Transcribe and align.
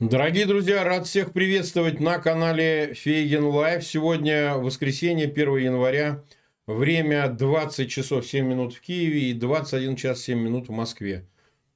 Дорогие 0.00 0.46
друзья, 0.46 0.84
рад 0.84 1.08
всех 1.08 1.32
приветствовать 1.32 1.98
на 1.98 2.20
канале 2.20 2.94
Feygin 2.94 3.42
Live. 3.46 3.82
Сегодня 3.82 4.54
воскресенье, 4.54 5.26
1 5.26 5.56
января. 5.56 6.22
Время 6.68 7.26
20 7.26 7.90
часов 7.90 8.24
7 8.24 8.46
минут 8.46 8.74
в 8.74 8.80
Киеве 8.80 9.30
и 9.30 9.32
21 9.32 9.96
час 9.96 10.20
7 10.20 10.38
минут 10.38 10.68
в 10.68 10.70
Москве. 10.70 11.26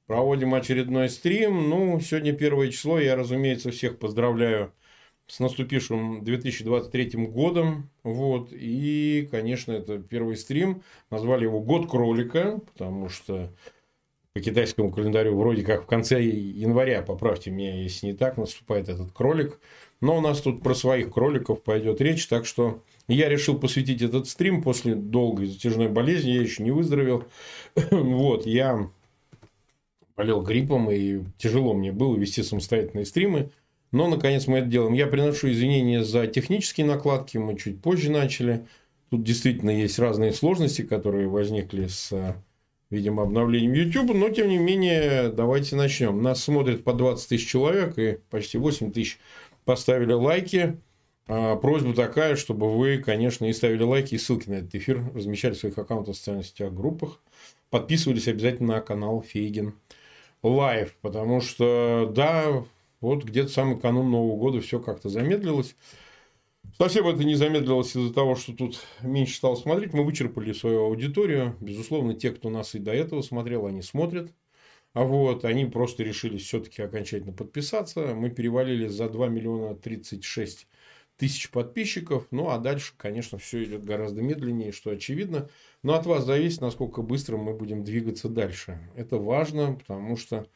Проводим 0.07 0.53
очередной 0.53 1.09
стрим. 1.09 1.69
Ну, 1.69 1.99
сегодня 1.99 2.31
первое 2.31 2.69
число. 2.69 2.97
Я, 2.97 3.17
разумеется, 3.17 3.71
всех 3.71 3.99
поздравляю 3.99 4.71
с 5.27 5.41
наступившим 5.41 6.23
2023 6.23 7.27
годом. 7.27 7.89
Вот. 8.03 8.51
И, 8.53 9.27
конечно, 9.31 9.73
это 9.73 9.97
первый 9.97 10.37
стрим. 10.37 10.81
Назвали 11.09 11.43
его 11.43 11.59
«Год 11.59 11.91
кролика», 11.91 12.61
потому 12.71 13.09
что 13.09 13.53
по 14.33 14.41
китайскому 14.41 14.91
календарю 14.91 15.37
вроде 15.37 15.63
как 15.63 15.83
в 15.83 15.85
конце 15.85 16.21
января, 16.21 17.03
поправьте 17.03 17.51
меня, 17.51 17.79
если 17.79 18.07
не 18.07 18.13
так, 18.13 18.37
наступает 18.37 18.89
этот 18.89 19.11
кролик. 19.11 19.59
Но 20.01 20.17
у 20.17 20.21
нас 20.21 20.41
тут 20.41 20.63
про 20.63 20.73
своих 20.73 21.11
кроликов 21.13 21.61
пойдет 21.61 22.01
речь, 22.01 22.27
так 22.27 22.45
что 22.45 22.81
я 23.07 23.29
решил 23.29 23.59
посвятить 23.59 24.01
этот 24.01 24.27
стрим 24.27 24.63
после 24.63 24.95
долгой 24.95 25.45
затяжной 25.45 25.87
болезни, 25.87 26.31
я 26.31 26.41
еще 26.41 26.63
не 26.63 26.71
выздоровел. 26.71 27.25
Вот, 27.91 28.47
я 28.47 28.89
болел 30.17 30.41
гриппом, 30.41 30.89
и 30.89 31.21
тяжело 31.37 31.73
мне 31.73 31.91
было 31.91 32.17
вести 32.17 32.41
самостоятельные 32.41 33.05
стримы. 33.05 33.51
Но, 33.91 34.07
наконец, 34.07 34.47
мы 34.47 34.57
это 34.57 34.67
делаем. 34.67 34.93
Я 34.93 35.05
приношу 35.05 35.51
извинения 35.51 36.03
за 36.03 36.25
технические 36.25 36.87
накладки, 36.87 37.37
мы 37.37 37.55
чуть 37.55 37.79
позже 37.81 38.11
начали. 38.11 38.65
Тут 39.11 39.23
действительно 39.23 39.69
есть 39.69 39.99
разные 39.99 40.33
сложности, 40.33 40.81
которые 40.81 41.27
возникли 41.27 41.85
с, 41.85 42.35
видимо, 42.93 43.23
обновлением 43.23 43.73
YouTube. 43.73 44.13
Но, 44.13 44.29
тем 44.29 44.47
не 44.47 44.57
менее, 44.57 45.29
давайте 45.29 45.75
начнем. 45.75 46.21
Нас 46.21 46.43
смотрит 46.43 46.83
по 46.83 46.93
20 46.93 47.27
тысяч 47.27 47.47
человек, 47.47 47.97
и 47.97 48.19
почти 48.29 48.57
8 48.57 48.91
тысяч 48.91 49.19
поставили 49.65 50.13
лайки. 50.13 50.77
А, 51.27 51.55
просьба 51.55 51.93
такая, 51.93 52.35
чтобы 52.35 52.77
вы, 52.77 52.99
конечно, 52.99 53.45
и 53.45 53.53
ставили 53.53 53.83
лайки, 53.83 54.15
и 54.15 54.17
ссылки 54.17 54.49
на 54.49 54.55
этот 54.55 54.75
эфир 54.75 55.03
размещали 55.13 55.53
в 55.53 55.57
своих 55.57 55.77
аккаунтах 55.77 56.15
в 56.15 56.17
социальных 56.17 56.45
сетях, 56.45 56.71
группах. 56.73 57.19
Подписывались 57.69 58.27
обязательно 58.27 58.75
на 58.75 58.81
канал 58.81 59.23
Фейгин 59.27 59.73
Лайв, 60.43 60.95
потому 61.01 61.41
что, 61.41 62.11
да, 62.13 62.63
вот 63.01 63.23
где-то 63.23 63.49
самый 63.49 63.79
канун 63.79 64.11
Нового 64.11 64.37
года 64.37 64.61
все 64.61 64.79
как-то 64.79 65.09
замедлилось. 65.09 65.75
Совсем 66.77 67.07
это 67.07 67.23
не 67.23 67.35
замедлилось 67.35 67.95
из-за 67.95 68.13
того, 68.13 68.35
что 68.35 68.53
тут 68.53 68.79
меньше 69.01 69.35
стало 69.35 69.55
смотреть. 69.55 69.93
Мы 69.93 70.03
вычерпали 70.03 70.53
свою 70.53 70.85
аудиторию. 70.85 71.55
Безусловно, 71.61 72.15
те, 72.15 72.31
кто 72.31 72.49
нас 72.49 72.73
и 72.73 72.79
до 72.79 72.91
этого 72.91 73.21
смотрел, 73.21 73.67
они 73.67 73.81
смотрят. 73.81 74.33
А 74.93 75.03
вот 75.03 75.45
они 75.45 75.65
просто 75.65 76.03
решили 76.03 76.37
все-таки 76.37 76.81
окончательно 76.81 77.33
подписаться. 77.33 78.15
Мы 78.15 78.29
перевалили 78.31 78.87
за 78.87 79.07
2 79.07 79.27
миллиона 79.27 79.75
36 79.75 80.67
тысяч 81.17 81.51
подписчиков. 81.51 82.27
Ну, 82.31 82.49
а 82.49 82.57
дальше, 82.57 82.93
конечно, 82.97 83.37
все 83.37 83.63
идет 83.63 83.85
гораздо 83.85 84.21
медленнее, 84.21 84.71
что 84.71 84.89
очевидно. 84.91 85.49
Но 85.83 85.93
от 85.93 86.05
вас 86.05 86.25
зависит, 86.25 86.61
насколько 86.61 87.01
быстро 87.01 87.37
мы 87.37 87.53
будем 87.53 87.83
двигаться 87.83 88.29
дальше. 88.29 88.79
Это 88.95 89.17
важно, 89.17 89.75
потому 89.75 90.17
что 90.17 90.47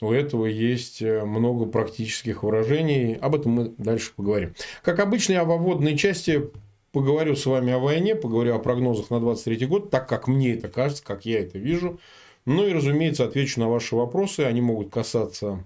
у 0.00 0.10
этого 0.12 0.46
есть 0.46 1.02
э, 1.02 1.24
много 1.24 1.66
практических 1.66 2.42
выражений. 2.42 3.14
Об 3.14 3.36
этом 3.36 3.52
мы 3.52 3.74
дальше 3.78 4.12
поговорим. 4.14 4.54
Как 4.82 4.98
обычно, 4.98 5.34
я 5.34 5.44
во 5.44 5.56
вводной 5.56 5.96
части 5.96 6.50
поговорю 6.92 7.36
с 7.36 7.46
вами 7.46 7.72
о 7.72 7.78
войне, 7.78 8.14
поговорю 8.14 8.54
о 8.54 8.58
прогнозах 8.58 9.10
на 9.10 9.20
23 9.20 9.66
год, 9.66 9.90
так 9.90 10.08
как 10.08 10.26
мне 10.26 10.54
это 10.54 10.68
кажется, 10.68 11.04
как 11.04 11.24
я 11.24 11.40
это 11.40 11.58
вижу. 11.58 12.00
Ну 12.44 12.66
и, 12.66 12.72
разумеется, 12.72 13.24
отвечу 13.24 13.60
на 13.60 13.68
ваши 13.68 13.94
вопросы. 13.96 14.40
Они 14.40 14.60
могут 14.60 14.90
касаться 14.90 15.64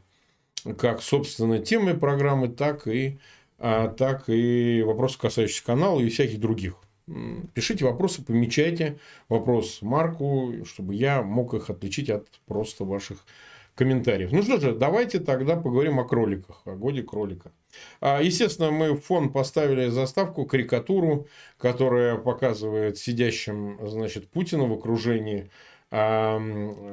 как, 0.77 1.03
собственно, 1.03 1.59
темы 1.59 1.95
программы, 1.95 2.49
так 2.49 2.87
и, 2.87 3.19
а, 3.59 3.89
так 3.89 4.25
и 4.29 4.83
вопросов, 4.83 5.19
касающихся 5.19 5.65
канала 5.65 6.01
и 6.01 6.09
всяких 6.09 6.41
других. 6.41 6.75
Пишите 7.55 7.87
вопросы, 7.87 8.23
помечайте 8.23 8.99
вопрос 9.31 9.81
Марку, 9.81 10.53
чтобы 10.67 10.95
я 10.95 11.23
мог 11.23 11.55
их 11.55 11.71
отличить 11.71 12.11
от 12.11 12.29
просто 12.47 12.85
ваших 12.85 13.25
комментариев. 13.79 14.33
Ну 14.33 14.43
что 14.43 14.59
же, 14.59 14.75
давайте 14.75 15.21
тогда 15.21 15.55
поговорим 15.55 16.01
о 16.01 16.05
кроликах, 16.05 16.63
о 16.65 16.75
годе 16.75 17.05
кролика. 17.05 17.53
А, 18.01 18.21
естественно, 18.21 18.73
мы 18.73 18.93
в 18.93 19.01
фон 19.03 19.31
поставили 19.33 19.89
заставку, 19.89 20.47
карикатуру, 20.47 21.29
которая 21.59 22.17
показывает 22.17 22.99
сидящим, 22.99 23.79
значит, 23.87 24.29
Путина 24.31 24.67
в 24.67 24.73
окружении 24.73 25.49
а, 25.93 26.41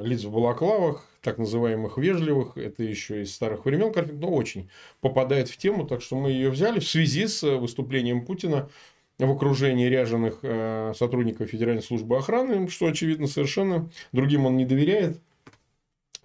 лиц 0.03 0.25
в 0.25 0.31
балаклавах, 0.31 1.03
так 1.21 1.39
называемых 1.39 1.97
вежливых, 1.97 2.55
это 2.55 2.83
еще 2.83 3.23
из 3.23 3.33
старых 3.33 3.65
времен 3.65 3.91
картинка, 3.91 4.21
но 4.21 4.31
очень 4.31 4.69
попадает 5.01 5.49
в 5.49 5.57
тему, 5.57 5.87
так 5.87 6.03
что 6.03 6.15
мы 6.15 6.29
ее 6.29 6.51
взяли 6.51 6.79
в 6.79 6.87
связи 6.87 7.25
с 7.25 7.41
выступлением 7.41 8.23
Путина 8.27 8.69
в 9.17 9.31
окружении 9.31 9.87
ряженых 9.87 10.39
э, 10.43 10.93
сотрудников 10.95 11.49
Федеральной 11.49 11.81
службы 11.81 12.17
охраны, 12.17 12.67
что 12.67 12.85
очевидно 12.85 13.25
совершенно 13.25 13.89
другим 14.11 14.45
он 14.45 14.55
не 14.55 14.65
доверяет, 14.65 15.19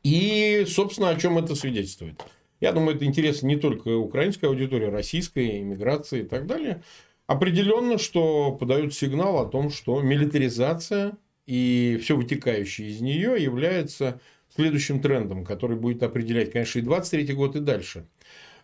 и, 0.03 0.65
собственно, 0.69 1.11
о 1.11 1.16
чем 1.16 1.38
это 1.38 1.55
свидетельствует? 1.55 2.21
Я 2.61 2.72
думаю, 2.72 2.97
это 2.97 3.05
интересно 3.05 3.47
не 3.47 3.56
только 3.56 3.97
украинской 3.97 4.47
аудитории, 4.47 4.87
российской, 4.87 5.61
иммиграции 5.61 6.21
и 6.21 6.25
так 6.25 6.47
далее. 6.47 6.83
Определенно, 7.27 7.97
что 7.97 8.53
подают 8.53 8.93
сигнал 8.93 9.38
о 9.38 9.47
том, 9.47 9.71
что 9.71 10.00
милитаризация 10.03 11.12
и 11.47 11.99
все 12.03 12.16
вытекающее 12.16 12.88
из 12.88 13.00
нее 13.00 13.43
является 13.43 14.21
следующим 14.55 15.00
трендом, 15.00 15.44
который 15.44 15.77
будет 15.77 16.03
определять, 16.03 16.53
конечно, 16.53 16.81
и 16.81 16.82
23 16.82 17.34
год 17.34 17.56
и 17.56 17.61
дальше. 17.61 18.06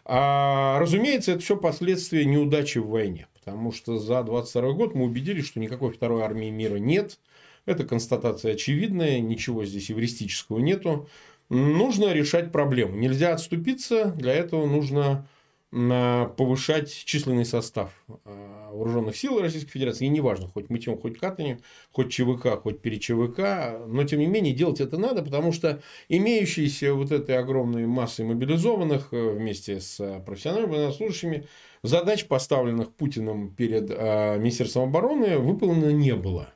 А, 0.04 0.78
разумеется, 0.78 1.32
это 1.32 1.40
все 1.40 1.56
последствия 1.56 2.24
неудачи 2.24 2.78
в 2.78 2.88
войне. 2.88 3.26
Потому 3.34 3.72
что 3.72 3.98
за 3.98 4.22
22 4.22 4.72
год 4.72 4.94
мы 4.94 5.04
убедились, 5.04 5.46
что 5.46 5.60
никакой 5.60 5.92
второй 5.92 6.22
армии 6.22 6.50
мира 6.50 6.76
нет. 6.76 7.18
Это 7.66 7.84
констатация 7.84 8.52
очевидная, 8.52 9.20
ничего 9.20 9.64
здесь 9.64 9.90
эвристического 9.90 10.58
нету. 10.58 11.08
Нужно 11.48 12.12
решать 12.12 12.52
проблему. 12.52 12.96
Нельзя 12.96 13.32
отступиться, 13.34 14.06
для 14.16 14.32
этого 14.32 14.66
нужно 14.66 15.28
а, 15.72 16.26
повышать 16.26 16.90
численный 17.04 17.44
состав 17.44 17.90
а, 18.24 18.70
вооруженных 18.72 19.16
сил 19.16 19.40
Российской 19.40 19.72
Федерации. 19.72 20.06
И 20.06 20.08
неважно, 20.08 20.48
хоть 20.48 20.70
мытьем, 20.70 20.96
хоть 20.98 21.18
катанием, 21.18 21.60
хоть 21.90 22.12
ЧВК, 22.12 22.60
хоть 22.62 22.80
пере 22.80 22.98
ЧВК. 22.98 23.84
Но, 23.86 24.04
тем 24.04 24.20
не 24.20 24.26
менее, 24.26 24.54
делать 24.54 24.80
это 24.80 24.96
надо, 24.96 25.22
потому 25.22 25.52
что 25.52 25.82
имеющиеся 26.08 26.94
вот 26.94 27.10
этой 27.10 27.36
огромной 27.36 27.86
массой 27.86 28.24
мобилизованных 28.24 29.08
э, 29.12 29.32
вместе 29.32 29.80
с 29.80 30.22
профессиональными 30.24 30.72
военнослужащими 30.72 31.46
задач, 31.82 32.26
поставленных 32.26 32.92
Путиным 32.94 33.54
перед 33.54 33.90
а, 33.90 34.36
Министерством 34.38 34.88
обороны, 34.88 35.38
выполнено 35.38 35.90
не 35.90 36.14
было. 36.14 36.52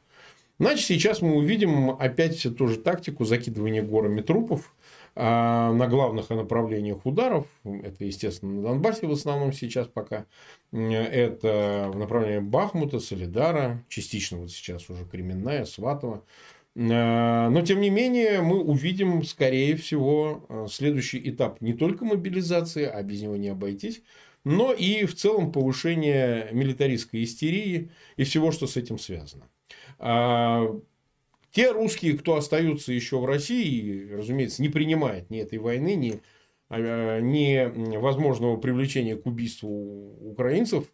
Значит, 0.60 0.84
сейчас 0.84 1.22
мы 1.22 1.36
увидим 1.36 1.88
опять 1.92 2.46
ту 2.58 2.68
же 2.68 2.76
тактику 2.76 3.24
закидывания 3.24 3.82
горами 3.82 4.20
трупов 4.20 4.74
а, 5.16 5.72
на 5.72 5.86
главных 5.86 6.28
направлениях 6.28 7.06
ударов. 7.06 7.46
Это, 7.64 8.04
естественно, 8.04 8.52
на 8.52 8.62
Донбассе 8.64 9.06
в 9.06 9.12
основном 9.12 9.54
сейчас 9.54 9.86
пока. 9.86 10.26
Это 10.70 11.90
в 11.90 11.96
направлении 11.96 12.40
Бахмута, 12.40 13.00
Солидара, 13.00 13.82
частично 13.88 14.36
вот 14.36 14.50
сейчас 14.50 14.90
уже 14.90 15.06
Кременная, 15.06 15.64
Сватова. 15.64 16.26
Но, 16.74 17.62
тем 17.62 17.80
не 17.80 17.88
менее, 17.88 18.42
мы 18.42 18.62
увидим, 18.62 19.24
скорее 19.24 19.76
всего, 19.76 20.66
следующий 20.70 21.26
этап 21.30 21.62
не 21.62 21.72
только 21.72 22.04
мобилизации, 22.04 22.84
а 22.84 23.02
без 23.02 23.22
него 23.22 23.36
не 23.36 23.48
обойтись, 23.48 24.02
но 24.44 24.74
и 24.74 25.06
в 25.06 25.14
целом 25.16 25.52
повышение 25.52 26.48
милитаристской 26.52 27.24
истерии 27.24 27.90
и 28.18 28.24
всего, 28.24 28.52
что 28.52 28.66
с 28.66 28.76
этим 28.76 28.98
связано. 28.98 29.48
А, 30.00 30.66
те 31.52 31.72
русские, 31.72 32.16
кто 32.16 32.36
остаются 32.36 32.92
еще 32.92 33.18
в 33.18 33.26
России, 33.26 34.10
разумеется, 34.10 34.62
не 34.62 34.70
принимают 34.70 35.28
ни 35.28 35.38
этой 35.38 35.58
войны, 35.58 35.94
ни, 35.94 36.20
а, 36.70 37.20
ни 37.20 37.96
возможного 37.98 38.56
привлечения 38.56 39.16
к 39.16 39.26
убийству 39.26 40.16
украинцев 40.30 40.86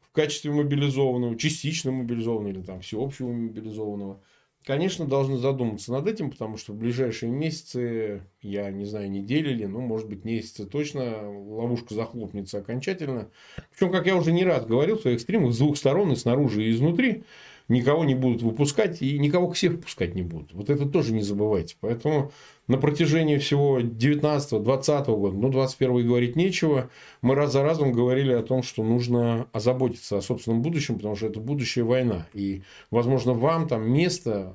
в 0.00 0.12
качестве 0.12 0.52
мобилизованного, 0.52 1.36
частично 1.36 1.90
мобилизованного 1.90 2.52
или 2.52 2.62
там 2.62 2.80
всеобщего 2.80 3.32
мобилизованного, 3.32 4.22
конечно, 4.64 5.04
должны 5.04 5.38
задуматься 5.38 5.90
над 5.92 6.06
этим, 6.06 6.30
потому 6.30 6.56
что 6.56 6.72
в 6.72 6.76
ближайшие 6.76 7.32
месяцы, 7.32 8.22
я 8.40 8.70
не 8.70 8.84
знаю, 8.84 9.10
недели 9.10 9.50
или, 9.50 9.64
ну, 9.64 9.80
может 9.80 10.08
быть, 10.08 10.24
месяцы 10.24 10.64
точно, 10.64 11.28
ловушка 11.28 11.94
захлопнется 11.94 12.58
окончательно. 12.58 13.30
Причем, 13.72 13.90
как 13.90 14.06
я 14.06 14.14
уже 14.14 14.32
не 14.32 14.44
раз 14.44 14.64
говорил 14.64 14.96
в 14.98 15.02
своих 15.02 15.20
стримах, 15.20 15.52
с 15.52 15.58
двух 15.58 15.76
сторон, 15.76 16.12
и 16.12 16.16
снаружи, 16.16 16.64
и 16.64 16.70
изнутри, 16.70 17.24
никого 17.68 18.04
не 18.04 18.14
будут 18.14 18.42
выпускать 18.42 19.00
и 19.00 19.18
никого 19.18 19.48
к 19.48 19.56
себе 19.56 19.76
впускать 19.76 20.14
не 20.14 20.22
будут. 20.22 20.52
Вот 20.52 20.70
это 20.70 20.86
тоже 20.86 21.12
не 21.12 21.22
забывайте. 21.22 21.76
Поэтому 21.80 22.30
на 22.66 22.76
протяжении 22.76 23.38
всего 23.38 23.80
19-20 23.80 25.16
года, 25.16 25.36
ну 25.36 25.48
21 25.48 26.06
говорить 26.06 26.36
нечего, 26.36 26.90
мы 27.22 27.34
раз 27.34 27.52
за 27.52 27.62
разом 27.62 27.92
говорили 27.92 28.32
о 28.32 28.42
том, 28.42 28.62
что 28.62 28.82
нужно 28.82 29.48
озаботиться 29.52 30.18
о 30.18 30.22
собственном 30.22 30.62
будущем, 30.62 30.96
потому 30.96 31.16
что 31.16 31.26
это 31.26 31.40
будущая 31.40 31.84
война. 31.84 32.26
И, 32.34 32.62
возможно, 32.90 33.32
вам 33.32 33.66
там 33.68 33.90
места 33.90 34.54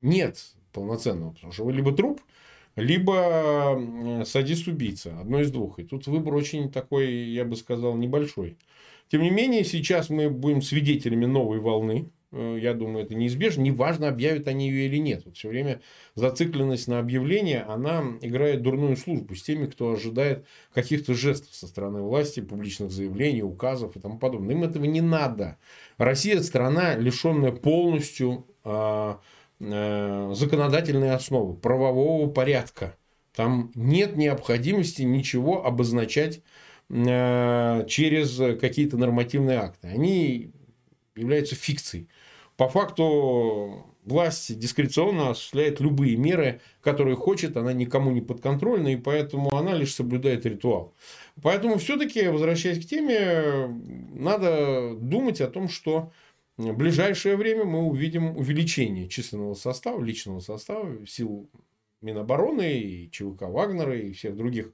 нет 0.00 0.42
полноценного, 0.72 1.32
потому 1.32 1.52
что 1.52 1.64
вы 1.64 1.72
либо 1.72 1.92
труп, 1.92 2.20
либо 2.76 4.22
садист-убийца. 4.24 5.18
Одно 5.20 5.40
из 5.40 5.50
двух. 5.50 5.78
И 5.78 5.84
тут 5.84 6.06
выбор 6.06 6.34
очень 6.34 6.70
такой, 6.70 7.12
я 7.12 7.44
бы 7.44 7.56
сказал, 7.56 7.96
небольшой. 7.96 8.56
Тем 9.08 9.22
не 9.22 9.30
менее, 9.30 9.64
сейчас 9.64 10.10
мы 10.10 10.30
будем 10.30 10.62
свидетелями 10.62 11.26
новой 11.26 11.60
волны 11.60 12.10
Э, 12.36 12.58
я 12.60 12.74
думаю, 12.74 13.04
это 13.04 13.14
неизбежно. 13.14 13.62
Неважно, 13.62 14.08
объявят 14.08 14.48
они 14.48 14.68
ее 14.68 14.86
или 14.86 14.98
нет. 14.98 15.22
Вот 15.24 15.36
все 15.36 15.48
время 15.48 15.80
зацикленность 16.14 16.88
на 16.88 16.98
объявление, 16.98 17.62
она 17.62 18.04
играет 18.20 18.62
дурную 18.62 18.96
службу 18.96 19.34
с 19.34 19.42
теми, 19.42 19.66
кто 19.66 19.92
ожидает 19.92 20.46
каких-то 20.74 21.14
жестов 21.14 21.54
со 21.54 21.66
стороны 21.66 22.02
власти, 22.02 22.40
публичных 22.40 22.90
заявлений, 22.90 23.42
указов 23.42 23.96
и 23.96 24.00
тому 24.00 24.18
подобное. 24.18 24.54
Им 24.54 24.64
этого 24.64 24.84
не 24.84 25.00
надо. 25.00 25.58
Россия– 25.98 26.40
страна, 26.42 26.96
лишенная 26.96 27.52
полностью 27.52 28.46
э, 28.64 29.14
э, 29.60 30.32
законодательной 30.34 31.12
основы, 31.12 31.54
правового 31.54 32.28
порядка. 32.28 32.96
Там 33.34 33.70
нет 33.74 34.16
необходимости 34.16 35.02
ничего 35.02 35.64
обозначать 35.66 36.40
через 36.88 38.58
какие-то 38.58 38.96
нормативные 38.96 39.58
акты. 39.58 39.88
Они 39.88 40.52
являются 41.14 41.54
фикцией. 41.54 42.08
По 42.56 42.68
факту 42.68 43.84
власть 44.04 44.58
дискреционно 44.58 45.30
осуществляет 45.30 45.80
любые 45.80 46.16
меры, 46.16 46.60
которые 46.80 47.16
хочет, 47.16 47.56
она 47.56 47.72
никому 47.72 48.12
не 48.12 48.20
подконтрольна, 48.20 48.88
и 48.88 48.96
поэтому 48.96 49.54
она 49.56 49.74
лишь 49.74 49.94
соблюдает 49.94 50.46
ритуал. 50.46 50.94
Поэтому 51.42 51.76
все-таки, 51.78 52.28
возвращаясь 52.28 52.84
к 52.84 52.88
теме, 52.88 53.66
надо 54.14 54.94
думать 54.94 55.40
о 55.40 55.48
том, 55.48 55.68
что 55.68 56.12
в 56.56 56.72
ближайшее 56.72 57.36
время 57.36 57.64
мы 57.64 57.82
увидим 57.82 58.36
увеличение 58.36 59.08
численного 59.08 59.54
состава, 59.54 60.02
личного 60.02 60.40
состава 60.40 61.04
сил 61.06 61.50
Минобороны 62.00 62.78
и 62.78 63.10
ЧВК 63.10 63.42
Вагнера 63.42 63.98
и 63.98 64.12
всех 64.12 64.36
других 64.36 64.72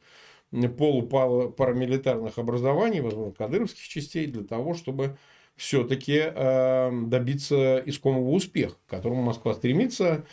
полупарамилитарных 0.53 2.39
образований, 2.39 3.01
возможно, 3.01 3.33
кадыровских 3.33 3.87
частей, 3.89 4.27
для 4.27 4.45
того, 4.45 4.75
чтобы 4.75 5.17
все-таки 5.57 6.19
эм, 6.19 7.11
добиться 7.11 7.83
искомого 7.85 8.31
успеха, 8.31 8.77
к 8.87 8.91
которому 8.91 9.23
Москва 9.23 9.55
стремится. 9.55 10.25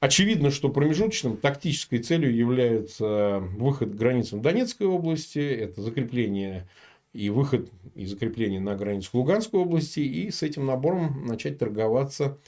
Очевидно, 0.00 0.50
что 0.50 0.68
промежуточным 0.68 1.36
тактической 1.36 1.98
целью 1.98 2.34
является 2.34 3.38
выход 3.56 3.92
к 3.92 3.96
границам 3.96 4.42
Донецкой 4.42 4.86
области, 4.86 5.38
это 5.38 5.80
закрепление 5.80 6.68
и 7.12 7.30
выход 7.30 7.70
и 7.94 8.04
закрепление 8.04 8.60
на 8.60 8.74
границах 8.74 9.14
Луганской 9.14 9.60
области, 9.60 10.00
и 10.00 10.30
с 10.30 10.42
этим 10.42 10.66
набором 10.66 11.24
начать 11.26 11.58
торговаться 11.58 12.38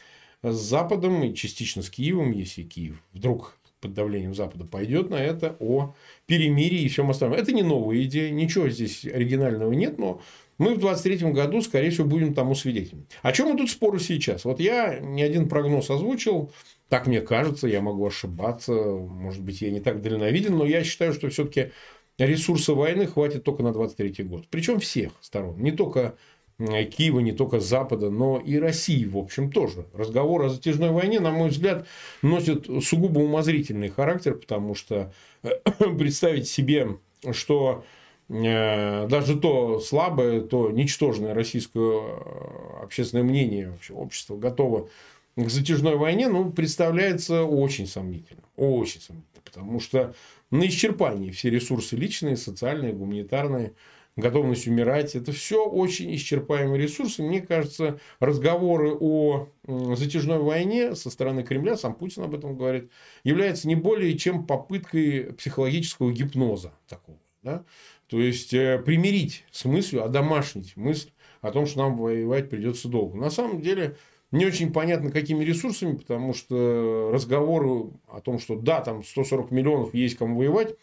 с 0.43 0.57
Западом 0.57 1.23
и 1.23 1.35
частично 1.35 1.83
с 1.83 1.89
Киевом, 1.89 2.33
если 2.33 2.63
Киев 2.63 3.03
вдруг 3.13 3.57
под 3.81 3.95
давлением 3.95 4.35
Запада 4.35 4.65
пойдет 4.65 5.11
на 5.11 5.17
это, 5.17 5.57
о 5.61 5.95
перемирии 6.27 6.83
и 6.83 6.89
всем 6.89 7.11
остальном. 7.11 7.39
Это 7.39 7.53
не 7.53 7.63
новая 7.63 8.03
идея, 8.03 8.31
ничего 8.31 8.69
здесь 8.69 9.05
оригинального 9.05 9.73
нет, 9.73 9.99
но 9.99 10.21
мы 10.59 10.75
в 10.75 10.79
2023 10.79 11.33
году, 11.33 11.61
скорее 11.61 11.91
всего, 11.91 12.07
будем 12.07 12.35
тому 12.35 12.55
свидетелем. 12.55 13.07
О 13.23 13.33
чем 13.33 13.57
тут 13.57 13.71
споры 13.71 14.01
сейчас? 14.01 14.45
Вот 14.45 14.59
я 14.59 14.99
не 15.01 15.23
один 15.23 15.49
прогноз 15.49 15.91
озвучил, 15.91 16.51
так 16.89 17.07
мне 17.07 17.21
кажется, 17.21 17.69
я 17.69 17.81
могу 17.81 18.07
ошибаться, 18.07 18.73
может 18.73 19.43
быть, 19.43 19.61
я 19.61 19.71
не 19.71 19.81
так 19.81 20.01
дальновиден, 20.01 20.57
но 20.57 20.65
я 20.65 20.83
считаю, 20.83 21.13
что 21.13 21.29
все-таки 21.29 21.73
ресурса 22.19 22.75
войны 22.75 23.07
хватит 23.07 23.45
только 23.45 23.63
на 23.63 23.73
23 23.73 24.25
год. 24.25 24.47
Причем 24.49 24.81
всех 24.81 25.13
сторон. 25.21 25.61
Не 25.61 25.73
только 25.73 26.17
Киева, 26.59 27.21
не 27.21 27.33
только 27.33 27.61
Запада, 27.61 28.11
но 28.11 28.39
и 28.39 28.59
России, 28.59 29.05
в 29.05 29.19
общем, 29.19 29.53
тоже. 29.53 29.87
Разговор 29.93 30.45
о 30.45 30.49
затяжной 30.49 30.91
войне, 30.91 31.21
на 31.21 31.31
мой 31.31 31.51
взгляд, 31.51 31.87
носит 32.23 32.67
сугубо 32.83 33.19
умозрительный 33.21 33.91
характер, 33.91 34.35
потому 34.35 34.75
что 34.75 35.13
представить 35.99 36.49
себе, 36.49 36.97
что 37.33 37.85
Э, 38.29 39.07
даже 39.07 39.39
то 39.39 39.79
слабое, 39.79 40.41
то 40.41 40.71
ничтожное 40.71 41.33
российское 41.33 41.81
э, 41.81 42.83
общественное 42.83 43.23
мнение, 43.23 43.79
общество 43.91 44.37
готово 44.37 44.89
к 45.37 45.49
затяжной 45.49 45.97
войне, 45.97 46.29
ну, 46.29 46.51
представляется 46.51 47.45
очень 47.45 47.87
сомнительно. 47.87 48.43
Очень 48.57 49.01
сомнительно. 49.01 49.43
Потому 49.45 49.79
что 49.79 50.15
на 50.51 50.67
исчерпании 50.67 51.31
все 51.31 51.51
ресурсы 51.51 51.95
личные, 51.95 52.37
социальные, 52.37 52.95
гуманитарные, 52.95 53.75
готовность 54.17 54.67
умирать. 54.67 55.15
Это 55.15 55.33
все 55.33 55.65
очень 55.65 56.15
исчерпаемые 56.15 56.81
ресурсы. 56.83 57.23
Мне 57.23 57.41
кажется, 57.41 58.01
разговоры 58.19 58.95
о 58.99 59.49
затяжной 59.67 60.39
войне 60.39 60.95
со 60.95 61.11
стороны 61.11 61.43
Кремля, 61.43 61.77
сам 61.77 61.95
Путин 61.95 62.23
об 62.23 62.35
этом 62.35 62.57
говорит, 62.57 62.91
являются 63.25 63.69
не 63.69 63.75
более 63.75 64.17
чем 64.17 64.47
попыткой 64.47 65.35
психологического 65.35 66.11
гипноза 66.13 66.73
такого. 66.89 67.19
Да? 67.43 67.65
То 68.09 68.19
есть, 68.19 68.55
э, 68.55 68.83
примирить 68.85 69.45
с 69.51 69.65
мыслью, 69.65 70.05
одомашнить 70.05 70.77
мысль 70.77 71.11
о 71.41 71.51
том, 71.51 71.67
что 71.67 71.81
нам 71.81 71.97
воевать 71.97 72.49
придется 72.49 72.89
долго. 72.89 73.17
На 73.17 73.31
самом 73.31 73.61
деле, 73.61 73.97
не 74.33 74.47
очень 74.47 74.73
понятно, 74.73 75.11
какими 75.11 75.45
ресурсами, 75.45 75.97
потому 75.97 76.35
что 76.35 77.11
разговоры 77.13 77.91
о 78.09 78.21
том, 78.21 78.39
что 78.39 78.57
да, 78.57 78.81
там 78.81 79.05
140 79.05 79.51
миллионов 79.51 79.95
есть 79.95 80.17
кому 80.17 80.39
воевать, 80.39 80.75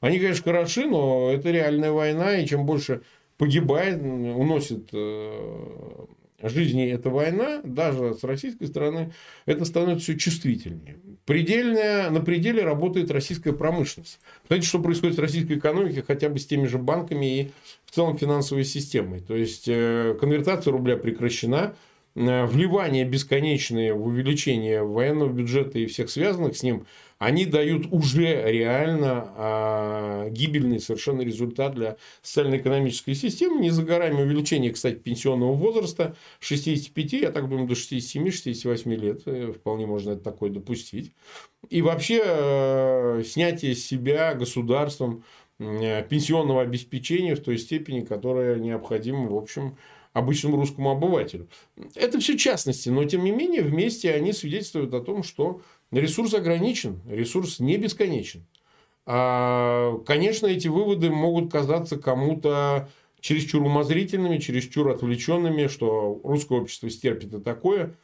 они, 0.00 0.18
конечно, 0.18 0.44
хороши, 0.44 0.86
но 0.86 1.30
это 1.30 1.50
реальная 1.50 1.92
война, 1.92 2.38
и 2.38 2.46
чем 2.46 2.64
больше 2.64 3.02
погибает, 3.36 4.00
уносит 4.02 4.88
э, 4.92 6.06
жизни 6.42 6.88
эта 6.88 7.10
война, 7.10 7.60
даже 7.64 8.14
с 8.14 8.24
российской 8.24 8.66
стороны, 8.66 9.12
это 9.44 9.64
становится 9.64 10.04
все 10.04 10.18
чувствительнее. 10.18 10.98
Предельная, 11.26 12.10
на 12.10 12.20
пределе 12.20 12.62
работает 12.62 13.10
российская 13.10 13.52
промышленность. 13.52 14.20
Знаете, 14.46 14.66
что 14.66 14.80
происходит 14.80 15.16
в 15.16 15.20
российской 15.20 15.58
экономике 15.58 16.02
хотя 16.06 16.28
бы 16.28 16.38
с 16.38 16.46
теми 16.46 16.66
же 16.66 16.78
банками 16.78 17.40
и 17.40 17.50
в 17.84 17.90
целом 17.94 18.16
финансовой 18.16 18.64
системой. 18.64 19.20
То 19.20 19.36
есть, 19.36 19.68
э, 19.68 20.16
конвертация 20.18 20.72
рубля 20.72 20.96
прекращена, 20.96 21.74
э, 22.14 22.46
вливания 22.46 23.04
бесконечные 23.04 23.92
в 23.92 24.06
увеличение 24.06 24.82
военного 24.82 25.30
бюджета 25.30 25.78
и 25.78 25.86
всех 25.86 26.08
связанных 26.08 26.56
с 26.56 26.62
ним– 26.62 26.86
они 27.20 27.44
дают 27.44 27.86
уже 27.90 28.50
реально 28.50 29.30
а, 29.36 30.28
гибельный 30.30 30.80
совершенно 30.80 31.20
результат 31.20 31.74
для 31.74 31.98
социально-экономической 32.22 33.14
системы. 33.14 33.60
Не 33.60 33.68
за 33.68 33.82
горами 33.82 34.22
увеличение, 34.22 34.72
кстати, 34.72 34.94
пенсионного 34.94 35.52
возраста 35.52 36.16
65, 36.38 37.12
я 37.12 37.30
так 37.30 37.46
думаю, 37.50 37.68
до 37.68 37.74
67-68 37.74 38.96
лет. 38.96 39.22
Э, 39.26 39.52
вполне 39.52 39.84
можно 39.84 40.12
это 40.12 40.22
такое 40.22 40.48
допустить. 40.48 41.12
И 41.68 41.82
вообще 41.82 42.22
э, 42.24 43.22
снятие 43.26 43.74
с 43.74 43.84
себя 43.84 44.32
государством 44.32 45.22
э, 45.58 46.02
пенсионного 46.08 46.62
обеспечения 46.62 47.34
в 47.34 47.40
той 47.40 47.58
степени, 47.58 48.00
которая 48.02 48.58
необходима, 48.58 49.28
в 49.28 49.36
общем, 49.36 49.76
обычному 50.14 50.56
русскому 50.56 50.90
обывателю. 50.90 51.48
Это 51.94 52.18
все 52.18 52.38
частности, 52.38 52.88
но 52.88 53.04
тем 53.04 53.24
не 53.24 53.30
менее 53.30 53.62
вместе 53.62 54.10
они 54.12 54.32
свидетельствуют 54.32 54.94
о 54.94 55.00
том, 55.00 55.22
что 55.22 55.60
Ресурс 55.90 56.34
ограничен, 56.34 57.00
ресурс 57.08 57.58
не 57.58 57.76
бесконечен. 57.76 58.46
А, 59.06 59.98
конечно, 60.06 60.46
эти 60.46 60.68
выводы 60.68 61.10
могут 61.10 61.50
казаться 61.50 61.98
кому-то 61.98 62.88
чересчур 63.20 63.62
умозрительными, 63.62 64.38
чересчур 64.38 64.88
отвлеченными, 64.88 65.66
что 65.66 66.20
русское 66.22 66.58
общество 66.58 66.88
стерпит 66.90 67.34
и 67.34 67.40
такое. 67.40 67.96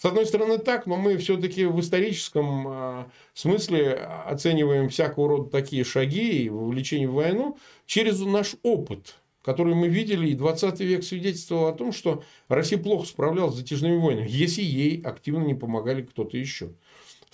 С 0.00 0.04
одной 0.04 0.26
стороны 0.26 0.58
так, 0.58 0.86
но 0.86 0.96
мы 0.96 1.16
все-таки 1.16 1.64
в 1.64 1.80
историческом 1.80 2.68
а, 2.68 3.10
смысле 3.32 3.94
оцениваем 4.26 4.88
всякого 4.88 5.28
рода 5.28 5.50
такие 5.50 5.82
шаги 5.82 6.44
и 6.44 6.48
вовлечение 6.48 7.08
в 7.08 7.14
войну 7.14 7.58
через 7.86 8.20
наш 8.20 8.54
опыт, 8.62 9.16
который 9.42 9.74
мы 9.74 9.88
видели, 9.88 10.28
и 10.28 10.34
20 10.34 10.80
век 10.80 11.02
свидетельствовал 11.02 11.66
о 11.66 11.72
том, 11.72 11.92
что 11.92 12.22
Россия 12.48 12.78
плохо 12.78 13.06
справлялась 13.06 13.54
с 13.54 13.58
затяжными 13.58 13.96
войнами, 13.96 14.28
если 14.28 14.62
ей 14.62 15.00
активно 15.00 15.42
не 15.42 15.54
помогали 15.54 16.02
кто-то 16.02 16.36
еще 16.36 16.70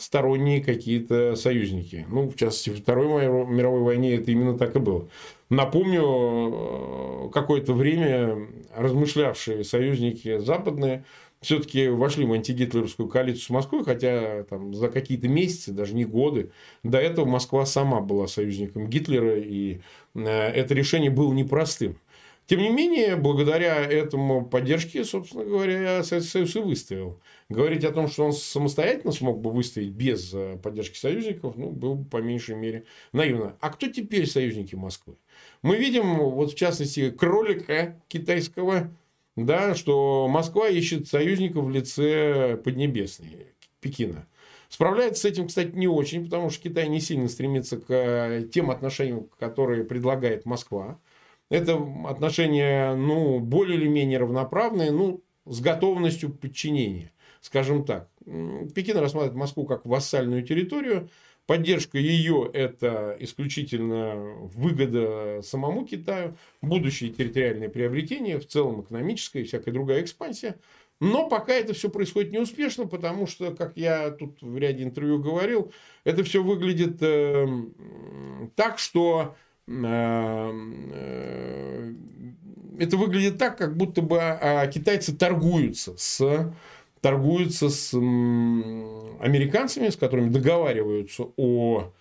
сторонние 0.00 0.62
какие-то 0.62 1.36
союзники. 1.36 2.06
Ну, 2.08 2.28
в 2.28 2.36
частности, 2.36 2.70
в 2.70 2.80
Второй 2.80 3.26
мировой 3.46 3.82
войне 3.82 4.14
это 4.14 4.30
именно 4.30 4.56
так 4.56 4.74
и 4.76 4.78
было. 4.78 5.08
Напомню, 5.50 6.02
э, 6.02 7.30
какое-то 7.32 7.72
время 7.74 8.48
размышлявшие 8.74 9.64
союзники 9.64 10.38
западные 10.38 11.04
все-таки 11.40 11.88
вошли 11.88 12.24
в 12.24 12.32
антигитлеровскую 12.32 13.08
коалицию 13.08 13.44
с 13.44 13.50
Москвой, 13.50 13.84
хотя 13.84 14.44
там, 14.44 14.74
за 14.74 14.88
какие-то 14.88 15.28
месяцы, 15.28 15.72
даже 15.72 15.94
не 15.94 16.04
годы, 16.04 16.50
до 16.82 16.98
этого 16.98 17.24
Москва 17.24 17.64
сама 17.64 18.00
была 18.00 18.26
союзником 18.26 18.88
Гитлера, 18.88 19.38
и 19.38 19.80
э, 20.14 20.28
это 20.28 20.74
решение 20.74 21.10
было 21.10 21.32
непростым. 21.32 21.98
Тем 22.46 22.60
не 22.60 22.68
менее, 22.68 23.14
благодаря 23.14 23.76
этому 23.76 24.44
поддержке, 24.44 25.04
собственно 25.04 25.44
говоря, 25.44 26.02
Советский 26.02 26.32
Союз 26.32 26.56
и 26.56 26.58
выстоял. 26.58 27.20
Говорить 27.50 27.84
о 27.84 27.90
том, 27.90 28.06
что 28.06 28.26
он 28.26 28.32
самостоятельно 28.32 29.10
смог 29.10 29.40
бы 29.40 29.50
выстоять 29.50 29.90
без 29.90 30.32
э, 30.32 30.56
поддержки 30.62 30.96
союзников, 30.96 31.56
ну, 31.56 31.70
было 31.70 31.94
бы 31.94 32.04
по 32.08 32.18
меньшей 32.18 32.54
мере 32.54 32.84
наивно. 33.12 33.56
А 33.60 33.70
кто 33.70 33.88
теперь 33.88 34.28
союзники 34.28 34.76
Москвы? 34.76 35.16
Мы 35.60 35.76
видим, 35.76 36.20
вот 36.20 36.52
в 36.52 36.54
частности, 36.54 37.10
кролика 37.10 38.00
китайского, 38.06 38.92
да, 39.34 39.74
что 39.74 40.28
Москва 40.28 40.68
ищет 40.68 41.08
союзников 41.08 41.64
в 41.64 41.70
лице 41.70 42.56
Поднебесной, 42.62 43.48
Пекина. 43.80 44.28
Справляется 44.68 45.22
с 45.22 45.24
этим, 45.24 45.48
кстати, 45.48 45.72
не 45.74 45.88
очень, 45.88 46.26
потому 46.26 46.50
что 46.50 46.62
Китай 46.62 46.86
не 46.86 47.00
сильно 47.00 47.26
стремится 47.26 47.78
к 47.78 47.86
э, 47.88 48.48
тем 48.52 48.70
отношениям, 48.70 49.26
которые 49.40 49.82
предлагает 49.82 50.46
Москва. 50.46 51.00
Это 51.48 51.84
отношения, 52.06 52.94
ну, 52.94 53.40
более 53.40 53.76
или 53.76 53.88
менее 53.88 54.18
равноправные, 54.18 54.92
ну, 54.92 55.24
с 55.46 55.60
готовностью 55.60 56.30
подчинения, 56.30 57.10
скажем 57.40 57.84
так. 57.84 58.08
Пекин 58.74 58.98
рассматривает 58.98 59.34
Москву 59.34 59.66
как 59.66 59.84
вассальную 59.84 60.42
территорию, 60.42 61.08
Поддержка 61.50 61.98
ее– 61.98 62.48
это 62.52 63.16
исключительно 63.18 64.14
выгода 64.54 65.40
самому 65.42 65.84
Китаю, 65.84 66.36
будущие 66.62 67.10
территориальные 67.10 67.68
приобретения, 67.68 68.38
в 68.38 68.46
целом 68.46 68.82
экономическая 68.82 69.40
и 69.40 69.44
всякая 69.44 69.72
другая 69.72 70.02
экспансия. 70.02 70.60
Но 71.00 71.28
пока 71.28 71.52
это 71.52 71.72
все 71.72 71.88
происходит 71.88 72.30
неуспешно, 72.30 72.86
потому 72.86 73.26
что, 73.26 73.52
как 73.52 73.76
я 73.76 74.12
тут 74.12 74.40
в 74.42 74.56
ряде 74.58 74.84
интервью 74.84 75.18
говорил, 75.18 75.72
это 76.04 76.22
все 76.22 76.40
выглядит 76.40 76.98
э, 77.00 77.48
так, 78.54 78.78
что 78.78 79.34
э, 79.66 79.72
э, 80.92 81.94
это 82.78 82.96
выглядит 82.96 83.38
так, 83.38 83.58
как 83.58 83.76
будто 83.76 84.02
бы 84.02 84.20
а, 84.20 84.66
китайцы 84.68 85.16
торгуются 85.16 85.96
с 85.96 86.54
торгуются 87.00 87.70
с 87.70 87.94
американцами, 87.94 89.88
с 89.88 89.96
которыми 89.96 90.28
договариваются 90.30 91.24
о 91.36 91.92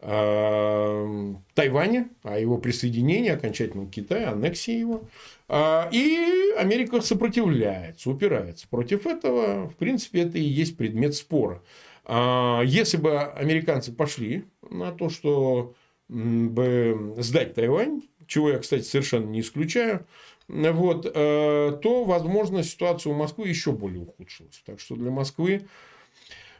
э, 0.00 1.34
Тайване, 1.54 2.08
о 2.22 2.38
его 2.38 2.58
присоединении 2.58 3.30
окончательно 3.30 3.86
к 3.86 3.90
Китаю, 3.90 4.30
аннексии 4.30 4.78
его. 4.78 5.02
А, 5.48 5.88
и 5.92 6.52
Америка 6.56 7.00
сопротивляется, 7.00 8.10
упирается. 8.10 8.68
Против 8.68 9.06
этого, 9.06 9.68
в 9.68 9.76
принципе, 9.76 10.22
это 10.22 10.38
и 10.38 10.42
есть 10.42 10.76
предмет 10.76 11.14
спора. 11.14 11.62
А, 12.04 12.62
если 12.64 12.96
бы 12.96 13.20
американцы 13.20 13.92
пошли 13.92 14.44
на 14.70 14.92
то, 14.92 15.08
что 15.08 15.74
бы 16.08 17.14
сдать 17.18 17.54
Тайвань, 17.54 18.02
чего 18.26 18.50
я, 18.50 18.58
кстати, 18.58 18.82
совершенно 18.82 19.26
не 19.26 19.40
исключаю, 19.40 20.06
вот, 20.48 21.04
э, 21.06 21.78
то, 21.82 22.04
возможно, 22.04 22.62
ситуация 22.62 23.12
у 23.12 23.16
Москвы 23.16 23.48
еще 23.48 23.72
более 23.72 24.00
ухудшилась. 24.00 24.62
Так 24.64 24.80
что 24.80 24.96
для 24.96 25.10
Москвы 25.10 25.66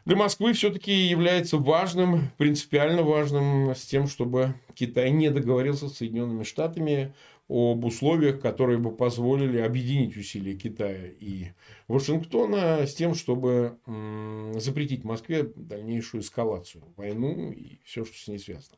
для 0.05 0.15
Москвы 0.15 0.53
все-таки 0.53 0.91
является 0.91 1.57
важным, 1.57 2.29
принципиально 2.37 3.03
важным 3.03 3.75
с 3.75 3.85
тем, 3.85 4.07
чтобы 4.07 4.55
Китай 4.73 5.11
не 5.11 5.29
договорился 5.29 5.89
с 5.89 5.97
Соединенными 5.97 6.43
Штатами 6.43 7.13
об 7.49 7.83
условиях, 7.83 8.39
которые 8.39 8.77
бы 8.77 8.95
позволили 8.95 9.59
объединить 9.59 10.15
усилия 10.15 10.55
Китая 10.55 11.07
и 11.19 11.47
Вашингтона 11.87 12.85
с 12.85 12.93
тем, 12.93 13.15
чтобы 13.15 13.77
запретить 14.55 15.03
Москве 15.03 15.51
дальнейшую 15.55 16.21
эскалацию, 16.21 16.83
войну 16.95 17.51
и 17.51 17.79
все, 17.83 18.05
что 18.05 18.17
с 18.17 18.27
ней 18.27 18.39
связано. 18.39 18.77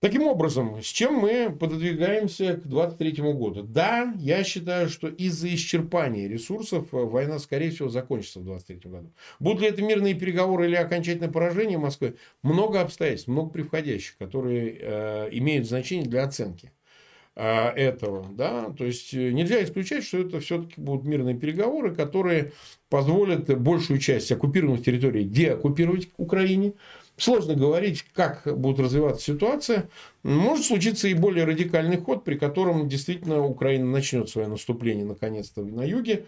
Таким 0.00 0.26
образом, 0.26 0.80
с 0.80 0.86
чем 0.86 1.16
мы 1.16 1.54
пододвигаемся 1.54 2.54
к 2.54 2.66
2023 2.66 3.32
году? 3.34 3.62
Да, 3.62 4.14
я 4.18 4.42
считаю, 4.44 4.88
что 4.88 5.08
из-за 5.08 5.54
исчерпания 5.54 6.26
ресурсов 6.26 6.86
война, 6.90 7.38
скорее 7.38 7.70
всего, 7.70 7.90
закончится 7.90 8.40
в 8.40 8.44
2023 8.44 8.90
году. 8.90 9.12
Будут 9.40 9.60
ли 9.60 9.68
это 9.68 9.82
мирные 9.82 10.14
переговоры 10.14 10.68
или 10.68 10.74
окончательное 10.74 11.30
поражение 11.30 11.76
Москвы? 11.76 12.16
Много 12.42 12.80
обстоятельств, 12.80 13.28
много 13.28 13.50
превходящих, 13.50 14.16
которые 14.16 14.78
э, 14.80 15.28
имеют 15.32 15.68
значение 15.68 16.08
для 16.08 16.24
оценки 16.24 16.72
э, 17.36 17.68
этого. 17.68 18.26
Да? 18.30 18.70
То 18.70 18.86
есть, 18.86 19.12
э, 19.12 19.32
нельзя 19.32 19.62
исключать, 19.62 20.04
что 20.04 20.16
это 20.20 20.40
все-таки 20.40 20.80
будут 20.80 21.04
мирные 21.04 21.36
переговоры, 21.36 21.94
которые 21.94 22.52
позволят 22.88 23.54
большую 23.60 23.98
часть 23.98 24.32
оккупированных 24.32 24.82
территорий 24.82 25.24
деоккупировать 25.24 26.08
Украине, 26.16 26.72
Сложно 27.20 27.54
говорить, 27.54 28.06
как 28.14 28.44
будет 28.58 28.80
развиваться 28.80 29.22
ситуация. 29.22 29.90
Может 30.22 30.64
случиться 30.64 31.06
и 31.06 31.12
более 31.12 31.44
радикальный 31.44 31.98
ход, 31.98 32.24
при 32.24 32.36
котором 32.36 32.88
действительно 32.88 33.44
Украина 33.44 33.84
начнет 33.84 34.30
свое 34.30 34.48
наступление 34.48 35.04
наконец-то 35.04 35.62
на 35.62 35.82
юге, 35.82 36.24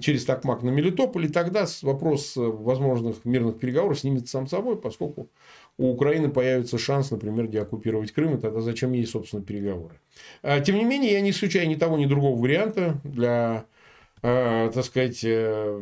через 0.00 0.24
Токмак 0.24 0.62
на 0.62 0.70
Мелитополь. 0.70 1.26
И 1.26 1.28
тогда 1.28 1.66
вопрос 1.82 2.32
возможных 2.36 3.26
мирных 3.26 3.58
переговоров 3.58 4.00
снимется 4.00 4.32
сам 4.32 4.46
собой, 4.46 4.78
поскольку 4.78 5.28
у 5.76 5.90
Украины 5.90 6.30
появится 6.30 6.78
шанс, 6.78 7.10
например, 7.10 7.46
деоккупировать 7.46 8.12
Крым, 8.12 8.38
и 8.38 8.40
тогда 8.40 8.62
зачем 8.62 8.92
ей, 8.92 9.06
собственно, 9.06 9.42
переговоры. 9.42 10.00
А, 10.42 10.60
тем 10.60 10.76
не 10.76 10.84
менее, 10.84 11.12
я 11.12 11.20
не 11.20 11.32
исключаю 11.32 11.68
ни 11.68 11.74
того, 11.74 11.98
ни 11.98 12.06
другого 12.06 12.40
варианта 12.40 12.98
для, 13.04 13.66
э, 14.22 14.70
так 14.72 14.84
сказать, 14.86 15.20
э, 15.22 15.80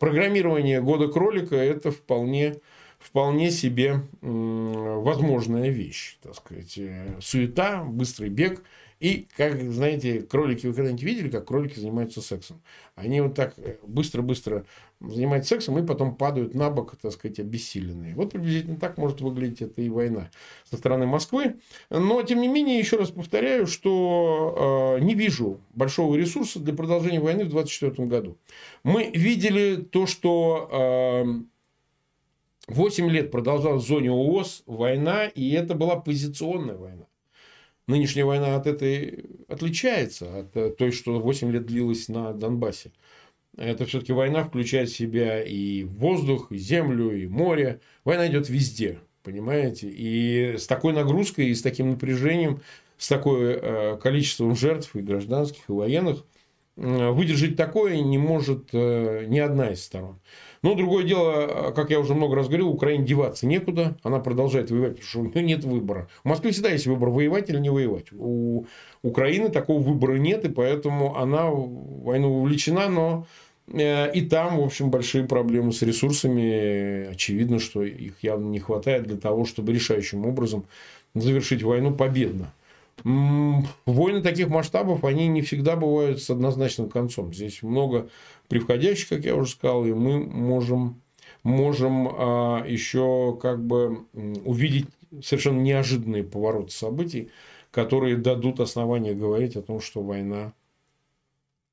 программирования 0.00 0.80
года 0.80 1.06
кролика. 1.06 1.54
Это 1.54 1.92
вполне 1.92 2.56
вполне 3.02 3.50
себе 3.50 4.02
возможная 4.20 5.68
вещь, 5.70 6.18
так 6.22 6.34
сказать. 6.36 6.78
Э, 6.78 7.18
суета, 7.20 7.84
быстрый 7.84 8.30
бег. 8.30 8.62
И, 9.00 9.26
как, 9.36 9.60
знаете, 9.72 10.22
кролики, 10.22 10.68
вы 10.68 10.74
когда-нибудь 10.74 11.02
видели, 11.02 11.28
как 11.28 11.48
кролики 11.48 11.76
занимаются 11.76 12.22
сексом? 12.22 12.62
Они 12.94 13.20
вот 13.20 13.34
так 13.34 13.54
э, 13.56 13.78
быстро-быстро 13.82 14.64
занимаются 15.00 15.56
сексом 15.56 15.76
и 15.76 15.84
потом 15.84 16.14
падают 16.14 16.54
на 16.54 16.70
бок, 16.70 16.94
так 17.02 17.10
сказать, 17.10 17.40
обессиленные. 17.40 18.14
Вот 18.14 18.30
приблизительно 18.30 18.76
так 18.76 18.98
может 18.98 19.20
выглядеть 19.20 19.60
эта 19.60 19.82
и 19.82 19.88
война 19.88 20.30
со 20.70 20.76
стороны 20.76 21.06
Москвы. 21.06 21.56
Но, 21.90 22.22
тем 22.22 22.40
не 22.40 22.46
менее, 22.46 22.78
еще 22.78 22.96
раз 22.96 23.10
повторяю, 23.10 23.66
что 23.66 24.96
э, 25.00 25.02
не 25.02 25.16
вижу 25.16 25.60
большого 25.74 26.14
ресурса 26.14 26.60
для 26.60 26.72
продолжения 26.72 27.18
войны 27.18 27.44
в 27.44 27.50
2024 27.50 28.08
году. 28.08 28.38
Мы 28.84 29.10
видели 29.12 29.82
то, 29.82 30.06
что 30.06 30.68
э, 30.70 31.42
8 32.68 33.10
лет 33.10 33.30
продолжалась 33.30 33.84
в 33.84 33.86
зоне 33.86 34.10
ООС 34.10 34.62
война, 34.66 35.26
и 35.26 35.50
это 35.50 35.74
была 35.74 35.96
позиционная 35.96 36.76
война. 36.76 37.06
Нынешняя 37.88 38.24
война 38.24 38.56
от 38.56 38.66
этой 38.66 39.26
отличается, 39.48 40.40
от 40.40 40.56
э, 40.56 40.70
той, 40.70 40.92
что 40.92 41.18
8 41.18 41.50
лет 41.50 41.66
длилась 41.66 42.08
на 42.08 42.32
Донбассе. 42.32 42.92
Это 43.56 43.84
все-таки 43.84 44.12
война 44.12 44.44
включает 44.44 44.88
в 44.88 44.96
себя 44.96 45.42
и 45.42 45.82
воздух, 45.82 46.52
и 46.52 46.56
землю, 46.56 47.10
и 47.10 47.26
море. 47.26 47.80
Война 48.04 48.28
идет 48.28 48.48
везде, 48.48 49.00
понимаете? 49.24 49.88
И 49.90 50.56
с 50.56 50.66
такой 50.66 50.92
нагрузкой, 50.92 51.48
и 51.48 51.54
с 51.54 51.60
таким 51.60 51.90
напряжением, 51.90 52.60
с 52.96 53.08
такой 53.08 53.58
э, 53.60 53.96
количеством 54.00 54.54
жертв 54.54 54.94
и 54.94 55.00
гражданских, 55.00 55.68
и 55.68 55.72
военных, 55.72 56.24
э, 56.76 57.10
выдержать 57.10 57.56
такое 57.56 58.00
не 58.00 58.18
может 58.18 58.72
ни 58.72 59.38
одна 59.40 59.72
из 59.72 59.84
сторон. 59.84 60.20
Но 60.62 60.76
другое 60.76 61.04
дело, 61.04 61.72
как 61.74 61.90
я 61.90 61.98
уже 61.98 62.14
много 62.14 62.36
раз 62.36 62.46
говорил, 62.46 62.68
Украине 62.68 63.04
деваться 63.04 63.46
некуда. 63.46 63.96
Она 64.04 64.20
продолжает 64.20 64.70
воевать, 64.70 64.92
потому 64.92 65.08
что 65.08 65.20
у 65.20 65.24
нее 65.24 65.42
нет 65.42 65.64
выбора. 65.64 66.08
В 66.22 66.28
Москве 66.28 66.52
всегда 66.52 66.70
есть 66.70 66.86
выбор, 66.86 67.08
воевать 67.08 67.50
или 67.50 67.58
не 67.58 67.70
воевать. 67.70 68.06
У 68.12 68.66
Украины 69.02 69.48
такого 69.48 69.80
выбора 69.80 70.18
нет, 70.18 70.44
и 70.44 70.48
поэтому 70.48 71.16
она 71.16 71.50
в 71.50 72.04
войну 72.04 72.38
увлечена, 72.38 72.88
но 72.88 73.26
э, 73.66 74.12
и 74.12 74.20
там, 74.20 74.58
в 74.58 74.64
общем, 74.64 74.90
большие 74.90 75.24
проблемы 75.24 75.72
с 75.72 75.82
ресурсами. 75.82 77.08
Очевидно, 77.10 77.58
что 77.58 77.82
их 77.82 78.22
явно 78.22 78.48
не 78.48 78.60
хватает 78.60 79.02
для 79.02 79.16
того, 79.16 79.44
чтобы 79.44 79.72
решающим 79.72 80.24
образом 80.26 80.64
завершить 81.14 81.64
войну 81.64 81.92
победно. 81.92 82.52
Войны 83.04 84.22
таких 84.22 84.48
масштабов, 84.48 85.04
они 85.04 85.26
не 85.26 85.42
всегда 85.42 85.76
бывают 85.76 86.22
с 86.22 86.30
однозначным 86.30 86.88
концом. 86.88 87.32
Здесь 87.32 87.62
много 87.62 88.08
превходящих, 88.48 89.08
как 89.08 89.24
я 89.24 89.34
уже 89.34 89.52
сказал, 89.52 89.84
и 89.86 89.92
мы 89.92 90.20
можем, 90.20 91.02
можем 91.42 92.08
а, 92.08 92.64
еще 92.66 93.36
как 93.40 93.64
бы 93.64 94.06
увидеть 94.44 94.86
совершенно 95.22 95.60
неожиданные 95.60 96.22
повороты 96.22 96.70
событий, 96.70 97.30
которые 97.70 98.16
дадут 98.16 98.60
основания 98.60 99.14
говорить 99.14 99.56
о 99.56 99.62
том, 99.62 99.80
что 99.80 100.02
война, 100.02 100.52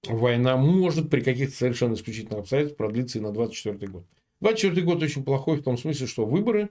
война 0.07 0.57
может 0.57 1.09
при 1.09 1.21
каких-то 1.21 1.55
совершенно 1.55 1.93
исключительных 1.93 2.39
обстоятельствах 2.39 2.77
продлиться 2.77 3.19
и 3.19 3.21
на 3.21 3.31
24 3.31 3.91
год. 3.91 4.05
24 4.41 4.81
год 4.85 5.03
очень 5.03 5.23
плохой 5.23 5.57
в 5.57 5.63
том 5.63 5.77
смысле, 5.77 6.07
что 6.07 6.25
выборы 6.25 6.69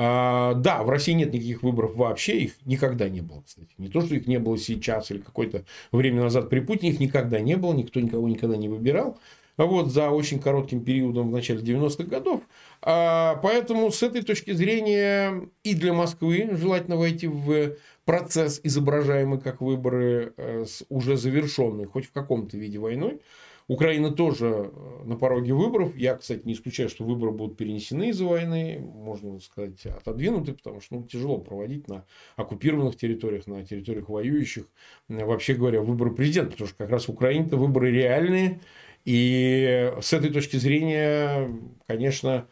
а, 0.00 0.54
да, 0.54 0.82
в 0.84 0.88
России 0.88 1.12
нет 1.12 1.32
никаких 1.32 1.62
выборов 1.62 1.96
вообще, 1.96 2.38
их 2.38 2.52
никогда 2.64 3.08
не 3.08 3.20
было, 3.20 3.42
кстати. 3.42 3.68
Не 3.78 3.88
то, 3.88 4.00
что 4.00 4.14
их 4.14 4.26
не 4.28 4.38
было 4.38 4.56
сейчас 4.56 5.10
или 5.10 5.18
какое-то 5.18 5.64
время 5.90 6.22
назад 6.22 6.48
при 6.48 6.60
Путине, 6.60 6.92
их 6.92 7.00
никогда 7.00 7.40
не 7.40 7.56
было, 7.56 7.74
никто 7.74 7.98
никого 8.00 8.28
никогда 8.28 8.56
не 8.56 8.68
выбирал 8.68 9.18
вот, 9.66 9.90
за 9.90 10.10
очень 10.10 10.38
коротким 10.38 10.84
периодом 10.84 11.28
в 11.28 11.32
начале 11.32 11.60
90-х 11.60 12.04
годов. 12.04 12.42
А, 12.80 13.40
поэтому 13.42 13.90
с 13.90 14.02
этой 14.02 14.22
точки 14.22 14.52
зрения 14.52 15.48
и 15.64 15.74
для 15.74 15.92
Москвы 15.92 16.48
желательно 16.52 16.96
войти 16.96 17.26
в 17.26 17.76
процесс, 18.04 18.60
изображаемый 18.62 19.40
как 19.40 19.60
выборы 19.60 20.32
э, 20.36 20.64
уже 20.88 21.16
завершенной, 21.16 21.86
хоть 21.86 22.06
в 22.06 22.12
каком-то 22.12 22.56
виде 22.56 22.78
войной. 22.78 23.20
Украина 23.68 24.10
тоже 24.10 24.72
э, 24.72 25.04
на 25.04 25.16
пороге 25.16 25.52
выборов. 25.52 25.94
Я, 25.94 26.16
кстати, 26.16 26.40
не 26.44 26.54
исключаю, 26.54 26.88
что 26.88 27.04
выборы 27.04 27.32
будут 27.32 27.58
перенесены 27.58 28.08
из-за 28.08 28.24
войны, 28.24 28.78
можно 28.80 29.38
сказать, 29.40 29.84
отодвинуты, 29.84 30.54
потому 30.54 30.80
что 30.80 30.96
ну, 30.96 31.02
тяжело 31.04 31.38
проводить 31.38 31.86
на 31.86 32.06
оккупированных 32.36 32.96
территориях, 32.96 33.46
на 33.46 33.64
территориях 33.64 34.08
воюющих. 34.08 34.64
Вообще 35.08 35.52
говоря, 35.52 35.82
выборы 35.82 36.14
президента, 36.14 36.52
потому 36.52 36.68
что 36.68 36.78
как 36.78 36.88
раз 36.88 37.08
в 37.08 37.12
Украине-то 37.12 37.58
выборы 37.58 37.92
реальные, 37.92 38.60
и 39.04 39.92
с 40.00 40.12
этой 40.14 40.30
точки 40.30 40.56
зрения, 40.56 41.50
конечно, 41.86 42.46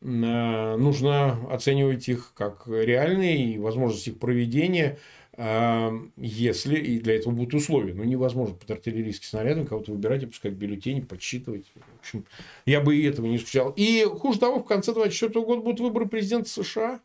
нужно 0.00 1.32
оценивать 1.50 2.08
их 2.08 2.32
как 2.34 2.66
реальные 2.68 3.54
и 3.54 3.58
возможность 3.58 4.08
их 4.08 4.18
проведения, 4.18 4.98
если 5.36 6.78
и 6.78 6.98
для 6.98 7.16
этого 7.16 7.32
будут 7.32 7.54
условия. 7.54 7.94
Ну, 7.94 8.04
невозможно 8.04 8.54
под 8.54 8.70
артиллерийским 8.70 9.26
снарядом 9.26 9.66
кого-то 9.66 9.92
выбирать, 9.92 10.24
опускать 10.24 10.52
бюллетени, 10.52 11.00
подсчитывать. 11.00 11.66
В 11.74 12.00
общем, 12.00 12.24
я 12.66 12.80
бы 12.80 12.96
и 12.96 13.04
этого 13.04 13.26
не 13.26 13.36
исключал. 13.36 13.72
И 13.76 14.04
хуже 14.04 14.38
того, 14.38 14.58
в 14.60 14.64
конце 14.64 14.92
2024 14.92 15.44
года 15.46 15.62
будут 15.62 15.80
выборы 15.80 16.06
президента 16.06 16.48
США. 16.48 17.00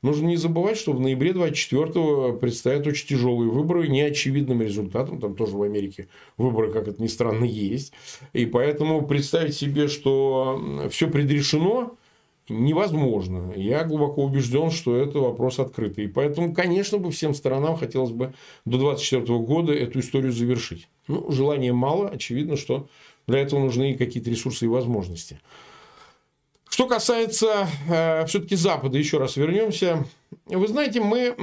Нужно 0.00 0.28
не 0.28 0.36
забывать, 0.36 0.78
что 0.78 0.92
в 0.92 1.00
ноябре 1.00 1.32
24-го 1.32 2.34
предстоят 2.34 2.86
очень 2.86 3.08
тяжелые 3.08 3.50
выборы, 3.50 3.88
неочевидным 3.88 4.62
результатом. 4.62 5.20
Там 5.20 5.34
тоже 5.34 5.56
в 5.56 5.62
Америке 5.62 6.08
выборы, 6.36 6.72
как 6.72 6.86
это 6.86 7.02
ни 7.02 7.08
странно, 7.08 7.44
есть. 7.44 7.92
И 8.32 8.46
поэтому 8.46 9.04
представить 9.06 9.54
себе, 9.54 9.88
что 9.88 10.88
все 10.90 11.08
предрешено, 11.08 11.97
невозможно. 12.48 13.52
Я 13.56 13.84
глубоко 13.84 14.24
убежден, 14.24 14.70
что 14.70 14.96
это 14.96 15.18
вопрос 15.18 15.58
открытый. 15.58 16.04
И 16.04 16.08
поэтому, 16.08 16.52
конечно, 16.52 16.98
бы 16.98 17.10
всем 17.10 17.34
сторонам 17.34 17.76
хотелось 17.76 18.10
бы 18.10 18.34
до 18.64 18.78
2024 18.78 19.38
года 19.40 19.72
эту 19.72 20.00
историю 20.00 20.32
завершить. 20.32 20.88
Ну, 21.06 21.30
желания 21.30 21.72
мало. 21.72 22.08
Очевидно, 22.08 22.56
что 22.56 22.88
для 23.26 23.40
этого 23.40 23.60
нужны 23.60 23.96
какие-то 23.96 24.30
ресурсы 24.30 24.64
и 24.64 24.68
возможности. 24.68 25.40
Что 26.70 26.86
касается 26.86 27.66
э, 27.88 28.26
все-таки 28.26 28.54
Запада, 28.54 28.98
еще 28.98 29.18
раз 29.18 29.36
вернемся. 29.36 30.04
Вы 30.46 30.68
знаете, 30.68 31.00
мы 31.00 31.34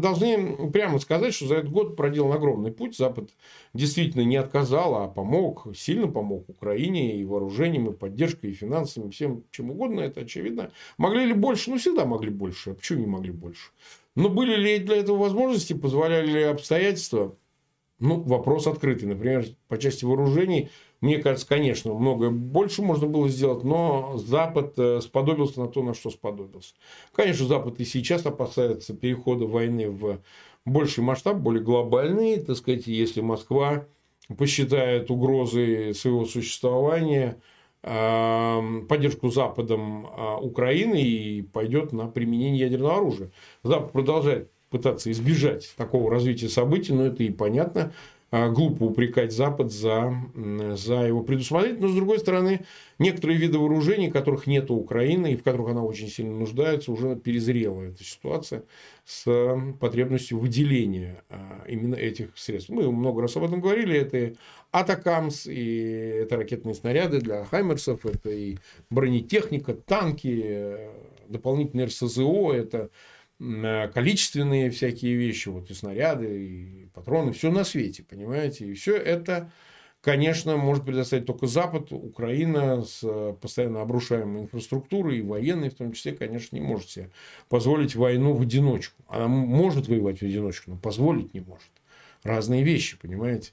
должны 0.00 0.70
прямо 0.70 0.98
сказать, 0.98 1.34
что 1.34 1.46
за 1.46 1.56
этот 1.56 1.70
год 1.70 1.96
проделан 1.96 2.32
огромный 2.32 2.72
путь. 2.72 2.96
Запад 2.96 3.30
действительно 3.72 4.22
не 4.22 4.36
отказал, 4.36 4.94
а 4.96 5.08
помог, 5.08 5.66
сильно 5.74 6.08
помог 6.08 6.48
Украине 6.48 7.16
и 7.16 7.24
вооружением, 7.24 7.88
и 7.88 7.92
поддержкой, 7.92 8.50
и 8.50 8.54
финансами, 8.54 9.10
всем 9.10 9.44
чем 9.50 9.70
угодно. 9.70 10.00
Это 10.00 10.20
очевидно. 10.20 10.70
Могли 10.98 11.26
ли 11.26 11.32
больше? 11.32 11.70
Ну, 11.70 11.78
всегда 11.78 12.04
могли 12.04 12.30
больше. 12.30 12.70
А 12.70 12.74
почему 12.74 13.00
не 13.00 13.06
могли 13.06 13.32
больше? 13.32 13.70
Но 14.14 14.28
были 14.28 14.56
ли 14.56 14.78
для 14.78 14.96
этого 14.96 15.16
возможности, 15.16 15.72
позволяли 15.72 16.30
ли 16.30 16.42
обстоятельства? 16.42 17.34
Ну, 17.98 18.20
вопрос 18.20 18.66
открытый. 18.66 19.08
Например, 19.08 19.46
по 19.68 19.78
части 19.78 20.04
вооружений 20.04 20.70
мне 21.04 21.18
кажется, 21.18 21.46
конечно, 21.46 21.92
многое 21.92 22.30
больше 22.30 22.80
можно 22.80 23.06
было 23.06 23.28
сделать, 23.28 23.62
но 23.62 24.16
Запад 24.16 24.72
э, 24.78 25.02
сподобился 25.02 25.60
на 25.60 25.68
то, 25.68 25.82
на 25.82 25.92
что 25.92 26.08
сподобился. 26.08 26.72
Конечно, 27.12 27.46
Запад 27.46 27.78
и 27.78 27.84
сейчас 27.84 28.24
опасается 28.24 28.94
перехода 28.94 29.44
войны 29.44 29.90
в 29.90 30.20
больший 30.64 31.04
масштаб, 31.04 31.36
более 31.36 31.62
глобальный. 31.62 32.40
Так 32.40 32.56
сказать, 32.56 32.86
если 32.86 33.20
Москва 33.20 33.84
посчитает 34.38 35.10
угрозы 35.10 35.92
своего 35.92 36.24
существования 36.24 37.38
эм, 37.82 38.86
поддержку 38.86 39.28
Западом 39.28 40.06
э, 40.06 40.36
Украины 40.40 41.02
и 41.02 41.42
пойдет 41.42 41.92
на 41.92 42.06
применение 42.06 42.60
ядерного 42.60 42.96
оружия. 42.96 43.30
Запад 43.62 43.92
продолжает 43.92 44.50
пытаться 44.70 45.12
избежать 45.12 45.70
такого 45.76 46.10
развития 46.10 46.48
событий, 46.48 46.94
но 46.94 47.04
это 47.04 47.22
и 47.22 47.30
понятно. 47.30 47.92
А, 48.36 48.48
глупо 48.48 48.82
упрекать 48.82 49.32
Запад 49.32 49.70
за, 49.70 50.12
за 50.34 51.06
его 51.06 51.22
предусмотрительность. 51.22 51.82
Но, 51.82 51.88
с 51.88 51.94
другой 51.94 52.18
стороны, 52.18 52.64
некоторые 52.98 53.38
виды 53.38 53.60
вооружений, 53.60 54.10
которых 54.10 54.48
нет 54.48 54.72
у 54.72 54.74
Украины 54.74 55.32
и 55.32 55.36
в 55.36 55.44
которых 55.44 55.68
она 55.68 55.84
очень 55.84 56.08
сильно 56.08 56.36
нуждается, 56.36 56.90
уже 56.90 57.14
перезрела 57.14 57.82
эта 57.82 58.02
ситуация 58.02 58.64
с 59.04 59.24
потребностью 59.78 60.40
выделения 60.40 61.22
а, 61.28 61.62
именно 61.68 61.94
этих 61.94 62.36
средств. 62.36 62.70
Мы 62.70 62.90
много 62.90 63.22
раз 63.22 63.36
об 63.36 63.44
этом 63.44 63.60
говорили. 63.60 63.96
Это 63.96 64.36
Атакамс, 64.72 65.46
и 65.46 65.76
это 66.24 66.34
ракетные 66.34 66.74
снаряды 66.74 67.20
для 67.20 67.44
Хаймерсов, 67.44 68.04
это 68.04 68.30
и 68.30 68.56
бронетехника, 68.90 69.74
танки, 69.74 70.76
дополнительные 71.28 71.86
РСЗО, 71.86 72.52
это 72.52 72.90
количественные 73.92 74.70
всякие 74.70 75.14
вещи, 75.16 75.48
вот 75.48 75.70
и 75.70 75.74
снаряды, 75.74 76.44
и 76.44 76.86
патроны, 76.94 77.32
все 77.32 77.50
на 77.50 77.64
свете, 77.64 78.02
понимаете? 78.02 78.66
И 78.66 78.74
все 78.74 78.96
это, 78.96 79.50
конечно, 80.00 80.56
может 80.56 80.84
предоставить 80.84 81.26
только 81.26 81.46
Запад, 81.46 81.92
Украина 81.92 82.82
с 82.84 83.02
постоянно 83.40 83.82
обрушаемой 83.82 84.42
инфраструктурой, 84.42 85.18
и 85.18 85.22
военной 85.22 85.70
в 85.70 85.74
том 85.74 85.92
числе, 85.92 86.12
конечно, 86.12 86.56
не 86.56 86.62
может 86.62 86.90
себе 86.90 87.10
позволить 87.48 87.94
войну 87.94 88.34
в 88.34 88.42
одиночку. 88.42 89.02
Она 89.08 89.28
может 89.28 89.88
воевать 89.88 90.18
в 90.20 90.22
одиночку, 90.22 90.70
но 90.70 90.76
позволить 90.76 91.34
не 91.34 91.40
может. 91.40 91.70
Разные 92.22 92.62
вещи, 92.62 92.96
понимаете? 92.96 93.52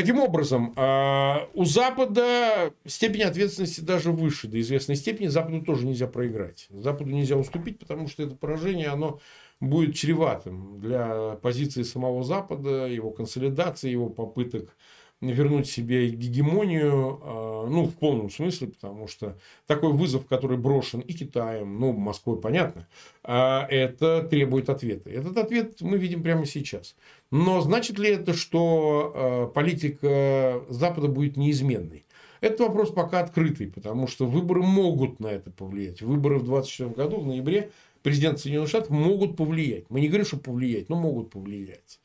Таким 0.00 0.18
образом, 0.18 0.72
а, 0.76 1.50
у 1.52 1.66
Запада 1.66 2.72
степень 2.86 3.22
ответственности 3.22 3.82
даже 3.82 4.12
выше. 4.12 4.48
До 4.48 4.58
известной 4.58 4.96
степени 4.96 5.26
Западу 5.26 5.60
тоже 5.60 5.84
нельзя 5.84 6.06
проиграть. 6.06 6.68
Западу 6.70 7.10
нельзя 7.10 7.36
уступить, 7.36 7.78
потому 7.78 8.08
что 8.08 8.22
это 8.22 8.34
поражение, 8.34 8.88
оно 8.88 9.20
будет 9.60 9.94
чреватым 9.94 10.80
для 10.80 11.36
позиции 11.42 11.82
самого 11.82 12.24
Запада, 12.24 12.86
его 12.86 13.10
консолидации, 13.10 13.90
его 13.90 14.08
попыток 14.08 14.74
вернуть 15.20 15.68
себе 15.68 16.08
гегемонию, 16.08 17.20
а, 17.22 17.66
ну, 17.68 17.84
в 17.84 17.94
полном 17.94 18.30
смысле, 18.30 18.68
потому 18.68 19.06
что 19.06 19.38
такой 19.66 19.92
вызов, 19.92 20.26
который 20.26 20.56
брошен 20.56 21.00
и 21.00 21.12
Китаем, 21.12 21.78
ну, 21.78 21.92
Москвой, 21.92 22.40
понятно, 22.40 22.88
а, 23.22 23.66
это 23.68 24.22
требует 24.22 24.70
ответа. 24.70 25.10
Этот 25.10 25.36
ответ 25.36 25.80
мы 25.82 25.98
видим 25.98 26.22
прямо 26.22 26.46
сейчас. 26.46 26.96
Но 27.30 27.60
значит 27.60 27.98
ли 27.98 28.10
это, 28.10 28.32
что 28.32 29.12
а, 29.14 29.46
политика 29.48 30.62
Запада 30.68 31.08
будет 31.08 31.36
неизменной? 31.36 32.06
Этот 32.40 32.60
вопрос 32.60 32.90
пока 32.90 33.20
открытый, 33.20 33.66
потому 33.66 34.06
что 34.06 34.26
выборы 34.26 34.62
могут 34.62 35.20
на 35.20 35.26
это 35.26 35.50
повлиять. 35.50 36.00
Выборы 36.00 36.38
в 36.38 36.44
2024 36.44 36.90
году, 36.90 37.20
в 37.20 37.26
ноябре, 37.26 37.70
президент 38.02 38.38
Соединенных 38.38 38.70
Штатов 38.70 38.88
могут 38.88 39.36
повлиять. 39.36 39.84
Мы 39.90 40.00
не 40.00 40.08
говорим, 40.08 40.26
что 40.26 40.38
повлиять, 40.38 40.88
но 40.88 40.96
могут 40.96 41.30
повлиять. 41.30 42.00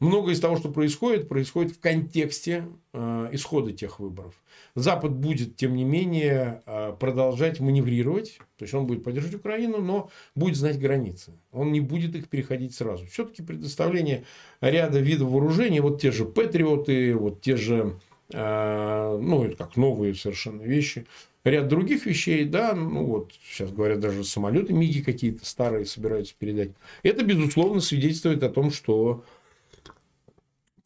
Многое 0.00 0.34
из 0.34 0.40
того, 0.40 0.56
что 0.56 0.70
происходит, 0.70 1.28
происходит 1.28 1.72
в 1.72 1.80
контексте 1.80 2.66
э, 2.94 3.28
исхода 3.32 3.70
тех 3.72 4.00
выборов. 4.00 4.32
Запад 4.74 5.12
будет, 5.12 5.56
тем 5.56 5.74
не 5.74 5.84
менее, 5.84 6.62
э, 6.64 6.94
продолжать 6.98 7.60
маневрировать, 7.60 8.38
то 8.56 8.62
есть 8.64 8.72
он 8.72 8.86
будет 8.86 9.04
поддерживать 9.04 9.36
Украину, 9.36 9.82
но 9.82 10.10
будет 10.34 10.56
знать 10.56 10.80
границы. 10.80 11.32
Он 11.52 11.70
не 11.70 11.80
будет 11.80 12.14
их 12.14 12.28
переходить 12.28 12.74
сразу. 12.74 13.04
Все-таки 13.06 13.42
предоставление 13.42 14.24
ряда 14.62 15.00
видов 15.00 15.30
вооружений, 15.30 15.80
вот 15.80 16.00
те 16.00 16.12
же 16.12 16.24
патриоты, 16.24 17.14
вот 17.14 17.42
те 17.42 17.56
же, 17.56 17.98
э, 18.32 19.18
ну, 19.20 19.44
это 19.44 19.56
как 19.56 19.76
новые 19.76 20.14
совершенно 20.14 20.62
вещи, 20.62 21.06
ряд 21.44 21.68
других 21.68 22.06
вещей, 22.06 22.46
да, 22.46 22.74
ну 22.74 23.04
вот 23.04 23.32
сейчас 23.44 23.70
говорят 23.70 24.00
даже 24.00 24.24
самолеты 24.24 24.72
МИГи 24.72 25.02
какие-то 25.02 25.44
старые 25.44 25.84
собираются 25.84 26.34
передать. 26.38 26.70
Это, 27.02 27.22
безусловно, 27.22 27.82
свидетельствует 27.82 28.42
о 28.42 28.48
том, 28.48 28.70
что 28.70 29.24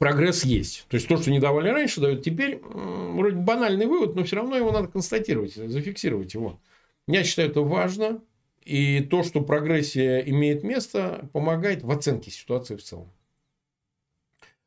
прогресс 0.05 0.45
есть. 0.45 0.85
То 0.90 0.97
есть 0.97 1.09
то, 1.09 1.17
что 1.17 1.31
не 1.31 1.38
давали 1.40 1.71
раньше, 1.71 2.03
дают 2.03 2.23
теперь. 2.23 2.61
Вроде 2.62 3.37
банальный 3.37 3.87
вывод, 3.87 4.14
но 4.14 4.25
все 4.25 4.37
равно 4.37 4.55
его 4.55 4.71
надо 4.71 4.88
констатировать, 4.88 5.55
зафиксировать 5.55 6.35
его. 6.35 6.61
Я 7.07 7.25
считаю, 7.25 7.49
это 7.51 7.62
важно. 7.62 8.21
И 8.67 9.01
то, 9.01 9.23
что 9.23 9.40
прогрессия 9.40 10.19
имеет 10.19 10.62
место, 10.62 11.31
помогает 11.33 11.83
в 11.83 11.90
оценке 11.90 12.31
ситуации 12.31 12.77
в 12.77 12.83
целом. 12.83 13.11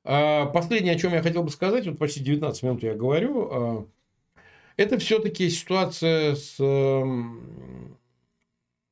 А 0.03 0.47
последнее, 0.47 0.95
о 0.95 0.97
чем 0.97 1.13
я 1.13 1.21
хотел 1.21 1.43
бы 1.43 1.51
сказать, 1.51 1.85
вот 1.85 1.99
почти 1.99 2.21
19 2.21 2.63
минут 2.63 2.81
я 2.81 2.95
говорю, 2.95 3.49
а, 3.51 3.87
это 4.75 4.97
все-таки 4.97 5.51
ситуация 5.51 6.33
с, 6.33 6.55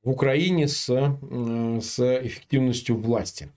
в 0.05 0.09
Украине 0.11 0.67
с, 0.67 0.85
с 0.87 1.99
эффективностью 2.23 2.95
власти. 2.95 3.49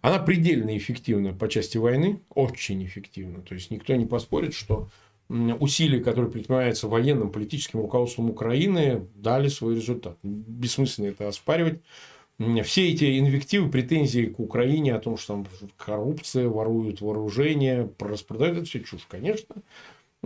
Она 0.00 0.18
предельно 0.20 0.76
эффективна 0.78 1.34
по 1.34 1.48
части 1.48 1.78
войны, 1.78 2.20
очень 2.30 2.84
эффективна. 2.86 3.42
То 3.42 3.54
есть 3.54 3.70
никто 3.70 3.94
не 3.96 4.06
поспорит, 4.06 4.54
что 4.54 4.88
усилия, 5.28 6.00
которые 6.00 6.30
предпринимаются 6.30 6.86
военным, 6.86 7.32
политическим 7.32 7.80
руководством 7.80 8.30
Украины, 8.30 9.08
дали 9.16 9.48
свой 9.48 9.74
результат. 9.74 10.16
Бессмысленно 10.22 11.08
это 11.08 11.26
оспаривать. 11.26 11.80
Все 12.64 12.92
эти 12.92 13.18
инвективы, 13.18 13.70
претензии 13.70 14.26
к 14.26 14.38
Украине 14.38 14.94
о 14.94 15.00
том, 15.00 15.16
что 15.16 15.34
там 15.34 15.46
коррупция, 15.76 16.48
воруют 16.48 17.00
вооружение, 17.00 17.90
распродают, 17.98 18.58
это 18.58 18.66
все 18.66 18.80
чушь, 18.80 19.06
конечно. 19.08 19.56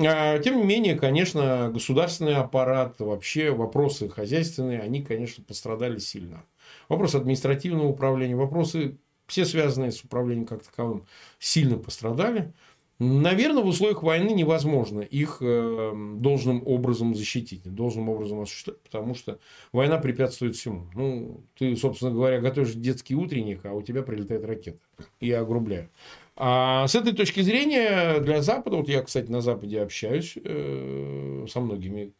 А, 0.06 0.38
тем 0.38 0.58
не 0.58 0.64
менее, 0.64 0.96
конечно, 0.96 1.70
государственный 1.72 2.34
аппарат, 2.34 3.00
вообще 3.00 3.50
вопросы 3.50 4.08
хозяйственные, 4.08 4.80
они, 4.80 5.02
конечно, 5.02 5.44
пострадали 5.44 5.98
сильно. 5.98 6.44
Вопросы 6.88 7.16
административного 7.16 7.88
управления, 7.88 8.36
вопросы 8.36 8.98
все 9.26 9.44
связанные 9.44 9.92
с 9.92 10.02
управлением 10.02 10.46
как 10.46 10.62
таковым, 10.64 11.06
сильно 11.38 11.78
пострадали. 11.78 12.52
Наверное, 12.98 13.62
в 13.62 13.66
условиях 13.66 14.02
войны 14.02 14.30
невозможно 14.30 15.00
их 15.00 15.38
э, 15.40 15.92
должным 16.18 16.62
образом 16.66 17.14
защитить, 17.14 17.62
должным 17.62 18.10
образом 18.10 18.40
осуществлять, 18.40 18.78
потому 18.82 19.14
что 19.14 19.38
война 19.72 19.96
препятствует 19.96 20.54
всему. 20.54 20.86
Ну, 20.94 21.44
ты, 21.56 21.74
собственно 21.76 22.10
говоря, 22.10 22.40
готовишь 22.40 22.74
детский 22.74 23.14
утренник, 23.14 23.64
а 23.64 23.72
у 23.72 23.80
тебя 23.80 24.02
прилетает 24.02 24.44
ракета 24.44 24.80
и 25.18 25.32
огрубляют. 25.32 25.90
А 26.42 26.88
с 26.88 26.94
этой 26.94 27.12
точки 27.12 27.40
зрения 27.40 28.18
для 28.20 28.40
Запада, 28.40 28.78
вот 28.78 28.88
я, 28.88 29.02
кстати, 29.02 29.30
на 29.30 29.42
Западе 29.42 29.82
общаюсь 29.82 30.38
э, 30.42 31.44
со 31.50 31.60
многими 31.60 32.14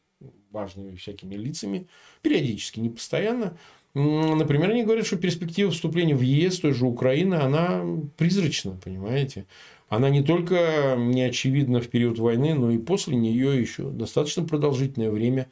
важными 0.51 0.95
всякими 0.95 1.37
лицами, 1.37 1.89
периодически, 2.21 2.81
не 2.81 2.91
постоянно. 2.91 3.57
Например, 3.95 4.73
они 4.73 4.85
говорят, 4.85 5.07
что 5.07 5.17
перспектива 5.17 5.71
вступления 5.71 6.15
в 6.15 6.21
ЕС, 6.21 6.61
той 6.61 6.75
же 6.75 6.85
Украины, 6.85 7.37
она 7.37 7.83
призрачна, 8.19 8.79
понимаете. 8.85 9.47
Она 9.89 10.11
не 10.11 10.23
только 10.23 10.97
не 10.99 11.23
очевидна 11.23 11.81
в 11.81 11.89
период 11.89 12.19
войны, 12.19 12.53
но 12.53 12.71
и 12.71 12.77
после 12.77 13.17
нее 13.17 13.59
еще 13.59 13.85
достаточно 13.85 14.45
продолжительное 14.45 15.11
время 15.11 15.51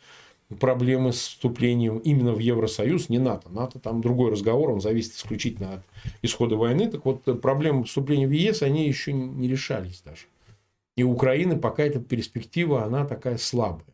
проблемы 0.61 1.13
с 1.13 1.29
вступлением 1.29 1.99
именно 1.99 2.33
в 2.33 2.39
Евросоюз, 2.39 3.09
не 3.09 3.19
НАТО. 3.19 3.51
НАТО 3.51 3.79
там 3.79 4.01
другой 4.01 4.33
разговор, 4.33 4.71
он 4.71 4.81
зависит 4.81 5.15
исключительно 5.15 5.75
от 5.75 5.81
исхода 6.23 6.57
войны. 6.57 6.91
Так 6.91 7.05
вот, 7.05 7.25
проблемы 7.41 7.85
вступления 7.85 8.27
в 8.27 8.31
ЕС, 8.31 8.63
они 8.63 8.87
еще 8.87 9.13
не 9.13 9.49
решались 9.49 10.01
даже. 10.01 10.23
И 10.97 11.03
у 11.03 11.13
Украины 11.13 11.59
пока 11.59 11.85
эта 11.85 12.01
перспектива, 12.01 12.85
она 12.85 13.05
такая 13.05 13.37
слабая. 13.37 13.85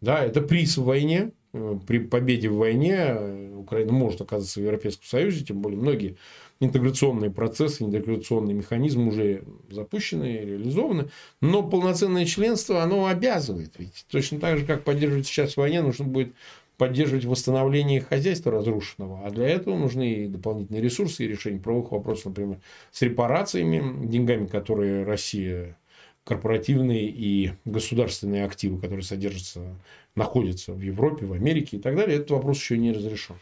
Да, 0.00 0.24
это 0.24 0.40
приз 0.40 0.76
в 0.76 0.84
войне. 0.84 1.32
Э, 1.52 1.78
при 1.86 1.98
победе 1.98 2.48
в 2.48 2.56
войне 2.56 2.96
э, 2.96 3.54
Украина 3.56 3.92
может 3.92 4.20
оказаться 4.20 4.60
в 4.60 4.62
Европейском 4.62 5.06
Союзе, 5.06 5.44
тем 5.44 5.60
более 5.60 5.80
многие 5.80 6.16
интеграционные 6.60 7.30
процессы, 7.30 7.82
интеграционные 7.82 8.54
механизмы 8.54 9.08
уже 9.08 9.44
запущены, 9.70 10.40
реализованы. 10.44 11.10
Но 11.40 11.62
полноценное 11.62 12.26
членство, 12.26 12.82
оно 12.82 13.06
обязывает. 13.06 13.74
Ведь 13.78 14.04
точно 14.10 14.38
так 14.38 14.58
же, 14.58 14.66
как 14.66 14.84
поддерживать 14.84 15.26
сейчас 15.26 15.56
войне, 15.56 15.82
нужно 15.82 16.04
будет 16.04 16.34
поддерживать 16.76 17.26
восстановление 17.26 18.00
хозяйства 18.00 18.52
разрушенного. 18.52 19.26
А 19.26 19.30
для 19.30 19.48
этого 19.48 19.76
нужны 19.76 20.24
и 20.24 20.26
дополнительные 20.28 20.82
ресурсы 20.82 21.24
и 21.24 21.28
решение 21.28 21.60
правовых 21.60 21.92
вопросов, 21.92 22.26
например, 22.26 22.58
с 22.90 23.02
репарациями, 23.02 24.06
деньгами, 24.06 24.46
которые 24.46 25.04
Россия 25.04 25.76
корпоративные 26.24 27.08
и 27.08 27.52
государственные 27.64 28.44
активы, 28.44 28.80
которые 28.80 29.02
содержатся, 29.02 29.76
находятся 30.14 30.72
в 30.72 30.80
Европе, 30.80 31.26
в 31.26 31.32
Америке 31.32 31.76
и 31.76 31.80
так 31.80 31.96
далее, 31.96 32.18
этот 32.18 32.30
вопрос 32.30 32.58
еще 32.58 32.78
не 32.78 32.92
разрешен. 32.92 33.36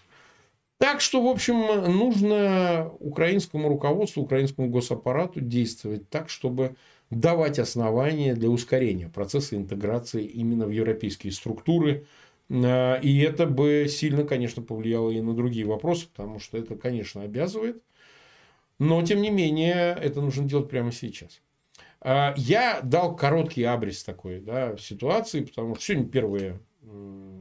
Так 0.79 1.01
что, 1.01 1.21
в 1.21 1.27
общем, 1.27 1.57
нужно 1.93 2.93
украинскому 3.01 3.69
руководству, 3.69 4.23
украинскому 4.23 4.69
госаппарату 4.69 5.41
действовать 5.41 6.09
так, 6.09 6.29
чтобы 6.29 6.77
давать 7.11 7.59
основания 7.59 8.35
для 8.35 8.49
ускорения 8.49 9.09
процесса 9.09 9.57
интеграции 9.57 10.25
именно 10.25 10.67
в 10.67 10.71
европейские 10.71 11.33
структуры. 11.33 12.07
И 12.49 13.27
это 13.29 13.47
бы 13.47 13.87
сильно, 13.89 14.23
конечно, 14.25 14.63
повлияло 14.63 15.11
и 15.11 15.21
на 15.21 15.35
другие 15.35 15.67
вопросы, 15.67 16.07
потому 16.09 16.39
что 16.39 16.57
это, 16.57 16.77
конечно, 16.77 17.23
обязывает. 17.23 17.83
Но, 18.79 19.03
тем 19.03 19.21
не 19.21 19.31
менее, 19.31 19.99
это 20.01 20.21
нужно 20.21 20.49
делать 20.49 20.71
прямо 20.71 20.93
сейчас. 20.93 21.41
А, 22.01 22.33
я 22.37 22.81
дал 22.83 23.17
короткий 23.17 23.65
абрис 23.65 24.05
такой 24.05 24.41
да, 24.41 24.77
ситуации, 24.77 25.41
потому 25.41 25.75
что 25.75 25.85
сегодня 25.85 26.09
1 26.09 26.61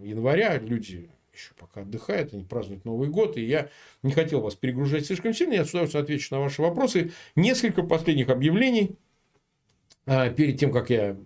января, 0.04 0.58
люди 0.58 1.12
еще 1.38 1.54
пока 1.58 1.82
отдыхают, 1.82 2.34
они 2.34 2.44
празднуют 2.44 2.86
Новый 2.86 3.10
год, 3.10 3.38
и 3.38 3.44
я 3.44 3.70
не 4.04 4.12
хотел 4.12 4.42
вас 4.42 4.56
перегружать 4.56 5.06
слишком 5.06 5.34
сильно, 5.34 5.54
я 5.54 5.66
с 5.66 5.70
удовольствием 5.70 6.04
отвечу 6.04 6.36
на 6.36 6.42
ваши 6.42 6.62
вопросы. 6.62 7.12
Несколько 7.36 7.84
последних 7.84 8.30
объявлений 8.30 8.98
а, 10.06 10.30
перед 10.30 10.60
тем, 10.60 10.72
как 10.72 10.90
я 10.90 11.18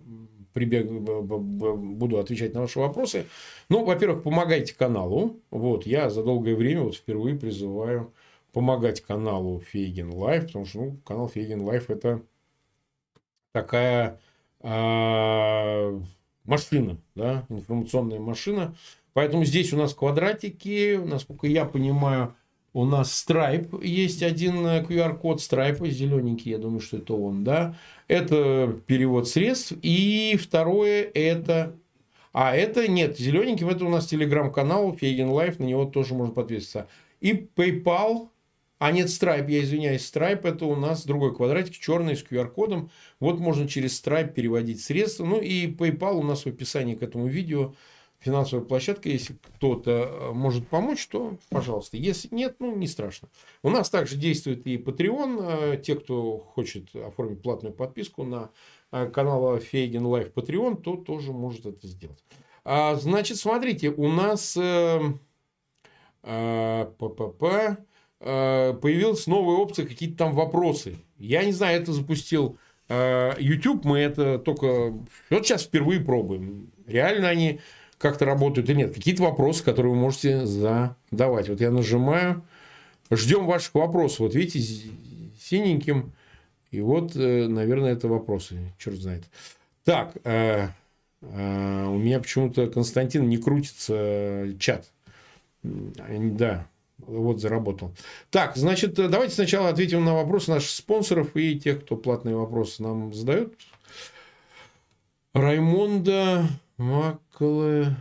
прибег, 0.52 0.90
буду 0.90 2.18
отвечать 2.18 2.54
на 2.54 2.60
ваши 2.60 2.78
вопросы. 2.78 3.26
Ну, 3.68 3.84
во-первых, 3.84 4.22
помогайте 4.22 4.74
каналу. 4.74 5.40
Вот, 5.50 5.86
я 5.86 6.10
за 6.10 6.22
долгое 6.22 6.54
время 6.54 6.82
вот 6.82 6.94
впервые 6.94 7.36
призываю 7.36 8.12
помогать 8.52 9.00
каналу 9.00 9.60
Feygin 9.60 10.12
Live, 10.12 10.46
потому 10.46 10.66
что 10.66 10.78
ну, 10.78 10.96
канал 11.06 11.28
Feygin 11.28 11.62
Live 11.62 11.88
это 11.88 12.22
такая 13.52 14.20
э, 14.60 16.00
машина, 16.44 16.98
да, 17.14 17.46
информационная 17.48 18.20
машина. 18.20 18.74
Поэтому 19.14 19.44
здесь 19.44 19.72
у 19.72 19.76
нас 19.76 19.94
квадратики, 19.94 21.00
насколько 21.04 21.46
я 21.46 21.64
понимаю, 21.64 22.34
у 22.74 22.86
нас 22.86 23.24
Stripe 23.26 23.84
есть 23.84 24.22
один 24.22 24.66
QR-код 24.66 25.40
Stripe, 25.40 25.88
зелененький, 25.90 26.52
я 26.52 26.58
думаю, 26.58 26.80
что 26.80 26.96
это 26.96 27.14
он, 27.14 27.44
да. 27.44 27.76
Это 28.08 28.78
перевод 28.86 29.28
средств. 29.28 29.74
И 29.82 30.38
второе 30.40 31.02
это... 31.12 31.76
А, 32.32 32.56
это 32.56 32.88
нет, 32.88 33.18
зелененьким, 33.18 33.68
это 33.68 33.84
у 33.84 33.90
нас 33.90 34.06
телеграм-канал 34.06 34.96
Feygin 34.96 35.28
Live, 35.28 35.58
на 35.58 35.64
него 35.64 35.84
тоже 35.84 36.14
можно 36.14 36.32
подписаться. 36.32 36.88
И 37.20 37.32
PayPal, 37.32 38.30
а 38.78 38.90
нет, 38.90 39.08
Stripe, 39.08 39.50
я 39.50 39.62
извиняюсь, 39.62 40.10
Stripe 40.10 40.48
это 40.48 40.64
у 40.64 40.74
нас 40.74 41.04
другой 41.04 41.36
квадратик, 41.36 41.74
черный 41.74 42.16
с 42.16 42.24
QR-кодом. 42.24 42.90
Вот 43.20 43.38
можно 43.38 43.68
через 43.68 44.02
Stripe 44.02 44.32
переводить 44.32 44.82
средства. 44.82 45.26
Ну 45.26 45.40
и 45.40 45.66
PayPal 45.66 46.14
у 46.14 46.22
нас 46.22 46.44
в 46.44 46.48
описании 46.48 46.94
к 46.94 47.02
этому 47.02 47.26
видео 47.26 47.74
финансовая 48.22 48.64
площадка. 48.64 49.08
Если 49.08 49.34
кто-то 49.34 49.90
э, 49.90 50.32
может 50.32 50.68
помочь, 50.68 51.06
то 51.08 51.36
пожалуйста. 51.50 51.96
Если 51.96 52.28
нет, 52.34 52.56
ну 52.58 52.74
не 52.76 52.86
страшно. 52.86 53.28
У 53.62 53.70
нас 53.70 53.90
также 53.90 54.16
действует 54.16 54.66
и 54.66 54.76
Patreon. 54.76 55.74
Э, 55.74 55.76
те, 55.76 55.96
кто 55.96 56.38
хочет 56.38 56.94
оформить 56.94 57.42
платную 57.42 57.74
подписку 57.74 58.24
на 58.24 58.50
э, 58.90 59.06
канал 59.08 59.58
Feygin 59.58 60.06
Live 60.06 60.32
Patreon, 60.32 60.80
то 60.80 60.96
тоже 60.96 61.32
может 61.32 61.66
это 61.66 61.86
сделать. 61.86 62.24
А, 62.64 62.94
значит, 62.94 63.38
смотрите, 63.38 63.90
у 63.90 64.08
нас 64.08 64.56
э, 64.56 65.00
э, 66.22 66.86
ППП 66.98 67.78
Э, 68.24 68.72
появилась 68.80 69.26
новая 69.26 69.56
опция, 69.56 69.84
какие-то 69.84 70.16
там 70.16 70.34
вопросы. 70.34 70.96
Я 71.18 71.44
не 71.44 71.52
знаю, 71.52 71.80
это 71.80 71.92
запустил 71.92 72.58
YouTube, 72.88 73.86
мы 73.86 74.00
это 74.00 74.38
только 74.38 74.90
вот 75.30 75.46
сейчас 75.46 75.62
впервые 75.62 76.00
пробуем. 76.00 76.70
Реально 76.86 77.28
они 77.30 77.60
как-то 78.02 78.26
работают 78.26 78.68
или 78.68 78.76
нет. 78.76 78.94
Какие-то 78.94 79.22
вопросы, 79.22 79.64
которые 79.64 79.94
вы 79.94 79.98
можете 79.98 80.44
задавать. 80.44 81.48
Вот 81.48 81.60
я 81.60 81.70
нажимаю. 81.70 82.42
Ждем 83.10 83.46
ваших 83.46 83.74
вопросов. 83.74 84.20
Вот 84.20 84.34
видите, 84.34 84.90
синеньким. 85.40 86.12
И 86.70 86.80
вот, 86.80 87.16
э, 87.16 87.46
наверное, 87.48 87.92
это 87.92 88.08
вопросы. 88.08 88.58
Черт 88.78 88.96
знает. 88.96 89.24
Так, 89.84 90.16
у 90.24 91.28
меня 91.28 92.18
почему-то, 92.18 92.66
Константин, 92.66 93.28
не 93.28 93.36
крутится 93.38 94.48
чат. 94.58 94.90
Да, 95.62 96.66
вот 96.98 97.40
заработал. 97.40 97.92
Так, 98.30 98.56
значит, 98.56 98.94
давайте 98.94 99.34
сначала 99.34 99.68
ответим 99.68 100.04
на 100.04 100.14
вопросы 100.14 100.50
наших 100.50 100.70
спонсоров 100.70 101.36
и 101.36 101.58
тех, 101.58 101.84
кто 101.84 101.96
платные 101.96 102.34
вопросы 102.36 102.82
нам 102.82 103.14
задает. 103.14 103.54
Раймонда 105.32 106.48
Макле 106.76 107.96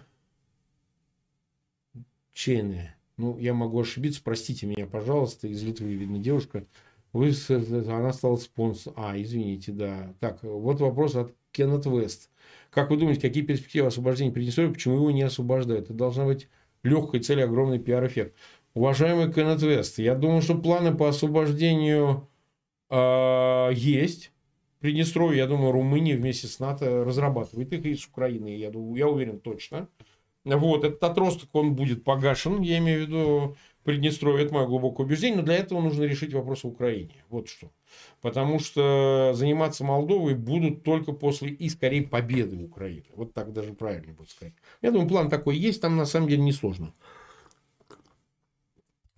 Чене. 2.33 2.95
Ну, 3.17 3.37
я 3.37 3.53
могу 3.53 3.79
ошибиться, 3.79 4.21
простите 4.23 4.65
меня, 4.65 4.87
пожалуйста, 4.87 5.47
из 5.47 5.61
Литвы, 5.63 5.93
видно, 5.93 6.17
девушка. 6.17 6.65
Вы, 7.13 7.33
она 7.49 8.13
стала 8.13 8.37
спонсором. 8.37 8.95
А, 8.97 9.21
извините, 9.21 9.71
да. 9.71 10.13
Так, 10.19 10.41
вот 10.43 10.79
вопрос 10.79 11.15
от 11.15 11.35
Кеннет 11.51 11.85
Вест. 11.85 12.29
Как 12.69 12.89
вы 12.89 12.97
думаете, 12.97 13.21
какие 13.21 13.43
перспективы 13.43 13.87
освобождения 13.87 14.31
Приднестровья, 14.31 14.71
почему 14.73 14.95
его 14.95 15.11
не 15.11 15.23
освобождают? 15.23 15.85
Это 15.85 15.93
должна 15.93 16.25
быть 16.25 16.47
легкая 16.83 17.21
цель, 17.21 17.43
огромный 17.43 17.79
пиар-эффект. 17.79 18.35
Уважаемый 18.73 19.31
Кеннет 19.31 19.61
Вест, 19.61 19.99
я 19.99 20.15
думаю, 20.15 20.41
что 20.41 20.57
планы 20.57 20.95
по 20.95 21.09
освобождению 21.09 22.29
э, 22.89 23.69
есть. 23.73 24.31
Приднестровье, 24.81 25.37
я 25.37 25.47
думаю, 25.47 25.71
Румыния 25.71 26.17
вместе 26.17 26.47
с 26.47 26.59
НАТО 26.59 27.05
разрабатывает 27.05 27.71
их 27.71 27.85
и 27.85 27.95
с 27.95 28.07
Украиной, 28.07 28.57
я, 28.57 28.71
думаю, 28.71 28.95
я 28.95 29.07
уверен 29.07 29.39
точно. 29.39 29.87
Вот, 30.43 30.83
этот 30.83 31.03
отросток, 31.03 31.49
он 31.53 31.75
будет 31.75 32.03
погашен, 32.03 32.61
я 32.61 32.79
имею 32.79 33.05
в 33.05 33.07
виду 33.07 33.55
Приднестровье, 33.83 34.45
это 34.45 34.53
мое 34.53 34.67
глубокое 34.67 35.05
убеждение, 35.05 35.37
но 35.37 35.43
для 35.43 35.55
этого 35.55 35.81
нужно 35.81 36.03
решить 36.03 36.33
вопрос 36.33 36.63
в 36.63 36.67
Украине. 36.67 37.23
Вот 37.29 37.47
что. 37.47 37.71
Потому 38.21 38.59
что 38.59 39.31
заниматься 39.35 39.83
Молдовой 39.83 40.35
будут 40.35 40.83
только 40.83 41.13
после 41.13 41.49
и, 41.49 41.69
скорее, 41.69 42.03
победы 42.03 42.57
Украины. 42.57 43.05
Вот 43.15 43.33
так 43.33 43.53
даже 43.53 43.73
правильно 43.73 44.13
будет 44.13 44.29
сказать. 44.29 44.53
Я 44.81 44.91
думаю, 44.91 45.09
план 45.09 45.29
такой 45.29 45.57
есть, 45.57 45.81
там 45.81 45.95
на 45.95 46.05
самом 46.05 46.27
деле 46.27 46.43
несложно. 46.43 46.93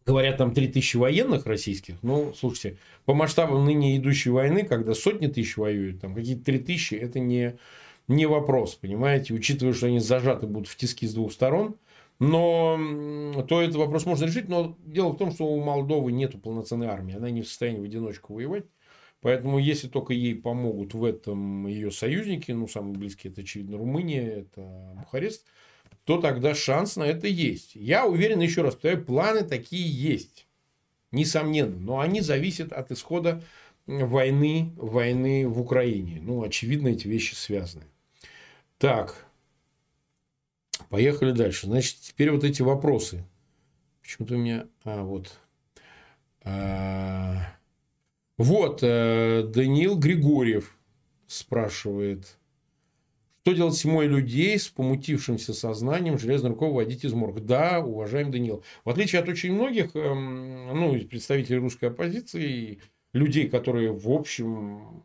Говорят, 0.06 0.38
там 0.38 0.54
3000 0.54 0.98
военных 0.98 1.46
российских. 1.46 1.96
Ну, 2.02 2.34
слушайте, 2.34 2.78
по 3.06 3.14
масштабам 3.14 3.66
ныне 3.66 3.98
идущей 3.98 4.32
войны, 4.32 4.64
когда 4.64 4.94
сотни 4.94 5.28
тысяч 5.28 5.56
воюют, 5.56 6.02
там 6.02 6.14
какие-то 6.14 6.44
3000, 6.44 6.96
это 6.96 7.20
не, 7.20 7.58
не 8.10 8.26
вопрос, 8.26 8.76
понимаете? 8.76 9.34
Учитывая, 9.34 9.74
что 9.74 9.88
они 9.88 10.00
зажаты 10.00 10.46
будут 10.46 10.68
в 10.68 10.76
тиски 10.76 11.08
с 11.08 11.14
двух 11.14 11.32
сторон, 11.32 11.76
но 12.20 12.78
то 13.48 13.62
этот 13.62 13.76
вопрос 13.76 14.06
можно 14.06 14.26
решить. 14.26 14.50
Но 14.50 14.78
дело 14.86 15.10
в 15.10 15.18
том, 15.18 15.32
что 15.32 15.46
у 15.46 15.64
Молдовы 15.64 16.12
нет 16.12 16.42
полноценной 16.42 16.88
армии. 16.88 17.16
Она 17.16 17.30
не 17.30 17.42
в 17.42 17.48
состоянии 17.48 17.80
в 17.80 17.84
одиночку 17.84 18.34
воевать. 18.34 18.66
Поэтому, 19.22 19.58
если 19.58 19.88
только 19.88 20.14
ей 20.14 20.36
помогут 20.36 20.94
в 20.94 21.04
этом 21.06 21.66
ее 21.66 21.92
союзники, 21.92 22.52
ну, 22.52 22.68
самые 22.68 22.98
близкие, 22.98 23.32
это, 23.32 23.42
очевидно, 23.42 23.78
Румыния, 23.78 24.42
это 24.42 24.94
Бухарест, 24.98 25.46
то 26.06 26.20
тогда 26.20 26.54
шанс 26.54 26.96
на 26.96 27.04
это 27.04 27.28
есть. 27.28 27.76
Я 27.76 28.06
уверен, 28.06 28.42
еще 28.42 28.62
раз 28.62 28.74
повторяю, 28.74 29.06
планы 29.06 29.44
такие 29.44 29.90
есть. 29.90 30.48
Несомненно. 31.12 31.78
Но 31.78 32.00
они 32.00 32.22
зависят 32.22 32.74
от 32.74 32.92
исхода 32.92 33.44
войны, 33.86 34.74
войны 34.76 35.48
в 35.48 35.62
Украине. 35.62 36.20
Ну, 36.22 36.44
очевидно, 36.44 36.90
эти 36.90 37.08
вещи 37.08 37.36
связаны. 37.36 37.86
Так. 38.78 39.26
Поехали 40.90 41.32
дальше. 41.32 41.68
Значит, 41.68 42.00
теперь 42.02 42.32
вот 42.32 42.44
эти 42.44 42.62
вопросы. 42.62 43.24
Почему-то 44.02 44.36
у 44.36 44.38
меня... 44.38 44.68
А, 44.84 45.04
вот. 45.04 45.40
А... 46.44 47.54
Вот, 48.38 48.80
э, 48.82 49.44
Даниил 49.54 49.98
Григорьев 49.98 50.76
спрашивает. 51.28 52.38
Что 53.46 53.52
делать 53.52 53.76
с 53.76 53.82
зимой 53.82 54.08
людей 54.08 54.58
с 54.58 54.70
помутившимся 54.70 55.54
сознанием 55.54 56.18
железной 56.18 56.52
рукой 56.52 56.72
вводить 56.72 57.04
из 57.04 57.12
морга? 57.12 57.42
Да, 57.42 57.82
уважаемый 57.82 58.32
Даниил. 58.32 58.64
В 58.86 58.90
отличие 58.90 59.20
от 59.20 59.28
очень 59.28 59.52
многих 59.52 59.98
эм, 59.98 60.68
ну, 60.68 60.98
представителей 61.08 61.58
русской 61.58 61.90
оппозиции, 61.90 62.80
людей, 63.12 63.50
которые 63.50 63.92
в 63.92 64.10
общем 64.10 65.04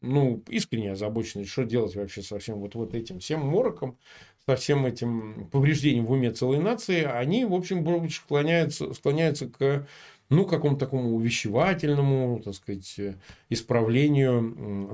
ну, 0.00 0.42
искренне 0.48 0.92
озабочены, 0.92 1.44
что 1.44 1.62
делать 1.62 1.94
вообще 1.94 2.22
со 2.22 2.40
всем 2.40 2.58
вот, 2.58 2.74
вот 2.74 2.92
этим 2.94 3.20
всем 3.20 3.46
мороком, 3.46 3.98
со 4.46 4.56
всем 4.56 4.84
этим 4.84 5.48
повреждением 5.52 6.06
в 6.06 6.10
уме 6.10 6.32
целой 6.32 6.58
нации, 6.58 7.04
они, 7.04 7.44
в 7.44 7.54
общем, 7.54 7.84
больше 7.84 8.16
склоняются, 8.16 8.92
склоняются 8.94 9.48
к 9.48 9.86
ну, 10.30 10.46
какому-то 10.46 10.86
такому 10.86 11.16
увещевательному, 11.16 12.40
так 12.42 12.54
сказать, 12.54 13.00
исправлению 13.48 14.40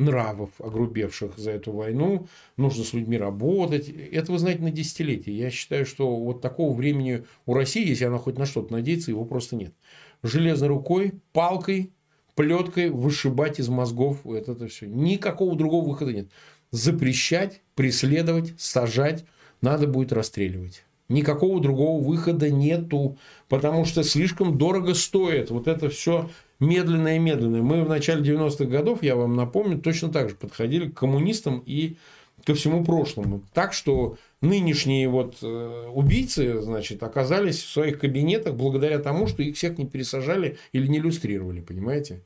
нравов, 0.01 0.51
огрубевших 0.59 1.37
за 1.37 1.53
эту 1.53 1.73
войну. 1.73 2.27
Нужно 2.57 2.85
с 2.85 2.95
людьми 2.95 3.19
работать. 3.19 3.89
Это, 3.89 4.33
вы 4.33 4.39
знаете, 4.39 4.63
на 4.63 4.71
десятилетия. 4.71 5.33
Я 5.33 5.51
считаю, 5.51 5.85
что 5.85 6.17
вот 6.17 6.41
такого 6.41 6.75
времени 6.75 7.25
у 7.45 7.53
России, 7.53 7.87
если 7.87 8.07
она 8.07 8.17
хоть 8.17 8.39
на 8.39 8.47
что-то 8.47 8.73
надеется, 8.73 9.11
его 9.11 9.27
просто 9.27 9.57
нет. 9.57 9.75
Железной 10.23 10.71
рукой, 10.71 11.13
палкой, 11.33 11.93
плеткой 12.35 12.89
вышибать 12.89 13.61
из 13.61 13.69
мозгов 13.69 14.21
вот 14.25 14.49
это 14.49 14.67
все. 14.69 14.87
Никакого 14.87 15.55
другого 15.55 15.87
выхода 15.87 16.15
нет. 16.15 16.31
Запрещать, 16.71 17.61
преследовать, 17.75 18.55
сажать, 18.57 19.27
надо 19.61 19.87
будет 19.87 20.13
расстреливать. 20.15 20.86
Никакого 21.09 21.61
другого 21.61 22.03
выхода 22.03 22.51
нету, 22.51 23.17
потому 23.49 23.85
что 23.85 24.03
слишком 24.03 24.59
дорого 24.59 24.95
стоит. 24.95 25.51
Вот 25.51 25.69
это 25.69 25.89
все 25.89 26.29
медленно 26.59 27.17
и 27.17 27.19
медленно. 27.19 27.63
Мы 27.63 27.85
в 27.85 27.89
начале 27.89 28.23
90-х 28.23 28.65
годов, 28.65 29.03
я 29.03 29.15
вам 29.15 29.37
напомню, 29.37 29.79
точно 29.79 30.09
так 30.11 30.31
же 30.31 30.35
подходили 30.35 30.89
к 30.89 30.95
коммунистам 30.95 31.63
и 31.65 31.97
ко 32.45 32.55
всему 32.55 32.85
прошлому. 32.85 33.43
Так 33.53 33.73
что 33.73 34.19
нынешние 34.41 35.09
вот 35.09 35.39
э, 35.43 35.89
убийцы, 35.93 36.61
значит, 36.61 37.03
оказались 37.03 37.63
в 37.63 37.71
своих 37.71 37.99
кабинетах 37.99 38.55
благодаря 38.55 38.99
тому, 38.99 39.27
что 39.27 39.43
их 39.43 39.57
всех 39.57 39.79
не 39.79 39.87
пересажали 39.87 40.59
или 40.73 40.87
не 40.87 40.99
иллюстрировали, 40.99 41.61
понимаете? 41.61 42.23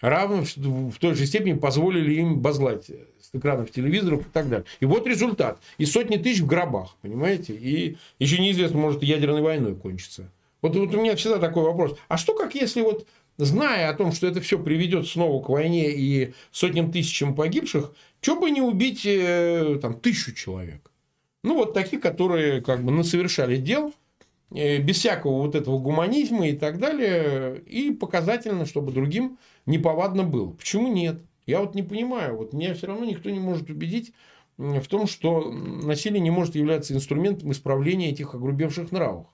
Равно 0.00 0.44
в 0.56 0.98
той 0.98 1.14
же 1.14 1.26
степени 1.26 1.58
позволили 1.58 2.14
им 2.14 2.40
базлать 2.40 2.90
с 3.32 3.38
экранов 3.38 3.70
телевизоров 3.70 4.22
и 4.22 4.30
так 4.30 4.48
далее. 4.48 4.66
И 4.80 4.84
вот 4.84 5.06
результат. 5.06 5.58
И 5.78 5.84
сотни 5.84 6.16
тысяч 6.16 6.40
в 6.40 6.46
гробах, 6.46 6.96
понимаете? 7.02 7.54
И 7.54 7.96
еще 8.18 8.38
неизвестно, 8.38 8.78
может, 8.78 9.02
ядерной 9.02 9.42
войной 9.42 9.74
кончится. 9.74 10.30
Вот, 10.62 10.76
вот 10.76 10.94
у 10.94 11.00
меня 11.00 11.16
всегда 11.16 11.38
такой 11.38 11.64
вопрос. 11.64 11.96
А 12.08 12.16
что 12.16 12.34
как 12.34 12.54
если 12.54 12.82
вот 12.82 13.06
зная 13.38 13.88
о 13.88 13.94
том, 13.94 14.12
что 14.12 14.26
это 14.26 14.40
все 14.40 14.58
приведет 14.58 15.06
снова 15.06 15.42
к 15.42 15.48
войне 15.48 15.90
и 15.92 16.34
сотням 16.50 16.92
тысячам 16.92 17.34
погибших, 17.34 17.92
что 18.20 18.38
бы 18.38 18.50
не 18.50 18.60
убить 18.60 19.02
э, 19.06 19.78
там, 19.80 19.98
тысячу 19.98 20.34
человек? 20.34 20.90
Ну, 21.42 21.54
вот 21.54 21.72
таких, 21.72 22.00
которые 22.00 22.60
как 22.60 22.84
бы 22.84 23.02
совершали 23.02 23.56
дел, 23.56 23.94
э, 24.50 24.78
без 24.78 24.96
всякого 24.96 25.42
вот 25.42 25.54
этого 25.54 25.78
гуманизма 25.78 26.48
и 26.48 26.52
так 26.52 26.78
далее, 26.78 27.60
и 27.60 27.92
показательно, 27.92 28.66
чтобы 28.66 28.92
другим 28.92 29.38
неповадно 29.64 30.24
было. 30.24 30.50
Почему 30.50 30.92
нет? 30.92 31.22
Я 31.50 31.60
вот 31.60 31.74
не 31.74 31.82
понимаю, 31.82 32.36
вот 32.36 32.52
меня 32.52 32.74
все 32.74 32.86
равно 32.86 33.04
никто 33.04 33.28
не 33.28 33.40
может 33.40 33.68
убедить 33.70 34.12
в 34.56 34.86
том, 34.88 35.06
что 35.06 35.50
насилие 35.50 36.20
не 36.20 36.30
может 36.30 36.54
являться 36.54 36.94
инструментом 36.94 37.50
исправления 37.50 38.10
этих 38.10 38.34
огрубевших 38.34 38.92
нравов. 38.92 39.26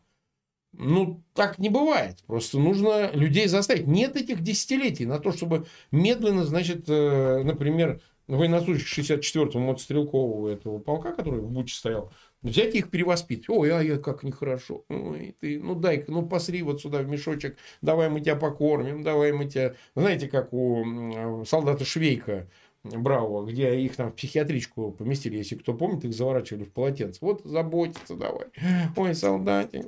Ну, 0.72 1.22
так 1.34 1.58
не 1.58 1.68
бывает. 1.68 2.22
Просто 2.26 2.58
нужно 2.58 3.10
людей 3.12 3.48
заставить. 3.48 3.86
Нет 3.86 4.16
этих 4.16 4.42
десятилетий 4.42 5.06
на 5.06 5.18
то, 5.18 5.32
чтобы 5.32 5.66
медленно, 5.90 6.44
значит, 6.44 6.84
э, 6.88 7.42
например, 7.44 8.00
военнослужащих 8.26 9.06
64-го 9.06 9.58
мотострелкового 9.58 10.48
этого 10.48 10.78
полка, 10.78 11.12
который 11.12 11.40
в 11.40 11.50
Буче 11.50 11.74
стоял, 11.74 12.12
взять 12.42 12.74
их 12.74 12.90
перевоспитать. 12.90 13.48
Ой, 13.48 13.70
а 13.70 13.80
я 13.80 13.98
как 13.98 14.22
нехорошо. 14.22 14.84
Ой, 14.88 15.36
ты, 15.40 15.58
ну 15.58 15.74
дай-ка, 15.74 16.10
ну 16.10 16.26
посри 16.26 16.62
вот 16.62 16.80
сюда 16.80 17.02
в 17.02 17.08
мешочек, 17.08 17.56
давай 17.82 18.08
мы 18.08 18.20
тебя 18.20 18.36
покормим, 18.36 19.02
давай 19.02 19.32
мы 19.32 19.46
тебя... 19.46 19.74
Знаете, 19.94 20.28
как 20.28 20.52
у 20.52 21.44
солдата 21.46 21.84
Швейка, 21.84 22.48
Браво, 22.84 23.44
где 23.44 23.78
их 23.80 23.96
там 23.96 24.12
в 24.12 24.14
психиатричку 24.14 24.92
поместили, 24.92 25.36
если 25.36 25.56
кто 25.56 25.74
помнит, 25.74 26.04
их 26.04 26.14
заворачивали 26.14 26.64
в 26.64 26.72
полотенце. 26.72 27.18
Вот 27.20 27.42
заботиться 27.44 28.14
давай. 28.14 28.46
Ой, 28.96 29.14
солдатик. 29.14 29.84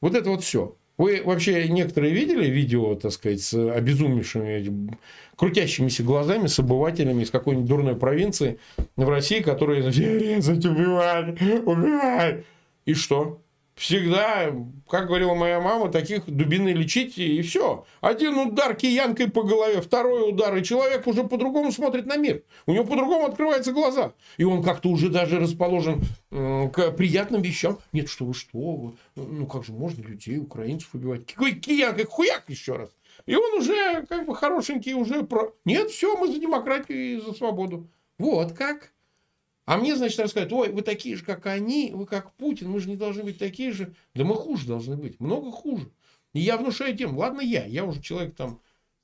Вот 0.00 0.14
это 0.14 0.30
вот 0.30 0.42
все. 0.42 0.76
Вы 0.98 1.22
вообще 1.22 1.68
некоторые 1.68 2.14
видели 2.14 2.46
видео, 2.46 2.94
так 2.94 3.12
сказать, 3.12 3.42
с 3.42 3.52
обезумевшими, 3.54 4.96
крутящимися 5.36 6.02
глазами, 6.02 6.46
с 6.46 6.58
обывателями 6.58 7.22
из 7.22 7.30
какой-нибудь 7.30 7.68
дурной 7.68 7.96
провинции 7.96 8.58
в 8.96 9.08
России, 9.08 9.40
которые 9.40 9.90
резать, 9.90 10.64
убивали, 10.64 11.32
убивали. 11.64 12.44
И 12.86 12.94
что? 12.94 13.42
Всегда, 13.76 14.54
как 14.88 15.06
говорила 15.06 15.34
моя 15.34 15.60
мама, 15.60 15.90
таких 15.90 16.24
дубины 16.24 16.70
лечить 16.70 17.18
и 17.18 17.42
все. 17.42 17.84
Один 18.00 18.38
удар 18.38 18.74
киянкой 18.74 19.30
по 19.30 19.42
голове, 19.42 19.82
второй 19.82 20.30
удар, 20.30 20.56
и 20.56 20.64
человек 20.64 21.06
уже 21.06 21.24
по-другому 21.24 21.70
смотрит 21.70 22.06
на 22.06 22.16
мир. 22.16 22.42
У 22.64 22.72
него 22.72 22.86
по-другому 22.86 23.26
открываются 23.26 23.72
глаза. 23.72 24.14
И 24.38 24.44
он 24.44 24.62
как-то 24.62 24.88
уже 24.88 25.10
даже 25.10 25.38
расположен 25.38 26.00
к 26.30 26.90
приятным 26.92 27.42
вещам. 27.42 27.78
Нет, 27.92 28.08
что 28.08 28.24
вы, 28.24 28.32
что 28.32 28.58
вы. 28.58 28.92
Ну, 29.14 29.46
как 29.46 29.64
же 29.64 29.72
можно 29.72 30.02
людей, 30.02 30.38
украинцев 30.38 30.94
убивать? 30.94 31.26
Какой 31.26 31.52
киянкой, 31.52 32.06
хуяк 32.06 32.44
еще 32.48 32.76
раз. 32.76 32.88
И 33.26 33.36
он 33.36 33.58
уже 33.58 34.06
как 34.06 34.24
бы 34.24 34.34
хорошенький, 34.34 34.94
уже 34.94 35.22
про... 35.22 35.52
Нет, 35.66 35.90
все, 35.90 36.16
мы 36.16 36.32
за 36.32 36.38
демократию 36.38 36.98
и 36.98 37.20
за 37.20 37.34
свободу. 37.34 37.90
Вот 38.18 38.54
как. 38.54 38.92
А 39.66 39.76
мне, 39.76 39.96
значит, 39.96 40.20
рассказывают, 40.20 40.52
ой, 40.52 40.72
вы 40.72 40.82
такие 40.82 41.16
же, 41.16 41.24
как 41.24 41.46
они, 41.46 41.90
вы 41.92 42.06
как 42.06 42.32
Путин, 42.34 42.70
мы 42.70 42.78
же 42.80 42.88
не 42.88 42.96
должны 42.96 43.24
быть 43.24 43.38
такие 43.38 43.72
же. 43.72 43.94
Да 44.14 44.24
мы 44.24 44.36
хуже 44.36 44.66
должны 44.66 44.96
быть, 44.96 45.18
много 45.18 45.50
хуже. 45.50 45.90
И 46.32 46.40
я 46.40 46.56
внушаю 46.56 46.96
тем, 46.96 47.18
ладно 47.18 47.40
я, 47.40 47.66
я 47.66 47.84
уже 47.84 48.00
человек 48.00 48.36
там, 48.36 48.60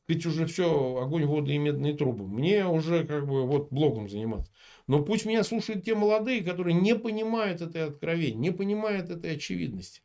ведь 0.06 0.24
уже 0.24 0.46
все, 0.46 0.98
огонь, 1.02 1.26
вода 1.26 1.52
и 1.52 1.58
медные 1.58 1.94
трубы. 1.94 2.28
Мне 2.28 2.64
уже 2.64 3.04
как 3.04 3.26
бы 3.26 3.44
вот 3.44 3.72
блогом 3.72 4.08
заниматься. 4.08 4.52
Но 4.86 5.02
пусть 5.02 5.26
меня 5.26 5.42
слушают 5.42 5.84
те 5.84 5.96
молодые, 5.96 6.44
которые 6.44 6.74
не 6.74 6.94
понимают 6.94 7.60
этой 7.60 7.84
откровения, 7.84 8.38
не 8.38 8.50
понимают 8.52 9.10
этой 9.10 9.34
очевидности. 9.34 10.00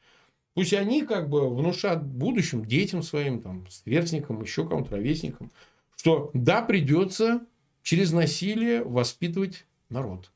Пусть 0.56 0.74
они 0.74 1.04
как 1.04 1.30
бы 1.30 1.54
внушат 1.54 2.04
будущим 2.04 2.66
детям 2.66 3.04
своим, 3.04 3.42
там, 3.44 3.68
сверстникам, 3.70 4.42
еще 4.42 4.68
кому-то, 4.68 4.96
ровесникам, 4.96 5.52
что 5.96 6.32
да, 6.34 6.64
придется 6.64 7.46
через 7.84 8.12
насилие 8.12 8.84
воспитывать 8.84 9.68
народ. 9.90 10.32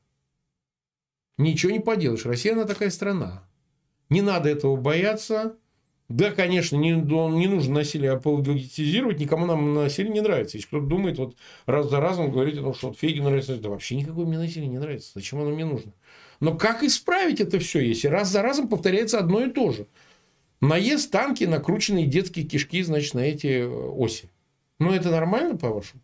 Ничего 1.38 1.72
не 1.72 1.80
поделаешь. 1.80 2.26
Россия, 2.26 2.52
она 2.52 2.64
такая 2.64 2.90
страна. 2.90 3.48
Не 4.10 4.22
надо 4.22 4.48
этого 4.48 4.76
бояться. 4.76 5.56
Да, 6.08 6.30
конечно, 6.30 6.76
не, 6.76 6.90
не 6.90 7.46
нужно 7.46 7.76
насилие 7.76 8.10
апологетизировать, 8.10 9.18
никому 9.18 9.46
нам 9.46 9.72
насилие 9.72 10.12
не 10.12 10.20
нравится. 10.20 10.58
Если 10.58 10.68
кто-то 10.68 10.84
думает, 10.84 11.16
вот 11.16 11.36
раз 11.64 11.88
за 11.88 12.00
разом 12.00 12.30
говорить 12.30 12.58
о 12.58 12.62
том, 12.62 12.74
что 12.74 12.88
вот 12.88 12.98
Фейгин 12.98 13.24
нравится, 13.24 13.56
да 13.56 13.70
вообще 13.70 13.96
никакое 13.96 14.26
мне 14.26 14.36
насилие 14.36 14.68
не 14.68 14.78
нравится. 14.78 15.12
Зачем 15.14 15.40
оно 15.40 15.50
мне 15.50 15.64
нужно? 15.64 15.94
Но 16.40 16.54
как 16.54 16.82
исправить 16.82 17.40
это 17.40 17.58
все, 17.60 17.80
если 17.80 18.08
раз 18.08 18.28
за 18.28 18.42
разом 18.42 18.68
повторяется 18.68 19.18
одно 19.18 19.42
и 19.42 19.50
то 19.50 19.70
же? 19.70 19.86
Наезд 20.60 21.10
танки, 21.10 21.44
накрученные 21.44 22.06
детские 22.06 22.44
кишки, 22.44 22.82
значит, 22.82 23.14
на 23.14 23.20
эти 23.20 23.46
э, 23.46 23.66
оси. 23.66 24.28
Ну, 24.78 24.92
это 24.92 25.10
нормально, 25.10 25.56
по-вашему? 25.56 26.02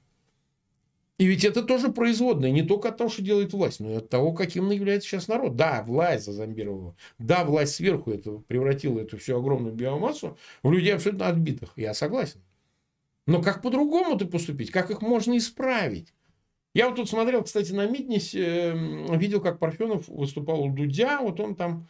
И 1.19 1.27
ведь 1.27 1.45
это 1.45 1.65
тоже 1.65 1.89
производное 1.91 2.53
не 2.53 2.63
только 2.63 2.91
от 2.91 2.97
того, 2.97 3.11
что 3.11 3.23
делает 3.23 3.53
власть, 3.53 3.81
но 3.81 3.91
и 3.91 3.97
от 3.97 4.09
того, 4.09 4.33
каким 4.33 4.71
является 4.71 5.09
сейчас 5.09 5.27
народ. 5.27 5.57
Да, 5.57 5.83
власть 5.85 6.27
зазомбировала. 6.27 6.95
Да, 7.19 7.45
власть 7.45 7.75
сверху 7.75 8.13
это 8.13 8.39
превратила 8.39 9.01
эту 9.01 9.19
всю 9.19 9.37
огромную 9.37 9.75
биомассу 9.75 10.39
в 10.63 10.71
людей 10.71 10.95
абсолютно 10.95 11.27
отбитых. 11.27 11.73
Я 11.75 11.93
согласен. 11.93 12.41
Но 13.27 13.43
как 13.43 13.63
по-другому 13.63 14.17
ты 14.17 14.27
поступить? 14.27 14.71
Как 14.71 14.91
их 14.91 15.03
можно 15.03 15.37
исправить? 15.37 16.15
Я 16.73 16.87
вот 16.87 16.97
тут 16.97 17.11
смотрел, 17.11 17.43
кстати, 17.43 17.73
на 17.73 17.87
Митнисе, 17.87 18.71
эм, 18.71 19.19
видел, 19.19 19.41
как 19.41 19.59
Парфенов 19.59 20.07
выступал 20.07 20.63
у 20.63 20.73
Дудя. 20.73 21.21
Вот 21.21 21.41
он 21.41 21.57
там 21.57 21.89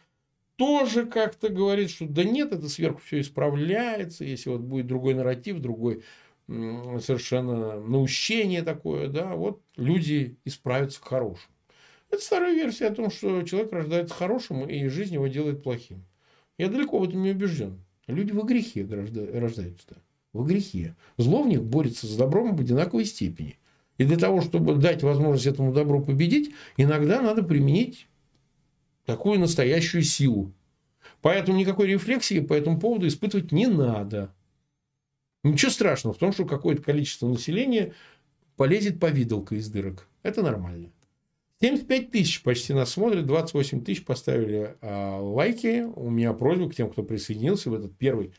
тоже 0.55 1.05
как-то 1.05 1.49
говорит, 1.49 1.91
что 1.91 2.05
да 2.07 2.23
нет, 2.23 2.51
это 2.51 2.67
сверху 2.67 2.99
все 3.05 3.21
исправляется. 3.21 4.25
Если 4.25 4.49
вот 4.49 4.61
будет 4.61 4.87
другой 4.87 5.13
нарратив, 5.13 5.59
другой 5.59 6.03
совершенно 6.49 7.79
наущение 7.79 8.63
такое, 8.63 9.07
да, 9.07 9.35
вот 9.35 9.61
люди 9.75 10.37
исправятся 10.45 10.99
к 10.99 11.05
хорошему. 11.05 11.53
Это 12.09 12.21
старая 12.23 12.55
версия 12.55 12.87
о 12.87 12.93
том, 12.93 13.11
что 13.11 13.43
человек 13.43 13.71
рождается 13.71 14.15
хорошим, 14.15 14.67
и 14.67 14.87
жизнь 14.87 15.13
его 15.13 15.27
делает 15.27 15.61
плохим. 15.61 16.03
Я 16.57 16.67
далеко 16.67 16.97
в 16.97 17.03
этом 17.03 17.21
не 17.21 17.31
убежден. 17.31 17.79
Люди 18.07 18.31
во 18.31 18.41
грехе 18.41 18.83
рождаются. 18.83 19.87
Да. 19.89 19.95
Во 20.33 20.43
грехе. 20.43 20.95
Зло 21.17 21.43
в 21.43 21.47
них 21.47 21.63
борется 21.63 22.07
с 22.07 22.15
добром 22.17 22.55
в 22.55 22.61
одинаковой 22.61 23.05
степени. 23.05 23.59
И 23.99 24.05
для 24.05 24.17
того, 24.17 24.41
чтобы 24.41 24.75
дать 24.75 25.03
возможность 25.03 25.45
этому 25.45 25.71
добру 25.71 26.01
победить, 26.03 26.51
иногда 26.77 27.21
надо 27.21 27.43
применить 27.43 28.07
такую 29.05 29.39
настоящую 29.39 30.03
силу. 30.03 30.51
Поэтому 31.21 31.57
никакой 31.59 31.87
рефлексии 31.87 32.39
по 32.39 32.53
этому 32.53 32.79
поводу 32.79 33.07
испытывать 33.07 33.51
не 33.51 33.67
надо. 33.67 34.33
Ничего 35.49 35.71
страшного 35.71 36.13
в 36.13 36.17
том, 36.17 36.31
что 36.31 36.45
какое-то 36.45 36.81
количество 36.81 37.27
населения 37.27 37.93
полезет 38.55 38.99
по 38.99 39.07
видалке 39.07 39.57
из 39.57 39.69
дырок. 39.69 40.07
Это 40.23 40.43
нормально. 40.43 40.91
75 41.61 42.11
тысяч 42.11 42.41
почти 42.41 42.73
нас 42.73 42.91
смотрят, 42.91 43.25
28 43.25 43.83
тысяч 43.83 44.05
поставили 44.05 44.77
а, 44.81 45.19
лайки. 45.19 45.81
У 45.95 46.09
меня 46.09 46.33
просьба 46.33 46.69
к 46.69 46.75
тем, 46.75 46.89
кто 46.89 47.03
присоединился 47.03 47.69
в 47.69 47.73
этот 47.73 47.97
первый 47.97 48.33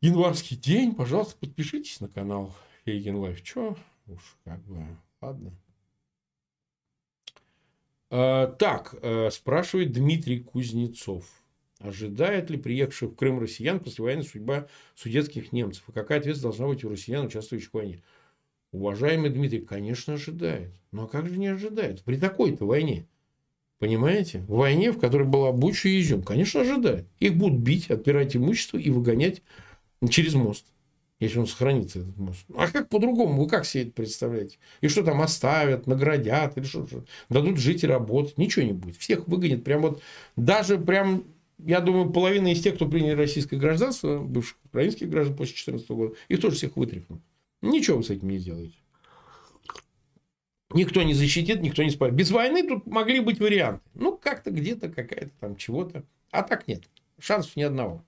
январский 0.00 0.56
день. 0.56 0.94
Пожалуйста, 0.94 1.36
подпишитесь 1.36 2.00
на 2.00 2.08
канал 2.08 2.54
Feygin 2.84 3.16
Live. 3.16 3.42
Че? 3.42 3.76
Уж 4.06 4.36
как 4.44 4.62
бы, 4.64 4.86
ладно. 5.20 5.52
А, 8.10 8.46
так, 8.46 8.94
а, 9.02 9.30
спрашивает 9.30 9.92
Дмитрий 9.92 10.40
Кузнецов. 10.40 11.41
Ожидает 11.82 12.48
ли 12.48 12.58
приехавших 12.58 13.10
в 13.10 13.14
Крым 13.16 13.40
россиян 13.40 13.80
послевоенная 13.80 14.24
судьба 14.24 14.68
судетских 14.94 15.52
немцев? 15.52 15.82
И 15.88 15.92
какая 15.92 16.20
ответственность 16.20 16.58
должна 16.58 16.72
быть 16.72 16.84
у 16.84 16.88
россиян, 16.88 17.26
участвующих 17.26 17.70
в 17.70 17.74
войне? 17.74 18.02
Уважаемый 18.70 19.30
Дмитрий, 19.30 19.60
конечно, 19.60 20.14
ожидает. 20.14 20.72
Но 20.92 21.06
как 21.08 21.28
же 21.28 21.38
не 21.38 21.48
ожидает? 21.48 22.02
При 22.02 22.16
такой-то 22.16 22.66
войне. 22.66 23.06
Понимаете? 23.78 24.40
В 24.46 24.58
войне, 24.58 24.92
в 24.92 25.00
которой 25.00 25.26
была 25.26 25.50
Буча 25.50 25.88
и 25.88 26.00
Изюм. 26.00 26.22
Конечно, 26.22 26.60
ожидает. 26.60 27.06
Их 27.18 27.34
будут 27.34 27.58
бить, 27.58 27.90
отбирать 27.90 28.36
имущество 28.36 28.78
и 28.78 28.90
выгонять 28.90 29.42
через 30.08 30.34
мост. 30.34 30.66
Если 31.18 31.38
он 31.38 31.46
сохранится, 31.46 32.00
этот 32.00 32.16
мост. 32.16 32.44
А 32.56 32.68
как 32.68 32.88
по-другому? 32.88 33.42
Вы 33.42 33.48
как 33.48 33.64
себе 33.64 33.84
это 33.84 33.92
представляете? 33.92 34.58
И 34.80 34.88
что 34.88 35.02
там 35.02 35.20
оставят, 35.20 35.86
наградят? 35.86 36.56
Или 36.56 36.64
что, 36.64 36.86
что? 36.86 37.04
Дадут 37.28 37.58
жить 37.58 37.84
и 37.84 37.86
работать? 37.86 38.38
Ничего 38.38 38.64
не 38.64 38.72
будет. 38.72 38.96
Всех 38.96 39.28
выгонят. 39.28 39.62
Прям 39.62 39.82
вот 39.82 40.02
даже 40.36 40.78
прям 40.78 41.24
я 41.64 41.80
думаю, 41.80 42.10
половина 42.10 42.52
из 42.52 42.62
тех, 42.62 42.74
кто 42.74 42.88
приняли 42.88 43.14
российское 43.14 43.56
гражданство, 43.56 44.18
бывших 44.18 44.58
украинских 44.64 45.08
граждан 45.08 45.36
после 45.36 45.54
2014 45.54 45.90
года, 45.90 46.14
их 46.28 46.40
тоже 46.40 46.56
всех 46.56 46.76
вытряхнут. 46.76 47.22
Ничего 47.60 47.98
вы 47.98 48.04
с 48.04 48.10
этим 48.10 48.28
не 48.28 48.38
сделаете. 48.38 48.76
Никто 50.74 51.02
не 51.02 51.14
защитит, 51.14 51.60
никто 51.60 51.82
не 51.82 51.90
спасет. 51.90 52.14
Без 52.14 52.30
войны 52.30 52.66
тут 52.66 52.86
могли 52.86 53.20
быть 53.20 53.40
варианты. 53.40 53.82
Ну, 53.94 54.16
как-то 54.16 54.50
где-то 54.50 54.88
какая-то 54.88 55.30
там 55.38 55.56
чего-то. 55.56 56.04
А 56.30 56.42
так 56.42 56.66
нет. 56.66 56.84
Шансов 57.18 57.56
ни 57.56 57.62
одного. 57.62 58.04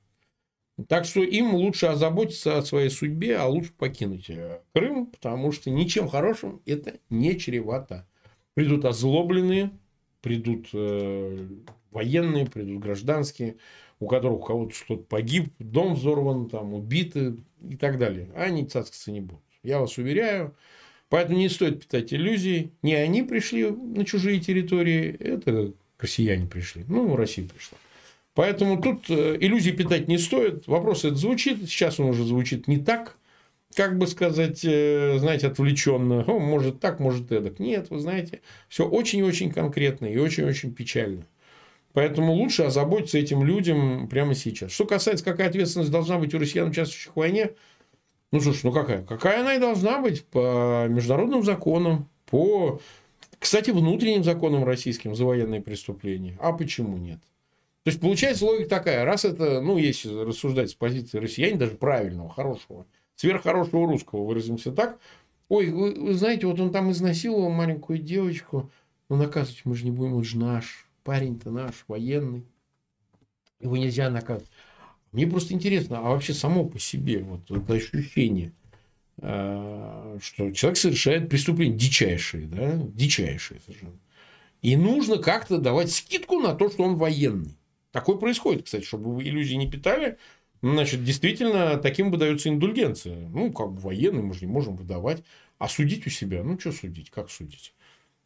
Так 0.88 1.04
что 1.04 1.22
им 1.22 1.54
лучше 1.54 1.86
озаботиться 1.86 2.58
о 2.58 2.62
своей 2.62 2.90
судьбе, 2.90 3.36
а 3.36 3.46
лучше 3.46 3.72
покинуть 3.72 4.28
э, 4.28 4.60
Крым, 4.74 5.06
потому 5.06 5.52
что 5.52 5.70
ничем 5.70 6.08
хорошим 6.08 6.62
это 6.66 6.98
не 7.10 7.38
чревато. 7.38 8.08
Придут 8.54 8.84
озлобленные, 8.84 9.70
придут 10.20 10.68
э, 10.72 11.46
военные, 11.94 12.46
придут 12.46 12.80
гражданские, 12.80 13.56
у 14.00 14.06
которых 14.06 14.40
у 14.40 14.42
кого-то 14.42 14.74
что-то 14.74 15.02
погиб, 15.04 15.52
дом 15.58 15.94
взорван, 15.94 16.48
там, 16.48 16.74
убиты 16.74 17.36
и 17.68 17.76
так 17.76 17.98
далее. 17.98 18.28
А 18.34 18.42
они 18.42 18.66
цацкаться 18.66 19.10
не 19.12 19.20
будут. 19.20 19.42
Я 19.62 19.80
вас 19.80 19.96
уверяю. 19.96 20.54
Поэтому 21.08 21.38
не 21.38 21.48
стоит 21.48 21.80
питать 21.80 22.12
иллюзий. 22.12 22.72
Не 22.82 22.94
они 22.94 23.22
пришли 23.22 23.70
на 23.70 24.04
чужие 24.04 24.40
территории, 24.40 25.16
это 25.18 25.72
россияне 25.98 26.46
пришли. 26.46 26.84
Ну, 26.88 27.14
Россия 27.16 27.48
пришла. 27.48 27.78
Поэтому 28.34 28.82
тут 28.82 29.08
э, 29.08 29.36
иллюзий 29.40 29.72
питать 29.72 30.08
не 30.08 30.18
стоит. 30.18 30.66
Вопрос 30.66 31.04
этот 31.04 31.18
звучит. 31.18 31.68
Сейчас 31.68 32.00
он 32.00 32.06
уже 32.08 32.24
звучит 32.24 32.66
не 32.66 32.78
так, 32.78 33.16
как 33.74 33.96
бы 33.96 34.08
сказать, 34.08 34.64
э, 34.64 35.18
знаете, 35.18 35.46
отвлеченно. 35.46 36.24
Может 36.24 36.80
так, 36.80 36.98
может 36.98 37.30
эдак. 37.30 37.60
Нет, 37.60 37.90
вы 37.90 38.00
знаете, 38.00 38.40
все 38.68 38.88
очень-очень 38.88 39.52
конкретно 39.52 40.06
и 40.06 40.18
очень-очень 40.18 40.74
печально. 40.74 41.26
Поэтому 41.94 42.32
лучше 42.32 42.64
озаботиться 42.64 43.18
этим 43.18 43.44
людям 43.44 44.08
прямо 44.08 44.34
сейчас. 44.34 44.72
Что 44.72 44.84
касается, 44.84 45.24
какая 45.24 45.48
ответственность 45.48 45.92
должна 45.92 46.18
быть 46.18 46.34
у 46.34 46.38
россиян, 46.38 46.68
участвующих 46.68 47.12
в 47.12 47.16
войне, 47.16 47.52
ну, 48.32 48.40
слушай, 48.40 48.62
ну 48.64 48.72
какая? 48.72 49.04
Какая 49.04 49.40
она 49.40 49.54
и 49.54 49.60
должна 49.60 50.00
быть 50.00 50.24
по 50.24 50.86
международным 50.88 51.44
законам, 51.44 52.08
по, 52.26 52.80
кстати, 53.38 53.70
внутренним 53.70 54.24
законам 54.24 54.64
российским 54.64 55.14
за 55.14 55.24
военные 55.24 55.60
преступления. 55.60 56.36
А 56.40 56.52
почему 56.52 56.96
нет? 56.96 57.20
То 57.84 57.90
есть, 57.90 58.00
получается 58.00 58.44
логика 58.44 58.70
такая. 58.70 59.04
Раз 59.04 59.24
это, 59.24 59.60
ну, 59.60 59.78
если 59.78 60.08
рассуждать 60.08 60.70
с 60.70 60.74
позиции 60.74 61.18
россияне, 61.18 61.58
даже 61.58 61.76
правильного, 61.76 62.28
хорошего, 62.28 62.86
сверххорошего 63.14 63.86
русского, 63.86 64.24
выразимся 64.24 64.72
так, 64.72 64.98
ой, 65.48 65.70
вы, 65.70 65.94
вы 65.94 66.14
знаете, 66.14 66.48
вот 66.48 66.58
он 66.58 66.72
там 66.72 66.90
изнасиловал 66.90 67.50
маленькую 67.50 68.00
девочку, 68.00 68.68
но 69.08 69.14
наказывать 69.14 69.60
мы 69.64 69.76
же 69.76 69.84
не 69.84 69.92
будем, 69.92 70.14
он 70.14 70.24
же 70.24 70.38
наш 70.38 70.88
парень-то 71.04 71.50
наш, 71.50 71.84
военный, 71.86 72.44
его 73.60 73.76
нельзя 73.76 74.10
наказывать. 74.10 74.50
Мне 75.12 75.26
просто 75.28 75.54
интересно, 75.54 75.98
а 75.98 76.10
вообще 76.10 76.34
само 76.34 76.64
по 76.64 76.78
себе 76.80 77.22
вот 77.22 77.48
это 77.50 77.74
ощущение, 77.74 78.52
а, 79.18 80.18
что 80.20 80.50
человек 80.50 80.76
совершает 80.76 81.28
преступление 81.28 81.78
дичайшее, 81.78 82.46
да, 82.46 82.72
дичайшее 82.76 83.60
совершенно. 83.64 83.98
И 84.60 84.76
нужно 84.76 85.18
как-то 85.18 85.58
давать 85.58 85.92
скидку 85.92 86.40
на 86.40 86.54
то, 86.54 86.70
что 86.70 86.82
он 86.82 86.96
военный. 86.96 87.56
Такое 87.92 88.16
происходит, 88.16 88.64
кстати, 88.64 88.84
чтобы 88.84 89.14
вы 89.14 89.22
иллюзии 89.22 89.54
не 89.54 89.70
питали. 89.70 90.18
Значит, 90.62 91.04
действительно, 91.04 91.76
таким 91.76 92.10
выдается 92.10 92.48
индульгенция. 92.48 93.28
Ну, 93.28 93.52
как 93.52 93.72
бы 93.72 93.80
военный, 93.80 94.22
мы 94.22 94.34
же 94.34 94.40
не 94.40 94.50
можем 94.50 94.76
выдавать. 94.76 95.22
А 95.58 95.68
судить 95.68 96.06
у 96.06 96.10
себя, 96.10 96.42
ну, 96.42 96.58
что 96.58 96.72
судить, 96.72 97.10
как 97.10 97.30
судить? 97.30 97.74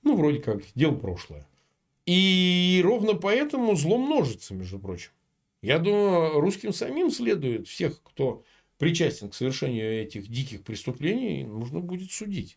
Ну, 0.05 0.17
вроде 0.17 0.39
как, 0.39 0.63
дело 0.75 0.95
прошлое. 0.95 1.47
И 2.09 2.81
ровно 2.83 3.13
поэтому 3.13 3.77
зло 3.77 3.99
множится, 3.99 4.55
между 4.55 4.79
прочим. 4.79 5.11
Я 5.61 5.79
думаю, 5.79 6.41
русским 6.41 6.73
самим 6.73 7.11
следует 7.11 7.69
всех, 7.69 8.03
кто 8.03 8.45
причастен 8.79 9.29
к 9.29 9.35
совершению 9.35 10.05
этих 10.05 10.27
диких 10.27 10.65
преступлений, 10.65 11.45
нужно 11.45 11.81
будет 11.81 12.11
судить. 12.11 12.57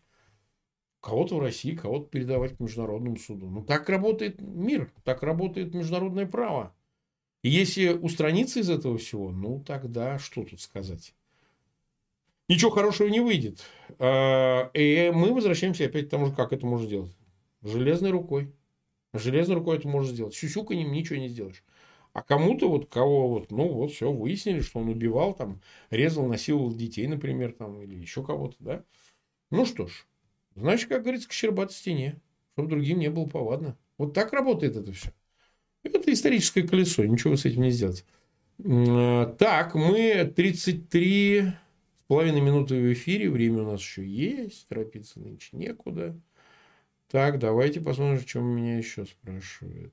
Кого-то 1.02 1.36
в 1.36 1.40
России, 1.40 1.76
кого-то 1.76 2.06
передавать 2.06 2.56
к 2.56 2.60
международному 2.60 3.18
суду. 3.18 3.50
Ну, 3.50 3.62
так 3.62 3.90
работает 3.90 4.40
мир, 4.40 4.90
так 5.04 5.22
работает 5.22 5.74
международное 5.74 6.24
право. 6.24 6.74
И 7.42 7.50
если 7.50 7.88
устраниться 7.88 8.60
из 8.60 8.70
этого 8.70 8.96
всего, 8.96 9.32
ну, 9.32 9.62
тогда 9.62 10.18
что 10.18 10.44
тут 10.44 10.62
сказать? 10.62 11.14
Ничего 12.48 12.70
хорошего 12.70 13.08
не 13.08 13.20
выйдет. 13.20 13.62
А, 13.98 14.70
и 14.72 15.10
мы 15.14 15.34
возвращаемся 15.34 15.84
опять 15.84 16.06
к 16.06 16.10
тому 16.10 16.28
же, 16.28 16.32
как 16.32 16.54
это 16.54 16.64
можно 16.64 16.86
сделать. 16.86 17.14
Железной 17.60 18.12
рукой. 18.12 18.54
Железной 19.14 19.58
рукой 19.58 19.76
это 19.78 19.88
можно 19.88 20.12
сделать. 20.12 20.34
Сюсюканем 20.34 20.90
ничего 20.92 21.18
не 21.18 21.28
сделаешь. 21.28 21.62
А 22.14 22.22
кому-то 22.22 22.68
вот 22.68 22.90
кого 22.90 23.28
вот, 23.28 23.50
ну 23.50 23.68
вот 23.68 23.92
все, 23.92 24.12
выяснили, 24.12 24.60
что 24.60 24.80
он 24.80 24.88
убивал, 24.88 25.34
там, 25.34 25.60
резал, 25.90 26.26
насиловал 26.26 26.74
детей, 26.74 27.06
например, 27.06 27.52
там, 27.52 27.80
или 27.82 27.94
еще 27.94 28.22
кого-то, 28.22 28.56
да. 28.58 28.84
Ну 29.50 29.64
что 29.64 29.86
ж, 29.86 30.06
значит, 30.54 30.88
как 30.88 31.02
говорится, 31.02 31.28
к 31.28 31.32
щербатой 31.32 31.74
стене, 31.74 32.20
чтобы 32.52 32.68
другим 32.68 32.98
не 32.98 33.08
было 33.08 33.26
повадно. 33.26 33.78
Вот 33.96 34.12
так 34.12 34.32
работает 34.32 34.76
это 34.76 34.92
все. 34.92 35.10
Это 35.82 36.12
историческое 36.12 36.62
колесо, 36.62 37.04
ничего 37.04 37.36
с 37.36 37.44
этим 37.44 37.62
не 37.62 37.70
сделать. 37.70 38.04
Так, 38.58 39.74
мы 39.74 40.30
33 40.36 41.40
с 41.98 42.02
половиной 42.06 42.42
минуты 42.42 42.74
в 42.80 42.92
эфире, 42.92 43.30
время 43.30 43.62
у 43.62 43.70
нас 43.72 43.80
еще 43.80 44.06
есть, 44.06 44.68
торопиться 44.68 45.18
нынче 45.18 45.56
некуда. 45.56 46.14
Так, 47.12 47.38
давайте 47.38 47.78
посмотрим, 47.78 48.26
что 48.26 48.40
меня 48.40 48.78
еще 48.78 49.04
спрашивает. 49.04 49.92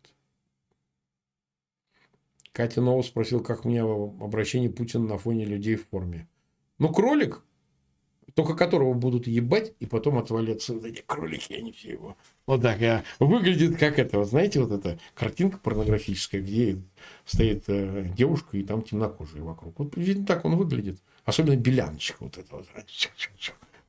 Катя 2.54 2.80
Нова 2.80 3.02
спросил, 3.02 3.44
как 3.44 3.66
мне 3.66 3.82
обращение 3.82 4.70
Путина 4.70 5.06
на 5.06 5.18
фоне 5.18 5.44
людей 5.44 5.76
в 5.76 5.86
форме. 5.90 6.30
Ну, 6.78 6.94
кролик, 6.94 7.44
только 8.36 8.56
которого 8.56 8.94
будут 8.94 9.28
ебать, 9.28 9.74
и 9.82 9.86
потом 9.86 10.18
отвалятся 10.18 10.76
вот 10.76 10.86
эти 10.86 11.04
кролики, 11.06 11.52
они 11.52 11.74
все 11.74 11.90
его. 11.92 12.16
Вот 12.46 12.62
так, 12.62 12.80
я... 12.80 13.04
выглядит 13.20 13.78
как 13.78 14.00
это, 14.00 14.20
вот 14.20 14.30
знаете, 14.30 14.62
вот 14.64 14.72
эта 14.72 14.98
картинка 15.14 15.58
порнографическая, 15.58 16.40
где 16.40 16.82
стоит 17.26 17.66
э, 17.68 18.14
девушка, 18.16 18.56
и 18.56 18.64
там 18.64 18.82
темнокожие 18.82 19.44
вокруг. 19.44 19.78
Вот 19.78 19.98
видно, 19.98 20.26
так 20.26 20.46
он 20.46 20.56
выглядит. 20.56 21.02
Особенно 21.26 21.58
беляночка 21.58 22.16
вот 22.22 22.38
эта 22.38 22.56
вот. 22.56 22.66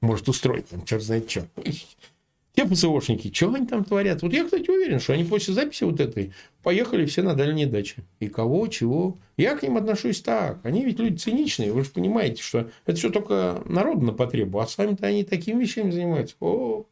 Может 0.01 0.29
устроить 0.29 0.69
там, 0.69 0.85
черт 0.85 1.05
знает 1.05 1.31
что. 1.31 1.47
Те 2.53 2.67
ПСОшники, 2.67 3.33
что 3.33 3.55
они 3.55 3.67
там 3.67 3.85
творят? 3.85 4.23
Вот 4.23 4.33
я, 4.33 4.45
кстати, 4.45 4.69
уверен, 4.69 4.99
что 4.99 5.13
они 5.13 5.25
после 5.25 5.55
записи 5.55 5.85
вот 5.85 6.01
этой 6.01 6.33
поехали 6.63 7.07
все 7.07 7.23
на 7.23 7.35
дальние 7.35 7.67
дачи. 7.67 8.03
И 8.19 8.29
кого, 8.29 8.67
чего. 8.67 9.19
Я 9.37 9.57
к 9.57 9.63
ним 9.63 9.77
отношусь 9.77 10.21
так. 10.21 10.59
Они 10.65 10.85
ведь 10.85 10.99
люди 10.99 11.17
циничные. 11.17 11.73
Вы 11.73 11.85
же 11.85 11.91
понимаете, 11.91 12.43
что 12.43 12.69
это 12.87 12.97
все 12.97 13.11
только 13.11 13.63
народу 13.67 14.01
на 14.05 14.13
потребу. 14.13 14.59
А 14.59 14.67
сами-то 14.67 15.07
они 15.07 15.25
такими 15.25 15.63
вещами 15.63 15.93
занимаются. 15.93 16.35
О, 16.41 16.87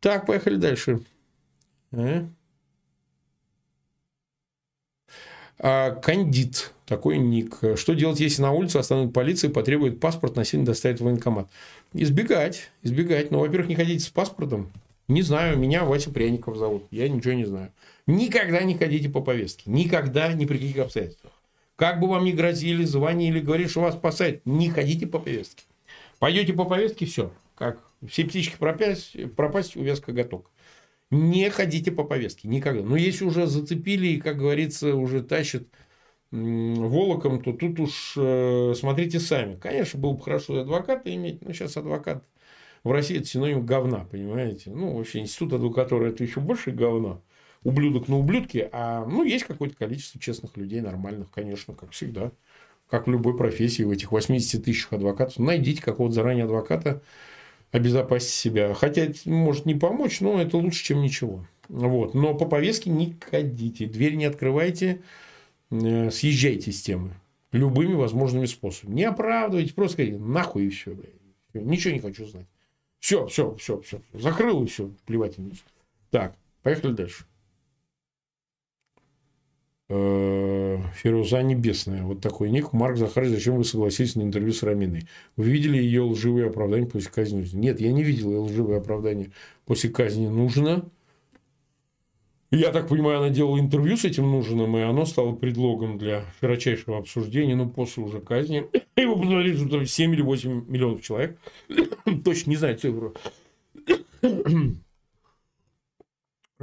так, 0.00 0.26
поехали 0.26 0.56
дальше. 0.56 1.00
А? 1.92 1.96
А, 1.96 2.28
кандид. 5.58 6.72
Такой 6.86 7.18
ник. 7.18 7.58
Что 7.76 7.94
делать, 7.94 8.20
если 8.20 8.42
на 8.42 8.52
улице 8.52 8.76
остановит 8.76 9.12
полиция 9.14 9.48
и 9.48 9.52
потребует 9.52 10.00
паспорт, 10.00 10.36
насильно 10.36 10.66
доставить 10.66 11.00
в 11.00 11.04
военкомат? 11.04 11.48
Избегать. 11.94 12.70
Избегать. 12.82 13.30
Ну, 13.30 13.38
во-первых, 13.38 13.68
не 13.68 13.74
ходите 13.74 14.04
с 14.04 14.08
паспортом. 14.08 14.70
Не 15.08 15.22
знаю. 15.22 15.58
Меня 15.58 15.84
Вася 15.84 16.10
Пряников 16.10 16.56
зовут. 16.56 16.84
Я 16.90 17.08
ничего 17.08 17.32
не 17.32 17.46
знаю. 17.46 17.72
Никогда 18.06 18.62
не 18.62 18.74
ходите 18.74 19.08
по 19.08 19.22
повестке. 19.22 19.70
Никогда, 19.70 20.32
ни 20.34 20.44
при 20.44 20.58
каких 20.58 20.78
обстоятельствах. 20.78 21.32
Как 21.76 21.98
бы 22.00 22.08
вам 22.08 22.24
ни 22.24 22.32
грозили, 22.32 22.84
звонили, 22.84 23.40
говорили, 23.40 23.66
что 23.66 23.80
вас 23.80 23.94
спасают, 23.94 24.42
не 24.44 24.70
ходите 24.70 25.06
по 25.06 25.18
повестке. 25.18 25.64
Пойдете 26.18 26.52
по 26.52 26.64
повестке, 26.64 27.06
все. 27.06 27.32
Как 27.56 27.78
все 28.06 28.24
птички 28.24 28.56
пропасть, 28.58 29.16
пропасть 29.34 29.76
увязка 29.76 30.12
готов. 30.12 30.42
Не 31.10 31.50
ходите 31.50 31.92
по 31.92 32.04
повестке. 32.04 32.48
Никогда. 32.48 32.82
Но 32.82 32.96
если 32.96 33.24
уже 33.24 33.46
зацепили 33.46 34.08
и, 34.08 34.20
как 34.20 34.38
говорится, 34.38 34.94
уже 34.94 35.22
тащат 35.22 35.64
волоком, 36.30 37.40
то 37.42 37.52
тут 37.52 37.78
уж 37.78 38.14
э, 38.16 38.74
смотрите 38.76 39.20
сами. 39.20 39.56
Конечно, 39.56 40.00
было 40.00 40.12
бы 40.14 40.22
хорошо 40.22 40.60
адвоката 40.60 41.14
иметь, 41.14 41.42
но 41.42 41.52
сейчас 41.52 41.76
адвокат 41.76 42.24
в 42.84 42.90
России 42.90 43.16
это 43.16 43.26
синоним 43.26 43.64
говна, 43.64 44.06
понимаете? 44.10 44.70
Ну, 44.70 44.96
вообще, 44.96 45.20
институт 45.20 45.54
адвокатуры 45.54 46.10
это 46.10 46.22
еще 46.22 46.40
больше 46.40 46.70
говна. 46.70 47.20
Ублюдок 47.62 48.08
на 48.08 48.18
ублюдке, 48.18 48.68
а 48.72 49.06
ну, 49.06 49.24
есть 49.24 49.44
какое-то 49.44 49.74
количество 49.74 50.20
честных 50.20 50.56
людей, 50.58 50.82
нормальных, 50.82 51.30
конечно, 51.30 51.74
как 51.74 51.92
всегда. 51.92 52.30
Как 52.90 53.06
в 53.06 53.10
любой 53.10 53.36
профессии, 53.36 53.82
в 53.82 53.90
этих 53.90 54.12
80 54.12 54.62
тысячах 54.62 54.92
адвокатов. 54.92 55.38
Найдите 55.38 55.80
какого-то 55.82 56.14
заранее 56.14 56.44
адвоката, 56.44 57.02
обезопасить 57.74 58.30
себя. 58.30 58.72
Хотя 58.74 59.02
это 59.02 59.28
может 59.28 59.66
не 59.66 59.74
помочь, 59.74 60.20
но 60.20 60.40
это 60.40 60.56
лучше, 60.56 60.84
чем 60.84 61.02
ничего. 61.02 61.46
Вот. 61.68 62.14
Но 62.14 62.34
по 62.34 62.46
повестке 62.46 62.90
не 62.90 63.16
ходите, 63.30 63.86
дверь 63.86 64.14
не 64.14 64.24
открывайте, 64.24 65.00
Э, 65.82 66.10
съезжайте 66.10 66.72
с 66.72 66.82
темы. 66.82 67.14
Любыми 67.52 67.94
возможными 67.94 68.46
способами. 68.46 68.96
Не 68.96 69.04
оправдывайте, 69.04 69.74
просто 69.74 69.98
говорите, 69.98 70.18
нахуй 70.18 70.66
и 70.66 70.70
все, 70.70 70.92
блядь. 70.92 71.10
Ничего 71.54 71.94
не 71.94 72.00
хочу 72.00 72.26
знать. 72.26 72.46
Все, 72.98 73.26
все, 73.26 73.54
все, 73.56 73.80
все. 73.80 74.00
Закрыл 74.12 74.64
и 74.64 74.66
все. 74.66 74.90
Плевать 75.06 75.36
Так, 76.10 76.36
поехали 76.62 76.92
дальше. 76.92 77.24
Э, 79.96 80.78
Фируза 80.96 81.42
Небесная. 81.42 82.02
Вот 82.02 82.20
такой 82.20 82.50
ник. 82.50 82.72
Марк 82.72 82.96
Захарович, 82.96 83.34
зачем 83.34 83.56
вы 83.56 83.64
согласились 83.64 84.16
на 84.16 84.22
интервью 84.22 84.52
с 84.52 84.64
Раминой? 84.64 85.06
Вы 85.36 85.50
видели 85.50 85.76
ее 85.76 86.02
лживые 86.02 86.48
оправдания 86.48 86.86
после 86.86 87.10
казни? 87.10 87.46
Нет, 87.52 87.80
я 87.80 87.92
не 87.92 88.02
видел 88.02 88.30
ее 88.30 88.38
лживые 88.38 88.78
оправдания 88.78 89.30
после 89.66 89.90
казни. 89.90 90.26
Нужно 90.26 90.84
я 92.50 92.70
так 92.70 92.88
понимаю, 92.88 93.18
она 93.18 93.30
делала 93.30 93.58
интервью 93.58 93.96
с 93.96 94.04
этим 94.04 94.30
нужным, 94.30 94.76
и 94.76 94.80
оно 94.80 95.06
стало 95.06 95.32
предлогом 95.32 95.98
для 95.98 96.24
широчайшего 96.38 96.98
обсуждения, 96.98 97.56
ну, 97.56 97.68
после 97.68 98.04
уже 98.04 98.20
казни. 98.20 98.66
Его 98.96 99.16
посмотрели, 99.16 99.56
что 99.56 99.84
7 99.84 100.14
или 100.14 100.22
8 100.22 100.64
миллионов 100.68 101.02
человек. 101.02 101.36
Точно 102.24 102.50
не 102.50 102.56
знаю 102.56 102.78
цифру. 102.78 103.14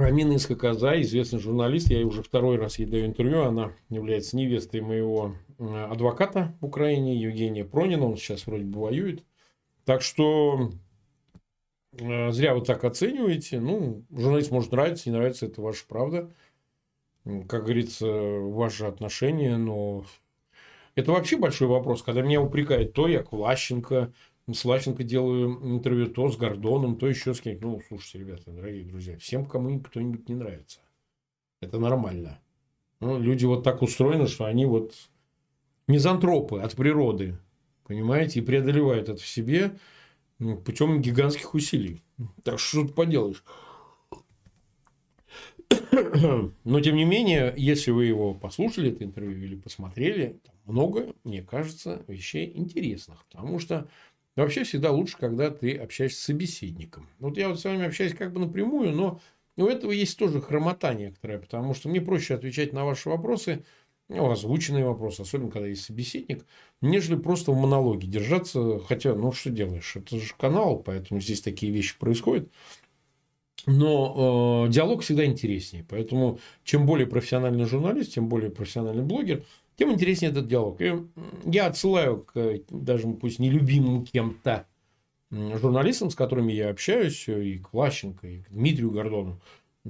Рамина 0.02 0.36
Искакоза, 0.36 1.00
известный 1.00 1.38
журналист, 1.38 1.90
я 1.90 2.04
уже 2.06 2.22
второй 2.22 2.56
раз 2.56 2.78
ей 2.78 2.86
даю 2.86 3.06
интервью, 3.06 3.42
она 3.42 3.72
является 3.88 4.36
невестой 4.36 4.80
моего 4.80 5.34
адвоката 5.58 6.54
в 6.60 6.66
Украине, 6.66 7.16
Евгения 7.16 7.64
Пронина, 7.64 8.06
он 8.06 8.16
сейчас 8.16 8.46
вроде 8.46 8.64
бы 8.64 8.80
воюет. 8.80 9.24
Так 9.84 10.02
что 10.02 10.70
Э, 11.98 12.32
зря 12.32 12.54
вы 12.54 12.62
так 12.62 12.84
оцениваете. 12.84 13.60
Ну, 13.60 14.04
журналист 14.10 14.50
может 14.50 14.72
нравиться, 14.72 15.10
не 15.10 15.16
нравится, 15.16 15.46
это 15.46 15.60
ваша 15.60 15.84
правда. 15.86 16.30
Как 17.24 17.64
говорится, 17.64 18.06
ваши 18.06 18.84
отношения, 18.84 19.56
но 19.56 20.04
это 20.96 21.12
вообще 21.12 21.36
большой 21.36 21.68
вопрос. 21.68 22.02
Когда 22.02 22.22
меня 22.22 22.40
упрекают, 22.40 22.94
то 22.94 23.06
я 23.06 23.24
Влащенко, 23.30 24.12
с 24.50 24.64
Влащенко 24.64 25.04
делаю 25.04 25.58
интервью, 25.62 26.08
то 26.08 26.28
с 26.28 26.36
Гордоном, 26.36 26.96
то 26.96 27.06
еще 27.06 27.34
с 27.34 27.40
кем-то. 27.40 27.66
Ну, 27.66 27.82
слушайте, 27.86 28.18
ребята, 28.18 28.50
дорогие 28.50 28.84
друзья, 28.84 29.16
всем 29.18 29.46
кому 29.46 29.80
кто-нибудь 29.80 30.28
не 30.28 30.34
нравится. 30.34 30.80
Это 31.60 31.78
нормально. 31.78 32.40
Ну, 33.00 33.20
люди 33.20 33.44
вот 33.44 33.62
так 33.62 33.82
устроены, 33.82 34.26
что 34.26 34.44
они 34.44 34.66
вот 34.66 34.94
мизантропы 35.86 36.60
от 36.60 36.74
природы, 36.74 37.38
понимаете, 37.84 38.40
и 38.40 38.42
преодолевают 38.42 39.08
это 39.08 39.20
в 39.20 39.26
себе 39.26 39.78
ну, 40.38 40.56
путем 40.56 41.00
гигантских 41.00 41.54
усилий. 41.54 42.02
Так 42.42 42.58
что 42.58 42.82
тут 42.82 42.94
поделаешь. 42.94 43.44
Но, 46.64 46.80
тем 46.80 46.96
не 46.96 47.04
менее, 47.04 47.54
если 47.56 47.90
вы 47.90 48.06
его 48.06 48.34
послушали, 48.34 48.90
это 48.90 49.04
интервью, 49.04 49.44
или 49.44 49.54
посмотрели, 49.56 50.40
много, 50.64 51.14
мне 51.24 51.42
кажется, 51.42 52.04
вещей 52.08 52.52
интересных. 52.54 53.24
Потому 53.26 53.58
что 53.58 53.88
вообще 54.36 54.64
всегда 54.64 54.90
лучше, 54.90 55.16
когда 55.18 55.50
ты 55.50 55.76
общаешься 55.76 56.20
с 56.20 56.24
собеседником. 56.24 57.08
Вот 57.18 57.36
я 57.36 57.48
вот 57.48 57.60
с 57.60 57.64
вами 57.64 57.86
общаюсь 57.86 58.14
как 58.14 58.32
бы 58.32 58.40
напрямую, 58.40 58.92
но 58.92 59.20
у 59.56 59.66
этого 59.66 59.92
есть 59.92 60.18
тоже 60.18 60.40
хромота 60.40 60.94
некоторая, 60.94 61.38
потому 61.38 61.74
что 61.74 61.88
мне 61.88 62.00
проще 62.00 62.34
отвечать 62.34 62.72
на 62.72 62.84
ваши 62.84 63.08
вопросы– 63.08 63.64
ну, 64.08 64.30
озвученный 64.30 64.84
вопрос, 64.84 65.20
особенно 65.20 65.50
когда 65.50 65.68
есть 65.68 65.84
собеседник, 65.84 66.44
нежели 66.80 67.16
просто 67.16 67.52
в 67.52 67.56
монологе 67.56 68.06
держаться. 68.06 68.78
Хотя, 68.80 69.14
ну, 69.14 69.32
что 69.32 69.50
делаешь? 69.50 69.96
Это 69.96 70.18
же 70.18 70.34
канал, 70.38 70.78
поэтому 70.78 71.20
здесь 71.20 71.40
такие 71.40 71.72
вещи 71.72 71.98
происходят. 71.98 72.50
Но 73.66 74.66
э, 74.66 74.72
диалог 74.72 75.02
всегда 75.02 75.24
интереснее. 75.24 75.86
Поэтому, 75.88 76.40
чем 76.64 76.84
более 76.84 77.06
профессиональный 77.06 77.64
журналист, 77.64 78.14
тем 78.14 78.28
более 78.28 78.50
профессиональный 78.50 79.04
блогер, 79.04 79.44
тем 79.76 79.92
интереснее 79.92 80.30
этот 80.30 80.48
диалог. 80.48 80.80
И 80.80 80.92
я 81.44 81.66
отсылаю 81.66 82.18
к 82.18 82.60
даже 82.70 83.08
пусть 83.08 83.38
нелюбимым 83.38 84.04
кем-то 84.04 84.66
журналистам, 85.30 86.10
с 86.10 86.14
которыми 86.14 86.52
я 86.52 86.70
общаюсь, 86.70 87.26
и 87.28 87.58
к 87.58 87.72
Влащенко, 87.72 88.26
и 88.26 88.38
к 88.42 88.50
Дмитрию 88.50 88.90
Гордону 88.90 89.40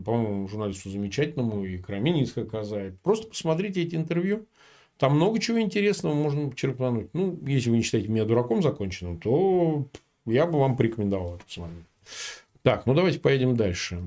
по-моему, 0.04 0.48
журналисту 0.48 0.90
замечательному, 0.90 1.64
и 1.64 1.78
Карамининская 1.78 2.44
коза. 2.44 2.92
Просто 3.02 3.28
посмотрите 3.28 3.82
эти 3.82 3.94
интервью. 3.94 4.46
Там 4.98 5.16
много 5.16 5.38
чего 5.38 5.60
интересного 5.60 6.14
можно 6.14 6.54
черпануть. 6.54 7.12
Ну, 7.12 7.38
если 7.46 7.70
вы 7.70 7.76
не 7.78 7.82
считаете 7.82 8.08
меня 8.08 8.24
дураком 8.24 8.62
законченным, 8.62 9.18
то 9.18 9.86
я 10.26 10.46
бы 10.46 10.58
вам 10.58 10.76
порекомендовал 10.76 11.36
это 11.36 11.44
посмотреть. 11.44 11.84
Так, 12.62 12.86
ну 12.86 12.94
давайте 12.94 13.18
поедем 13.18 13.56
дальше. 13.56 14.00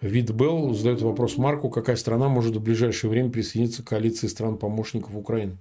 Вид 0.00 0.30
Белл 0.30 0.72
задает 0.72 1.02
вопрос 1.02 1.36
Марку, 1.36 1.68
какая 1.68 1.96
страна 1.96 2.28
может 2.28 2.56
в 2.56 2.62
ближайшее 2.62 3.10
время 3.10 3.30
присоединиться 3.30 3.82
к 3.82 3.88
коалиции 3.88 4.28
стран-помощников 4.28 5.14
Украины. 5.14 5.58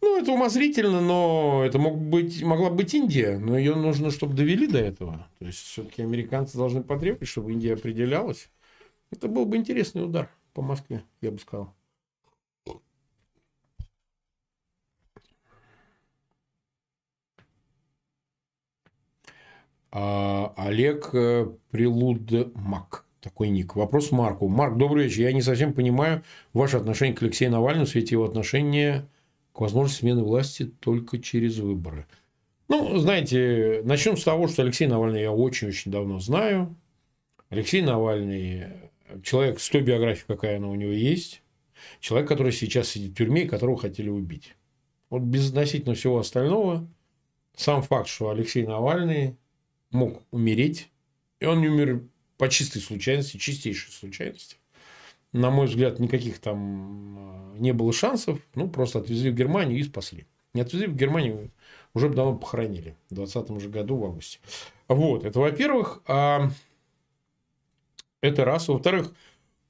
Ну, 0.00 0.18
это 0.18 0.32
умозрительно, 0.32 1.00
но 1.00 1.62
это 1.66 1.78
мог 1.78 1.98
быть, 1.98 2.42
могла 2.42 2.70
быть 2.70 2.94
Индия, 2.94 3.36
но 3.36 3.58
ее 3.58 3.74
нужно, 3.74 4.10
чтобы 4.10 4.34
довели 4.34 4.66
до 4.66 4.78
этого. 4.78 5.26
То 5.38 5.46
есть, 5.46 5.58
все-таки 5.58 6.02
американцы 6.02 6.56
должны 6.56 6.82
потребовать, 6.82 7.28
чтобы 7.28 7.52
Индия 7.52 7.74
определялась. 7.74 8.48
Это 9.10 9.28
был 9.28 9.44
бы 9.44 9.56
интересный 9.56 10.04
удар 10.04 10.30
по 10.54 10.62
Москве, 10.62 11.02
я 11.20 11.30
бы 11.30 11.38
сказал. 11.38 11.74
А, 19.90 20.54
Олег 20.56 21.10
э, 21.12 21.50
Прилудмак. 21.70 23.07
Такой 23.20 23.48
ник. 23.48 23.74
Вопрос 23.74 24.12
Марку. 24.12 24.48
Марк, 24.48 24.76
добрый 24.76 25.04
вечер. 25.04 25.22
Я 25.22 25.32
не 25.32 25.42
совсем 25.42 25.72
понимаю 25.72 26.22
ваше 26.52 26.76
отношение 26.76 27.16
к 27.16 27.22
Алексею 27.22 27.50
Навальному 27.50 27.86
в 27.86 27.88
свете 27.88 28.14
его 28.14 28.24
отношения 28.24 29.08
к 29.52 29.60
возможности 29.60 30.00
смены 30.00 30.22
власти 30.22 30.66
только 30.66 31.18
через 31.18 31.58
выборы. 31.58 32.06
Ну, 32.68 32.96
знаете, 32.98 33.80
начнем 33.84 34.16
с 34.16 34.22
того, 34.22 34.46
что 34.46 34.62
Алексей 34.62 34.86
Навальный 34.86 35.22
я 35.22 35.32
очень-очень 35.32 35.90
давно 35.90 36.20
знаю. 36.20 36.76
Алексей 37.48 37.82
Навальный– 37.82 38.66
человек 39.24 39.58
с 39.58 39.68
той 39.68 39.80
биографией, 39.80 40.26
какая 40.28 40.58
она 40.58 40.68
у 40.68 40.74
него 40.76 40.92
есть. 40.92 41.42
Человек, 41.98 42.28
который 42.28 42.52
сейчас 42.52 42.88
сидит 42.88 43.12
в 43.12 43.16
тюрьме 43.16 43.44
и 43.44 43.48
которого 43.48 43.78
хотели 43.78 44.10
убить. 44.10 44.54
Вот 45.10 45.22
безотносительно 45.22 45.94
всего 45.94 46.18
остального, 46.18 46.86
сам 47.56 47.82
факт, 47.82 48.08
что 48.08 48.30
Алексей 48.30 48.64
Навальный 48.64 49.36
мог 49.90 50.22
умереть, 50.30 50.90
и 51.40 51.46
он 51.46 51.62
не 51.62 51.68
умер 51.68 52.02
по 52.38 52.48
чистой 52.48 52.80
случайности, 52.80 53.36
чистейшей 53.36 53.92
случайности 53.92 54.56
на 55.32 55.50
мой 55.50 55.66
взгляд, 55.66 55.98
никаких 55.98 56.38
там 56.38 57.54
э, 57.54 57.58
не 57.58 57.72
было 57.72 57.92
шансов. 57.92 58.40
Ну, 58.54 58.68
просто 58.68 59.00
отвезли 59.00 59.30
в 59.30 59.34
Германию 59.34 59.78
и 59.78 59.82
спасли. 59.82 60.26
Не 60.54 60.62
отвезли 60.62 60.86
в 60.86 60.96
Германию, 60.96 61.50
уже 61.94 62.08
давно 62.08 62.36
похоронили. 62.36 62.96
В 63.10 63.14
2020 63.14 63.62
же 63.62 63.68
году, 63.68 63.96
в 63.96 64.04
августе. 64.04 64.38
Вот, 64.88 65.24
это 65.24 65.38
во-первых. 65.40 66.02
А 66.06 66.50
это 68.22 68.44
раз. 68.44 68.68
Во-вторых, 68.68 69.12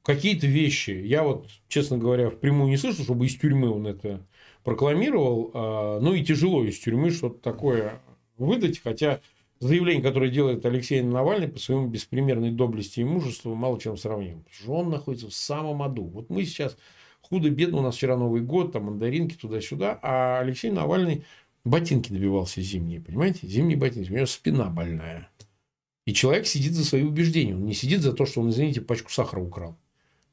какие-то 0.02 0.46
вещи, 0.46 0.90
я 0.90 1.22
вот, 1.24 1.48
честно 1.66 1.98
говоря, 1.98 2.30
впрямую 2.30 2.70
не 2.70 2.76
слышу, 2.76 3.02
чтобы 3.02 3.26
из 3.26 3.36
тюрьмы 3.36 3.68
он 3.70 3.86
это 3.86 4.24
прокламировал. 4.62 5.50
А, 5.54 6.00
ну, 6.00 6.14
и 6.14 6.24
тяжело 6.24 6.64
из 6.64 6.78
тюрьмы 6.78 7.10
что-то 7.10 7.40
такое 7.40 8.00
выдать, 8.36 8.78
хотя 8.78 9.20
заявление, 9.60 10.02
которое 10.02 10.30
делает 10.30 10.64
Алексей 10.66 11.00
Навальный 11.02 11.48
по 11.48 11.58
своему 11.58 11.88
беспримерной 11.88 12.50
доблести 12.50 13.00
и 13.00 13.04
мужеству, 13.04 13.54
мало 13.54 13.80
чем 13.80 13.96
сравним. 13.96 14.42
Потому 14.42 14.62
что 14.62 14.72
он 14.72 14.90
находится 14.90 15.28
в 15.28 15.34
самом 15.34 15.82
аду. 15.82 16.04
Вот 16.04 16.30
мы 16.30 16.44
сейчас 16.44 16.76
худо-бедно, 17.22 17.78
у 17.78 17.82
нас 17.82 17.96
вчера 17.96 18.16
Новый 18.16 18.40
год, 18.42 18.72
там 18.72 18.84
мандаринки 18.84 19.34
туда-сюда, 19.34 19.98
а 20.02 20.40
Алексей 20.40 20.70
Навальный 20.70 21.24
ботинки 21.64 22.12
добивался 22.12 22.60
зимние, 22.62 23.00
понимаете? 23.00 23.46
Зимние 23.46 23.76
ботинки. 23.76 24.10
У 24.10 24.14
него 24.14 24.26
спина 24.26 24.68
больная. 24.68 25.28
И 26.06 26.14
человек 26.14 26.46
сидит 26.46 26.72
за 26.72 26.84
свои 26.84 27.02
убеждения. 27.02 27.54
Он 27.54 27.66
не 27.66 27.74
сидит 27.74 28.00
за 28.00 28.14
то, 28.14 28.24
что 28.24 28.40
он, 28.40 28.48
извините, 28.48 28.80
пачку 28.80 29.10
сахара 29.10 29.40
украл. 29.40 29.76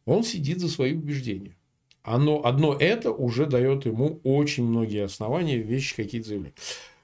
Он 0.05 0.23
сидит 0.23 0.59
за 0.59 0.69
свои 0.69 0.93
убеждения. 0.93 1.57
Оно, 2.01 2.45
одно 2.45 2.73
это 2.73 3.11
уже 3.11 3.45
дает 3.45 3.85
ему 3.85 4.21
очень 4.23 4.63
многие 4.63 5.03
основания, 5.03 5.57
вещи 5.57 5.95
какие-то 5.95 6.29
заявлять. 6.29 6.53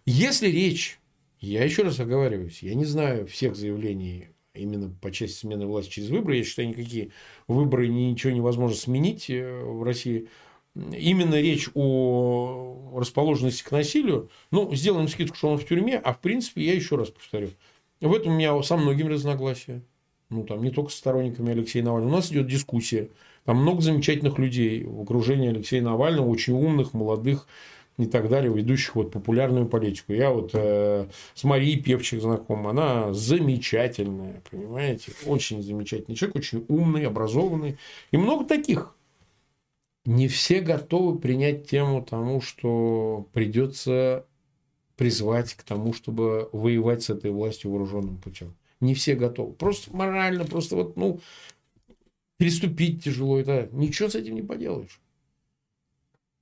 Если 0.06 0.48
речь, 0.48 1.01
я 1.48 1.64
еще 1.64 1.84
раз 1.84 2.00
оговариваюсь, 2.00 2.64
я 2.64 2.76
не 2.76 2.86
знаю 2.86 3.28
всех 3.28 3.56
заявлений 3.56 4.30
именно 4.54 4.94
по 5.02 5.12
части 5.12 5.40
смены 5.40 5.66
власти 5.66 5.92
через 5.92 6.10
выборы. 6.10 6.38
Я 6.38 6.44
считаю, 6.44 6.70
никакие 6.70 7.12
выборы 7.48 7.88
ничего 7.88 8.34
невозможно 8.34 8.78
сменить 8.78 9.30
э, 9.30 9.64
в 9.64 9.84
России. 9.84 10.28
Именно 10.76 11.40
речь 11.42 11.70
о 11.74 12.94
расположенности 12.96 13.64
к 13.64 13.72
насилию. 13.72 14.30
Ну, 14.52 14.74
сделаем 14.74 15.08
скидку, 15.08 15.36
что 15.36 15.50
он 15.50 15.58
в 15.58 15.66
тюрьме, 15.66 15.98
а 15.98 16.14
в 16.14 16.20
принципе, 16.20 16.64
я 16.64 16.74
еще 16.74 16.96
раз 16.96 17.10
повторю, 17.10 17.50
в 18.00 18.14
этом 18.14 18.34
у 18.34 18.36
меня 18.38 18.62
со 18.64 18.78
многими 18.78 19.10
разногласия. 19.10 19.84
Ну, 20.30 20.46
там 20.46 20.64
не 20.64 20.72
только 20.72 20.92
с 20.92 20.96
сторонниками 20.96 21.52
Алексея 21.52 21.84
Навального. 21.84 22.14
У 22.14 22.16
нас 22.16 22.32
идет 22.32 22.48
дискуссия. 22.48 23.10
Там 23.44 23.58
много 23.58 23.82
замечательных 23.82 24.40
людей 24.40 24.84
в 24.84 25.02
окружении 25.02 25.50
Алексея 25.50 25.82
Навального, 25.82 26.30
очень 26.30 26.54
умных, 26.54 26.94
молодых, 26.94 27.48
и 28.02 28.08
так 28.08 28.30
далее, 28.30 28.54
ведущих 28.54 28.96
вот 28.96 29.12
популярную 29.12 29.68
политику. 29.68 30.14
Я 30.14 30.32
вот 30.32 30.52
э, 30.54 31.08
с 31.34 31.44
Марией 31.44 31.82
Певчих 31.82 32.22
знаком, 32.22 32.68
она 32.68 33.14
замечательная, 33.14 34.42
понимаете, 34.50 35.12
очень 35.26 35.62
замечательный 35.62 36.16
человек, 36.16 36.38
очень 36.38 36.66
умный, 36.68 37.06
образованный, 37.06 37.78
и 38.12 38.18
много 38.18 38.46
таких. 38.46 38.96
Не 40.06 40.28
все 40.28 40.62
готовы 40.62 41.20
принять 41.20 41.70
тему 41.70 42.02
тому, 42.04 42.42
что 42.42 43.28
придется 43.34 44.26
призвать 44.96 45.54
к 45.54 45.64
тому, 45.64 45.94
чтобы 45.94 46.50
воевать 46.52 47.04
с 47.04 47.10
этой 47.10 47.32
властью 47.32 47.72
вооруженным 47.72 48.18
путем. 48.18 48.56
Не 48.80 48.96
все 48.96 49.16
готовы. 49.16 49.54
Просто 49.54 49.96
морально, 49.96 50.46
просто 50.46 50.76
вот, 50.76 50.96
ну, 50.96 51.20
переступить 52.38 53.04
тяжело. 53.04 53.40
Это 53.40 53.70
ничего 53.72 54.10
с 54.10 54.16
этим 54.16 54.36
не 54.36 54.42
поделаешь. 54.42 55.00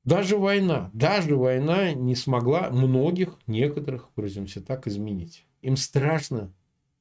Даже 0.10 0.38
война, 0.38 0.90
даже 0.92 1.36
война 1.36 1.94
не 1.94 2.16
смогла 2.16 2.72
многих, 2.72 3.38
некоторых, 3.46 4.10
выразимся 4.16 4.60
так, 4.60 4.88
изменить. 4.88 5.46
Им 5.62 5.78
страшно 5.78 6.52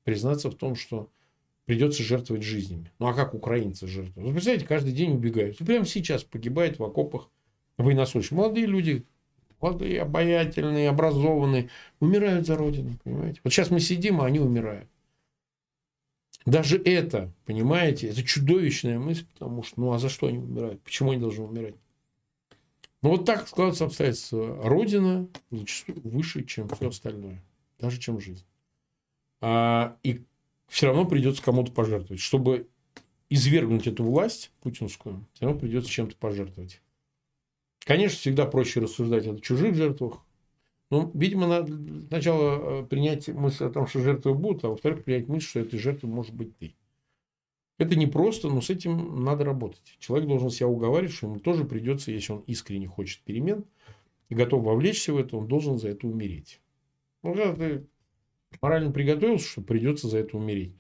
признаться 0.04 0.50
в 0.50 0.54
том, 0.54 0.74
что 0.74 1.08
придется 1.64 2.02
жертвовать 2.02 2.42
жизнями. 2.42 2.92
Ну 2.98 3.06
а 3.06 3.14
как 3.14 3.32
украинцы 3.32 3.86
жертвуют? 3.86 4.26
Вы 4.26 4.32
представляете, 4.32 4.66
каждый 4.66 4.92
день 4.92 5.12
убегают. 5.12 5.58
И 5.58 5.64
прямо 5.64 5.86
сейчас 5.86 6.22
погибает 6.22 6.78
в 6.78 6.84
окопах 6.84 7.30
военнослужащие. 7.78 8.36
Молодые 8.36 8.66
люди, 8.66 9.06
молодые, 9.58 10.02
обаятельные, 10.02 10.90
образованные, 10.90 11.70
умирают 12.00 12.46
за 12.46 12.56
Родину, 12.58 12.98
понимаете? 13.04 13.40
Вот 13.42 13.54
сейчас 13.54 13.70
мы 13.70 13.80
сидим, 13.80 14.20
а 14.20 14.26
они 14.26 14.38
умирают. 14.38 14.90
Даже 16.44 16.76
это, 16.76 17.32
понимаете, 17.46 18.08
это 18.08 18.22
чудовищная 18.22 18.98
мысль, 18.98 19.24
потому 19.32 19.62
что, 19.62 19.80
ну 19.80 19.92
а 19.94 19.98
за 19.98 20.10
что 20.10 20.26
они 20.26 20.36
умирают? 20.36 20.82
Почему 20.82 21.12
они 21.12 21.20
должны 21.22 21.44
умирать? 21.44 21.74
Но 23.00 23.10
ну, 23.10 23.16
вот 23.16 23.26
так 23.26 23.46
складываются 23.46 23.84
обстоятельства. 23.84 24.60
Родина 24.62 25.28
зачастую 25.50 26.00
выше, 26.02 26.44
чем 26.44 26.68
все 26.68 26.88
остальное. 26.88 27.44
Даже 27.78 28.00
чем 28.00 28.20
жизнь. 28.20 28.44
А, 29.40 29.96
и 30.02 30.24
все 30.66 30.88
равно 30.88 31.04
придется 31.04 31.42
кому-то 31.42 31.70
пожертвовать. 31.70 32.20
Чтобы 32.20 32.68
извергнуть 33.30 33.86
эту 33.86 34.04
власть 34.04 34.50
путинскую, 34.62 35.24
все 35.32 35.44
равно 35.44 35.60
придется 35.60 35.90
чем-то 35.90 36.16
пожертвовать. 36.16 36.80
Конечно, 37.80 38.18
всегда 38.18 38.46
проще 38.46 38.80
рассуждать 38.80 39.26
о 39.26 39.38
чужих 39.38 39.74
жертвах. 39.74 40.20
Но, 40.90 41.10
видимо, 41.14 41.46
надо 41.46 41.72
сначала 42.08 42.82
э, 42.82 42.86
принять 42.86 43.28
мысль 43.28 43.64
о 43.64 43.70
том, 43.70 43.86
что 43.86 44.00
жертвы 44.00 44.34
будут, 44.34 44.64
а 44.64 44.68
во-вторых, 44.68 45.04
принять 45.04 45.28
мысль, 45.28 45.46
что 45.46 45.60
этой 45.60 45.78
жертвой 45.78 46.10
может 46.10 46.34
быть 46.34 46.56
ты. 46.58 46.74
Это 47.78 47.96
непросто, 47.96 48.48
но 48.48 48.60
с 48.60 48.70
этим 48.70 49.22
надо 49.24 49.44
работать. 49.44 49.96
Человек 50.00 50.28
должен 50.28 50.50
себя 50.50 50.66
уговаривать, 50.66 51.14
что 51.14 51.28
ему 51.28 51.38
тоже 51.38 51.64
придется, 51.64 52.10
если 52.10 52.32
он 52.32 52.40
искренне 52.40 52.88
хочет 52.88 53.22
перемен 53.22 53.64
и 54.28 54.34
готов 54.34 54.64
вовлечься 54.64 55.12
в 55.12 55.16
это, 55.16 55.36
он 55.36 55.46
должен 55.46 55.78
за 55.78 55.88
это 55.88 56.06
умереть. 56.06 56.60
Ну, 57.22 57.34
когда 57.34 57.54
ты 57.54 57.86
морально 58.60 58.90
приготовился, 58.90 59.48
что 59.48 59.62
придется 59.62 60.08
за 60.08 60.18
это 60.18 60.36
умереть, 60.36 60.72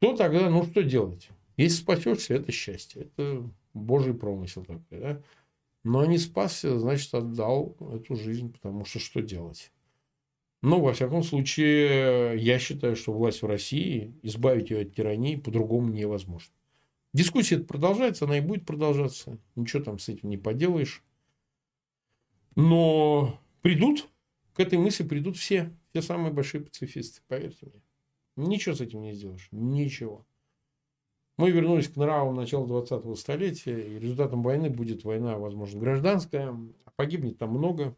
то 0.00 0.16
тогда, 0.16 0.50
ну, 0.50 0.64
что 0.64 0.82
делать? 0.82 1.28
Если 1.56 1.82
спасешься, 1.82 2.34
это 2.34 2.50
счастье. 2.50 3.02
Это 3.02 3.48
Божий 3.72 4.12
промысел 4.12 4.64
такой, 4.64 4.98
да? 4.98 5.22
Но 5.84 6.04
не 6.04 6.18
спасся, 6.18 6.78
значит, 6.78 7.14
отдал 7.14 7.76
эту 7.92 8.16
жизнь, 8.16 8.52
потому 8.52 8.84
что 8.84 8.98
что 8.98 9.20
делать? 9.20 9.70
Но, 10.64 10.80
во 10.80 10.94
всяком 10.94 11.22
случае, 11.22 12.38
я 12.38 12.58
считаю, 12.58 12.96
что 12.96 13.12
власть 13.12 13.42
в 13.42 13.46
России, 13.46 14.14
избавить 14.22 14.70
ее 14.70 14.80
от 14.80 14.94
тирании 14.94 15.36
по-другому 15.36 15.90
невозможно. 15.92 16.54
Дискуссия 17.12 17.58
продолжается, 17.58 18.24
она 18.24 18.38
и 18.38 18.40
будет 18.40 18.64
продолжаться. 18.64 19.38
Ничего 19.56 19.82
там 19.82 19.98
с 19.98 20.08
этим 20.08 20.30
не 20.30 20.38
поделаешь. 20.38 21.04
Но 22.56 23.38
придут, 23.60 24.08
к 24.54 24.60
этой 24.60 24.78
мысли 24.78 25.04
придут 25.04 25.36
все, 25.36 25.70
все 25.90 26.00
самые 26.00 26.32
большие 26.32 26.62
пацифисты, 26.62 27.20
поверьте 27.28 27.66
мне. 27.66 27.82
Ничего 28.48 28.74
с 28.74 28.80
этим 28.80 29.02
не 29.02 29.12
сделаешь. 29.12 29.48
Ничего. 29.52 30.24
Мы 31.36 31.50
вернулись 31.50 31.88
к 31.88 31.96
нравам 31.96 32.36
начала 32.36 32.66
20-го 32.66 33.16
столетия, 33.16 33.78
и 33.78 33.98
результатом 33.98 34.42
войны 34.42 34.70
будет 34.70 35.04
война, 35.04 35.36
возможно, 35.36 35.78
гражданская. 35.78 36.56
Погибнет 36.96 37.36
там 37.36 37.50
много. 37.50 37.94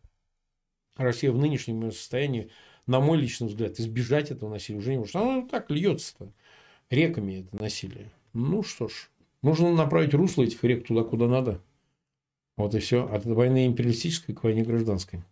Россия 0.97 1.32
в 1.32 1.38
нынешнем 1.38 1.90
состоянии, 1.92 2.51
на 2.86 3.01
мой 3.01 3.18
личный 3.18 3.49
взгляд, 3.49 3.78
избежать 3.78 4.30
этого 4.30 4.51
насилия 4.51 4.78
уже 4.78 4.92
не 4.92 4.99
может. 4.99 5.16
Оно 5.16 5.47
так 5.47 5.70
льется-то 5.70 6.32
реками, 6.90 7.47
это 7.47 7.62
насилие. 7.62 8.11
Ну 8.32 8.62
что 8.62 8.88
ж, 8.88 9.11
нужно 9.42 9.72
направить 9.72 10.14
русло 10.14 10.42
этих 10.42 10.62
рек 10.64 10.86
туда, 10.86 11.03
куда 11.03 11.26
надо. 11.26 11.61
Вот 12.57 12.74
и 12.74 12.78
все. 12.78 13.07
От 13.07 13.24
войны 13.24 13.66
империалистической 13.66 14.34
к 14.34 14.42
войне 14.42 14.62
гражданской. 14.62 15.22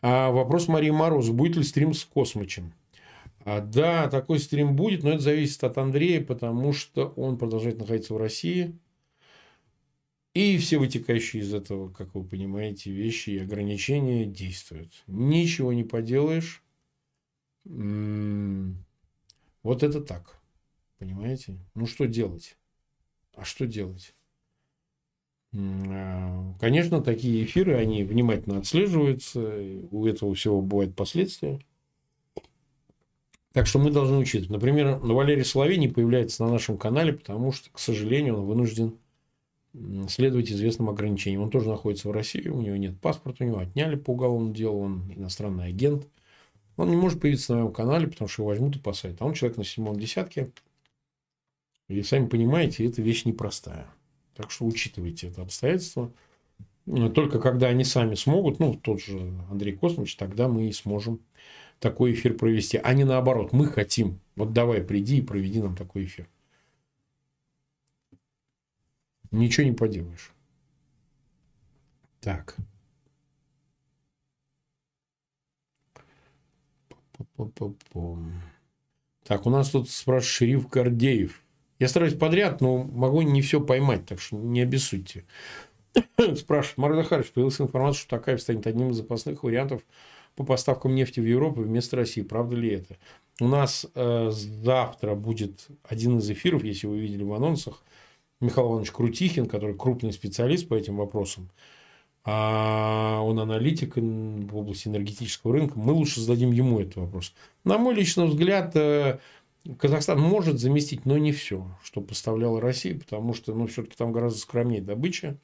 А 0.00 0.30
вопрос 0.30 0.68
Марии 0.68 0.90
Мороз. 0.90 1.28
Будет 1.28 1.56
ли 1.56 1.62
стрим 1.62 1.92
с 1.92 2.04
Космичем? 2.04 2.72
А, 3.44 3.60
да, 3.60 4.08
такой 4.08 4.38
стрим 4.38 4.76
будет, 4.76 5.02
но 5.02 5.10
это 5.10 5.20
зависит 5.20 5.62
от 5.64 5.78
Андрея, 5.78 6.22
потому 6.22 6.72
что 6.72 7.08
он 7.16 7.38
продолжает 7.38 7.78
находиться 7.78 8.14
в 8.14 8.18
России. 8.18 8.76
И 10.38 10.56
все 10.58 10.78
вытекающие 10.78 11.42
из 11.42 11.52
этого, 11.52 11.88
как 11.88 12.14
вы 12.14 12.22
понимаете, 12.22 12.92
вещи 12.92 13.30
и 13.30 13.40
ограничения 13.40 14.24
действуют. 14.24 15.02
Ничего 15.08 15.72
не 15.72 15.82
поделаешь. 15.82 16.62
М-м, 17.64 18.84
вот 19.64 19.82
это 19.82 20.00
так. 20.00 20.40
Понимаете? 21.00 21.58
Ну, 21.74 21.86
что 21.86 22.06
делать? 22.06 22.56
А 23.34 23.44
что 23.44 23.66
делать? 23.66 24.14
А, 25.52 26.54
конечно, 26.60 27.02
такие 27.02 27.42
эфиры, 27.42 27.74
они 27.74 28.04
внимательно 28.04 28.58
отслеживаются. 28.58 29.40
У 29.90 30.06
этого 30.06 30.36
всего 30.36 30.62
бывают 30.62 30.94
последствия. 30.94 31.58
Так 33.52 33.66
что 33.66 33.80
мы 33.80 33.90
должны 33.90 34.18
учиться. 34.18 34.52
Например, 34.52 34.98
Валерий 34.98 35.44
Соловей 35.44 35.78
не 35.78 35.88
появляется 35.88 36.44
на 36.44 36.52
нашем 36.52 36.78
канале, 36.78 37.12
потому 37.12 37.50
что, 37.50 37.70
к 37.72 37.80
сожалению, 37.80 38.36
он 38.36 38.46
вынужден 38.46 38.98
следовать 40.08 40.50
известным 40.50 40.88
ограничениям. 40.88 41.42
Он 41.42 41.50
тоже 41.50 41.68
находится 41.68 42.08
в 42.08 42.12
России, 42.12 42.48
у 42.48 42.60
него 42.60 42.76
нет 42.76 43.00
паспорта, 43.00 43.44
у 43.44 43.46
него 43.46 43.58
отняли 43.58 43.96
по 43.96 44.10
уголовному 44.10 44.54
делу, 44.54 44.80
он 44.80 45.12
иностранный 45.14 45.66
агент. 45.66 46.06
Он 46.76 46.90
не 46.90 46.96
может 46.96 47.20
появиться 47.20 47.52
на 47.52 47.60
моем 47.60 47.72
канале, 47.72 48.06
потому 48.06 48.28
что 48.28 48.42
его 48.42 48.50
возьмут 48.50 48.76
и 48.76 48.80
посадят. 48.80 49.20
А 49.20 49.24
он 49.24 49.34
человек 49.34 49.58
на 49.58 49.64
седьмом 49.64 49.98
десятке. 49.98 50.50
И 51.88 52.02
сами 52.02 52.26
понимаете, 52.26 52.86
эта 52.86 53.02
вещь 53.02 53.24
непростая. 53.24 53.86
Так 54.34 54.50
что 54.50 54.64
учитывайте 54.66 55.28
это 55.28 55.42
обстоятельство. 55.42 56.12
Только 57.14 57.40
когда 57.40 57.66
они 57.66 57.84
сами 57.84 58.14
смогут, 58.14 58.60
ну, 58.60 58.74
тот 58.74 59.02
же 59.02 59.32
Андрей 59.50 59.74
Космович, 59.74 60.16
тогда 60.16 60.48
мы 60.48 60.68
и 60.68 60.72
сможем 60.72 61.20
такой 61.80 62.12
эфир 62.12 62.34
провести. 62.34 62.78
А 62.78 62.94
не 62.94 63.04
наоборот, 63.04 63.52
мы 63.52 63.66
хотим. 63.66 64.20
Вот 64.36 64.52
давай, 64.52 64.82
приди 64.82 65.18
и 65.18 65.22
проведи 65.22 65.60
нам 65.60 65.76
такой 65.76 66.04
эфир. 66.04 66.28
Ничего 69.30 69.66
не 69.66 69.72
поделаешь. 69.72 70.32
Так. 72.20 72.56
Так, 79.24 79.46
у 79.46 79.50
нас 79.50 79.70
тут 79.70 79.90
спрашивает 79.90 80.24
шериф 80.24 80.68
Гордеев. 80.68 81.42
Я 81.78 81.88
стараюсь 81.88 82.14
подряд, 82.14 82.60
но 82.60 82.78
могу 82.78 83.22
не 83.22 83.40
все 83.40 83.60
поймать, 83.60 84.06
так 84.06 84.20
что 84.20 84.36
не 84.36 84.62
обессудьте. 84.62 85.24
Спрашивает, 86.36 86.78
Марк 86.78 86.96
Захарович, 86.96 87.30
появилась 87.30 87.60
информация, 87.60 88.00
что 88.00 88.16
Такаев 88.16 88.40
станет 88.40 88.66
одним 88.66 88.90
из 88.90 88.96
запасных 88.96 89.42
вариантов 89.42 89.82
по 90.34 90.44
поставкам 90.44 90.94
нефти 90.94 91.20
в 91.20 91.26
Европу 91.26 91.62
вместо 91.62 91.96
России. 91.96 92.22
Правда 92.22 92.56
ли 92.56 92.70
это? 92.70 92.96
У 93.40 93.46
нас 93.46 93.86
э, 93.94 94.30
завтра 94.30 95.14
будет 95.14 95.68
один 95.84 96.18
из 96.18 96.28
эфиров, 96.30 96.64
если 96.64 96.86
вы 96.86 96.98
видели 96.98 97.22
в 97.22 97.32
анонсах, 97.32 97.84
Михаил 98.40 98.68
Иванович 98.68 98.92
Крутихин, 98.92 99.46
который 99.46 99.76
крупный 99.76 100.12
специалист 100.12 100.68
по 100.68 100.74
этим 100.74 100.96
вопросам, 100.96 101.50
а 102.24 103.20
он 103.22 103.40
аналитик 103.40 103.96
в 103.96 104.56
области 104.56 104.88
энергетического 104.88 105.54
рынка, 105.54 105.78
мы 105.78 105.92
лучше 105.92 106.20
зададим 106.20 106.52
ему 106.52 106.78
этот 106.80 106.96
вопрос. 106.96 107.34
На 107.64 107.78
мой 107.78 107.94
личный 107.94 108.26
взгляд, 108.26 108.76
э, 108.76 109.18
Казахстан 109.78 110.20
может 110.20 110.58
заместить, 110.60 111.04
но 111.04 111.18
не 111.18 111.32
все, 111.32 111.66
что 111.82 112.00
поставляла 112.00 112.60
Россия, 112.60 112.98
потому 112.98 113.34
что, 113.34 113.54
ну, 113.54 113.66
все-таки 113.66 113.96
там 113.96 114.12
гораздо 114.12 114.38
скромнее 114.38 114.82
добыча. 114.82 115.36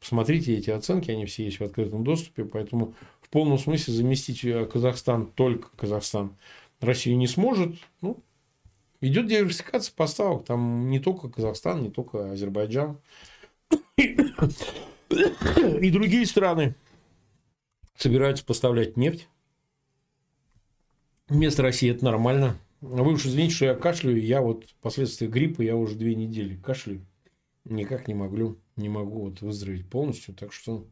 Посмотрите 0.00 0.54
эти 0.54 0.70
оценки, 0.70 1.10
они 1.10 1.24
все 1.24 1.44
есть 1.44 1.60
в 1.60 1.64
открытом 1.64 2.04
доступе, 2.04 2.44
поэтому 2.44 2.94
в 3.20 3.28
полном 3.30 3.58
смысле 3.58 3.94
заместить 3.94 4.44
э, 4.44 4.66
Казахстан, 4.66 5.26
только 5.26 5.68
Казахстан, 5.76 6.36
Россию 6.80 7.16
не 7.16 7.26
сможет. 7.26 7.76
Ну, 8.00 8.18
идет 9.08 9.26
диверсификация 9.26 9.94
поставок, 9.94 10.44
там 10.46 10.88
не 10.90 10.98
только 10.98 11.28
Казахстан, 11.28 11.82
не 11.82 11.90
только 11.90 12.32
Азербайджан 12.32 12.98
и 13.96 15.90
другие 15.90 16.26
страны 16.26 16.74
собираются 17.96 18.44
поставлять 18.44 18.96
нефть. 18.96 19.28
Вместо 21.28 21.62
России 21.62 21.90
это 21.90 22.04
нормально. 22.04 22.58
Вы 22.80 23.12
уж 23.12 23.24
извините, 23.24 23.54
что 23.54 23.64
я 23.66 23.74
кашляю. 23.74 24.22
Я 24.22 24.42
вот 24.42 24.74
последствия 24.82 25.28
гриппа 25.28 25.62
я 25.62 25.76
уже 25.76 25.94
две 25.96 26.14
недели 26.14 26.56
кашляю. 26.56 27.06
Никак 27.64 28.08
не 28.08 28.14
могу, 28.14 28.58
не 28.76 28.90
могу 28.90 29.22
вот 29.22 29.40
выздороветь 29.40 29.88
полностью. 29.88 30.34
Так 30.34 30.52
что 30.52 30.86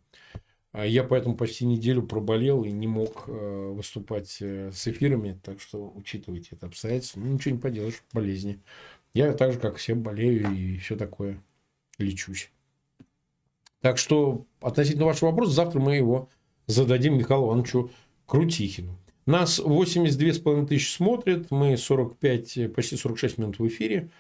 я 0.75 1.05
поэтому 1.05 1.37
почти 1.37 1.67
неделю 1.67 2.03
проболел 2.03 2.65
и 2.65 2.71
не 2.71 2.87
мог 2.87 3.25
э, 3.27 3.73
выступать 3.75 4.39
э, 4.41 4.71
с 4.73 4.89
эфирами. 4.89 5.39
Так 5.43 5.61
что 5.61 5.93
учитывайте 5.95 6.51
это 6.53 6.67
обстоятельство. 6.67 7.21
Ну, 7.21 7.35
ничего 7.35 7.55
не 7.57 7.61
поделаешь, 7.61 8.03
болезни. 8.13 8.61
Я 9.13 9.35
так 9.35 9.53
же, 9.53 9.59
как 9.59 9.77
все, 9.77 9.95
болею 9.95 10.51
и 10.51 10.79
все 10.79 10.97
такое. 10.97 11.43
Лечусь. 11.99 12.51
Так 13.83 13.99
что 13.99 14.47
относительно 14.61 15.07
вашего 15.07 15.31
вопроса, 15.31 15.53
завтра 15.53 15.79
мы 15.79 15.97
его 15.97 16.31
зададим 16.67 17.19
Михаилу 17.19 17.49
Ивановичу 17.49 17.91
Крутихину. 18.27 18.97
Нас 19.27 19.61
82,5 19.61 20.67
тысяч 20.67 20.95
смотрят, 20.95 21.51
мы 21.51 21.77
45, 21.77 22.73
почти 22.75 22.97
46 22.97 23.39
минут 23.39 23.59
в 23.59 23.67
эфире. 23.69 24.11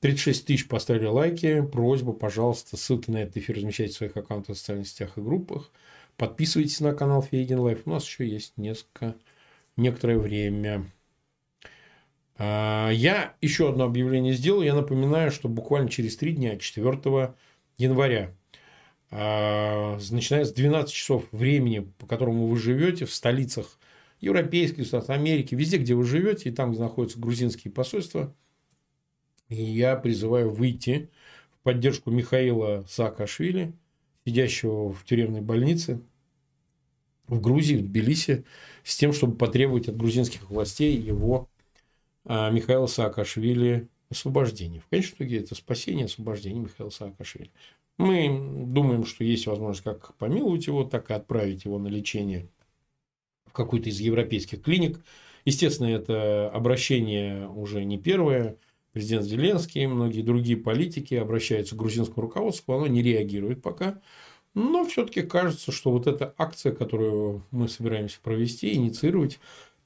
36 0.00 0.46
тысяч 0.46 0.68
поставили 0.68 1.06
лайки. 1.06 1.62
Просьба, 1.62 2.12
пожалуйста, 2.12 2.76
ссылки 2.76 3.10
на 3.10 3.22
этот 3.22 3.38
эфир 3.38 3.56
размещайте 3.56 3.94
в 3.94 3.96
своих 3.96 4.16
аккаунтах 4.16 4.56
в 4.56 4.58
социальных 4.58 4.88
сетях 4.88 5.16
и 5.16 5.20
группах. 5.20 5.70
Подписывайтесь 6.16 6.80
на 6.80 6.94
канал 6.94 7.22
Feygin 7.22 7.58
Live. 7.60 7.82
У 7.84 7.90
нас 7.90 8.04
еще 8.04 8.26
есть 8.26 8.54
несколько, 8.56 9.16
некоторое 9.76 10.18
время. 10.18 10.90
А, 12.38 12.90
я 12.90 13.34
еще 13.40 13.68
одно 13.68 13.84
объявление 13.84 14.34
сделал. 14.34 14.62
Я 14.62 14.74
напоминаю, 14.74 15.30
что 15.30 15.48
буквально 15.48 15.88
через 15.88 16.16
три 16.16 16.32
дня, 16.32 16.56
4 16.56 17.34
января, 17.78 18.34
а, 19.10 19.98
начиная 20.10 20.44
с 20.44 20.52
12 20.52 20.92
часов 20.92 21.24
времени, 21.32 21.90
по 21.98 22.06
которому 22.06 22.46
вы 22.46 22.58
живете 22.58 23.04
в 23.04 23.14
столицах 23.14 23.78
европейских 24.20 24.78
государств, 24.78 25.10
Америки, 25.10 25.54
везде, 25.54 25.78
где 25.78 25.94
вы 25.94 26.04
живете, 26.04 26.48
и 26.48 26.52
там, 26.52 26.72
где 26.72 26.80
находятся 26.80 27.18
грузинские 27.18 27.72
посольства. 27.72 28.34
И 29.48 29.62
я 29.62 29.96
призываю 29.96 30.50
выйти 30.50 31.10
в 31.52 31.62
поддержку 31.62 32.10
Михаила 32.10 32.84
Саакашвили, 32.88 33.72
сидящего 34.24 34.92
в 34.92 35.04
тюремной 35.04 35.40
больнице 35.40 36.00
в 37.28 37.40
Грузии, 37.40 37.76
в 37.76 37.82
Тбилиси, 37.82 38.44
с 38.84 38.96
тем, 38.96 39.12
чтобы 39.12 39.36
потребовать 39.36 39.88
от 39.88 39.96
грузинских 39.96 40.48
властей 40.48 40.96
его 40.96 41.48
а, 42.24 42.50
Михаила 42.50 42.86
Саакашвили 42.86 43.88
освобождения. 44.10 44.80
В 44.80 44.88
конечном 44.88 45.16
итоге 45.18 45.40
это 45.40 45.54
спасение, 45.54 46.06
освобождение 46.06 46.62
Михаила 46.62 46.90
Саакашвили. 46.90 47.50
Мы 47.98 48.28
думаем, 48.66 49.06
что 49.06 49.24
есть 49.24 49.46
возможность 49.46 49.82
как 49.82 50.14
помиловать 50.14 50.66
его, 50.66 50.84
так 50.84 51.10
и 51.10 51.14
отправить 51.14 51.64
его 51.64 51.78
на 51.78 51.88
лечение 51.88 52.48
какой-то 53.52 53.88
из 53.88 54.00
европейских 54.00 54.62
клиник. 54.62 55.00
Естественно, 55.44 55.86
это 55.86 56.50
обращение 56.50 57.48
уже 57.48 57.84
не 57.84 57.98
первое. 57.98 58.56
Президент 58.96 59.26
Зеленский, 59.26 59.84
многие 59.84 60.22
другие 60.22 60.56
политики 60.56 61.12
обращаются 61.12 61.74
к 61.74 61.78
грузинскому 61.78 62.22
руководству, 62.22 62.72
оно 62.72 62.86
не 62.86 63.02
реагирует 63.02 63.60
пока. 63.60 64.00
Но 64.54 64.86
все-таки 64.86 65.20
кажется, 65.20 65.70
что 65.70 65.90
вот 65.90 66.06
эта 66.06 66.34
акция, 66.38 66.72
которую 66.72 67.42
мы 67.50 67.68
собираемся 67.68 68.18
провести, 68.22 68.72
инициировать, 68.72 69.38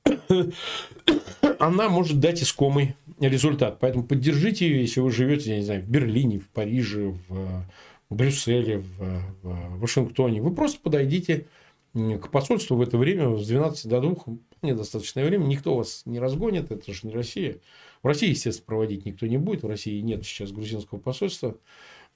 она 1.59 1.89
может 1.89 2.21
дать 2.21 2.41
искомый 2.41 2.95
результат. 3.19 3.79
Поэтому 3.81 4.05
поддержите 4.05 4.69
ее, 4.69 4.83
если 4.83 5.01
вы 5.01 5.11
живете, 5.11 5.51
я 5.51 5.57
не 5.57 5.65
знаю, 5.65 5.83
в 5.83 5.89
Берлине, 5.89 6.39
в 6.39 6.47
Париже, 6.47 7.17
в 7.29 7.65
Брюсселе, 8.11 8.79
в, 8.79 9.25
в 9.43 9.81
Вашингтоне. 9.81 10.41
Вы 10.41 10.55
просто 10.55 10.79
подойдите 10.81 11.49
к 11.95 12.29
посольству 12.31 12.77
в 12.77 12.81
это 12.81 12.97
время 12.97 13.37
с 13.37 13.45
12 13.49 13.89
до 13.89 14.01
2 14.01 14.15
недостаточное 14.63 15.25
время. 15.25 15.47
Никто 15.47 15.75
вас 15.75 16.03
не 16.05 16.21
разгонит, 16.21 16.71
это 16.71 16.93
же 16.93 17.09
не 17.09 17.13
Россия. 17.13 17.59
В 18.03 18.07
России, 18.07 18.31
естественно, 18.31 18.67
проводить 18.67 19.05
никто 19.05 19.27
не 19.27 19.39
будет. 19.39 19.63
В 19.63 19.69
России 19.69 20.01
нет 20.01 20.25
сейчас 20.25 20.53
грузинского 20.53 20.99
посольства 20.99 21.57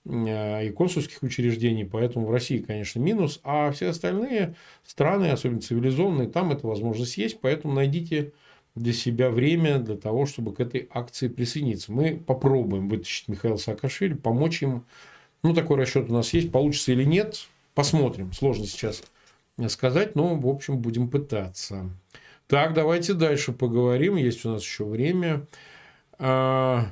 э, 0.04 0.66
и 0.66 0.70
консульских 0.70 1.22
учреждений, 1.22 1.84
поэтому 1.84 2.26
в 2.26 2.30
России, 2.30 2.58
конечно, 2.58 3.00
минус, 3.00 3.40
а 3.44 3.70
все 3.72 3.88
остальные 3.88 4.54
страны, 4.84 5.30
особенно 5.30 5.60
цивилизованные, 5.60 6.28
там 6.28 6.52
эта 6.52 6.66
возможность 6.66 7.18
есть, 7.18 7.40
поэтому 7.40 7.74
найдите 7.74 8.32
для 8.74 8.92
себя 8.92 9.30
время 9.30 9.78
для 9.78 9.96
того, 9.96 10.26
чтобы 10.26 10.54
к 10.54 10.60
этой 10.60 10.88
акции 10.92 11.28
присоединиться. 11.28 11.92
Мы 11.92 12.16
попробуем 12.16 12.88
вытащить 12.88 13.28
Михаила 13.28 13.56
Саакашвили, 13.56 14.14
помочь 14.14 14.62
ему. 14.62 14.82
Ну, 15.42 15.54
такой 15.54 15.76
расчет 15.76 16.10
у 16.10 16.12
нас 16.12 16.32
есть. 16.32 16.50
Получится 16.50 16.92
или 16.92 17.04
нет, 17.04 17.46
посмотрим. 17.74 18.32
Сложно 18.32 18.66
сейчас 18.66 19.02
сказать, 19.68 20.16
но, 20.16 20.34
в 20.34 20.48
общем, 20.48 20.78
будем 20.78 21.08
пытаться. 21.08 21.90
Так, 22.48 22.74
давайте 22.74 23.14
дальше 23.14 23.52
поговорим. 23.52 24.16
Есть 24.16 24.44
у 24.44 24.50
нас 24.50 24.62
еще 24.62 24.84
время. 24.84 25.46
А... 26.18 26.86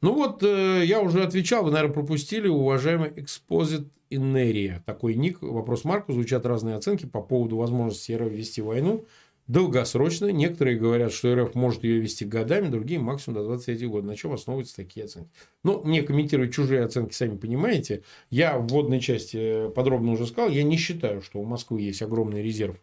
Ну 0.00 0.14
вот, 0.14 0.42
э, 0.42 0.82
я 0.86 1.02
уже 1.02 1.22
отвечал, 1.22 1.64
вы, 1.64 1.72
наверное, 1.72 1.92
пропустили, 1.92 2.48
уважаемый 2.48 3.10
Exposit 3.10 3.86
Инерия. 4.08 4.82
Такой 4.86 5.14
ник, 5.14 5.42
вопрос 5.42 5.84
Марку, 5.84 6.12
звучат 6.12 6.46
разные 6.46 6.76
оценки 6.76 7.04
по 7.04 7.20
поводу 7.20 7.56
возможности 7.58 8.12
РФ 8.12 8.32
вести 8.32 8.62
войну 8.62 9.06
долгосрочно. 9.50 10.30
Некоторые 10.30 10.78
говорят, 10.78 11.12
что 11.12 11.34
РФ 11.34 11.54
может 11.54 11.82
ее 11.82 11.98
вести 11.98 12.24
годами, 12.24 12.68
другие 12.68 13.00
максимум 13.00 13.40
до 13.40 13.44
23 13.46 13.86
года. 13.88 14.06
На 14.06 14.16
чем 14.16 14.32
основываются 14.32 14.76
такие 14.76 15.04
оценки? 15.04 15.30
Ну, 15.64 15.82
мне 15.82 16.02
комментировать 16.02 16.54
чужие 16.54 16.84
оценки, 16.84 17.12
сами 17.12 17.36
понимаете. 17.36 18.02
Я 18.30 18.58
в 18.58 18.68
вводной 18.68 19.00
части 19.00 19.68
подробно 19.74 20.12
уже 20.12 20.26
сказал, 20.26 20.50
я 20.50 20.62
не 20.62 20.76
считаю, 20.76 21.20
что 21.20 21.40
у 21.40 21.44
Москвы 21.44 21.80
есть 21.80 22.00
огромный 22.00 22.42
резерв 22.42 22.76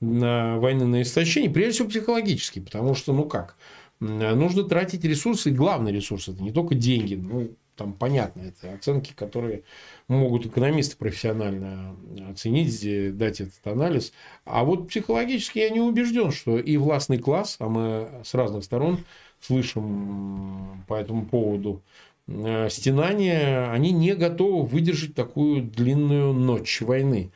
войны 0.00 0.86
на 0.86 1.02
истощение, 1.02 1.50
прежде 1.50 1.72
всего 1.72 1.88
психологически, 1.88 2.60
потому 2.60 2.94
что, 2.94 3.12
ну 3.12 3.24
как, 3.24 3.56
нужно 4.00 4.64
тратить 4.64 5.04
ресурсы, 5.04 5.50
и 5.50 5.54
главный 5.54 5.92
ресурс 5.92 6.28
это 6.28 6.42
не 6.42 6.52
только 6.52 6.74
деньги, 6.74 7.14
ну, 7.14 7.50
там 7.76 7.92
понятно, 7.92 8.42
это 8.42 8.74
оценки, 8.74 9.12
которые 9.14 9.64
могут 10.08 10.46
экономисты 10.46 10.96
профессионально 10.96 11.96
оценить, 12.30 13.16
дать 13.16 13.40
этот 13.40 13.66
анализ. 13.66 14.12
А 14.44 14.64
вот 14.64 14.88
психологически 14.88 15.58
я 15.58 15.70
не 15.70 15.80
убежден, 15.80 16.30
что 16.30 16.58
и 16.58 16.76
властный 16.76 17.18
класс, 17.18 17.56
а 17.58 17.68
мы 17.68 18.22
с 18.24 18.34
разных 18.34 18.64
сторон 18.64 18.98
слышим 19.40 20.84
по 20.86 20.94
этому 20.94 21.26
поводу 21.26 21.82
э, 22.28 22.68
стенания, 22.70 23.70
они 23.72 23.90
не 23.92 24.14
готовы 24.14 24.66
выдержать 24.66 25.14
такую 25.14 25.62
длинную 25.62 26.32
ночь 26.32 26.80
войны 26.80 27.32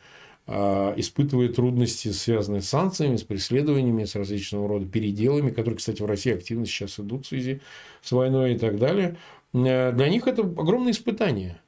а, 0.51 0.95
испытывая 0.97 1.51
трудности, 1.51 2.09
связанные 2.09 2.63
с 2.63 2.71
санкциями, 2.71 3.17
с 3.17 3.23
преследованиями, 3.23 4.07
с 4.07 4.15
различного 4.15 4.67
рода 4.67 4.87
переделами, 4.87 5.51
которые, 5.51 5.77
кстати, 5.77 6.01
в 6.01 6.07
России 6.07 6.33
активно 6.33 6.65
сейчас 6.65 6.99
идут 6.99 7.27
в 7.27 7.29
связи 7.29 7.61
с 8.01 8.11
войной 8.13 8.55
и 8.55 8.59
так 8.59 8.79
далее. 8.79 9.19
Э, 9.53 9.93
для 9.93 10.09
них 10.09 10.27
это 10.27 10.41
огромное 10.41 10.93
испытание. 10.93 11.61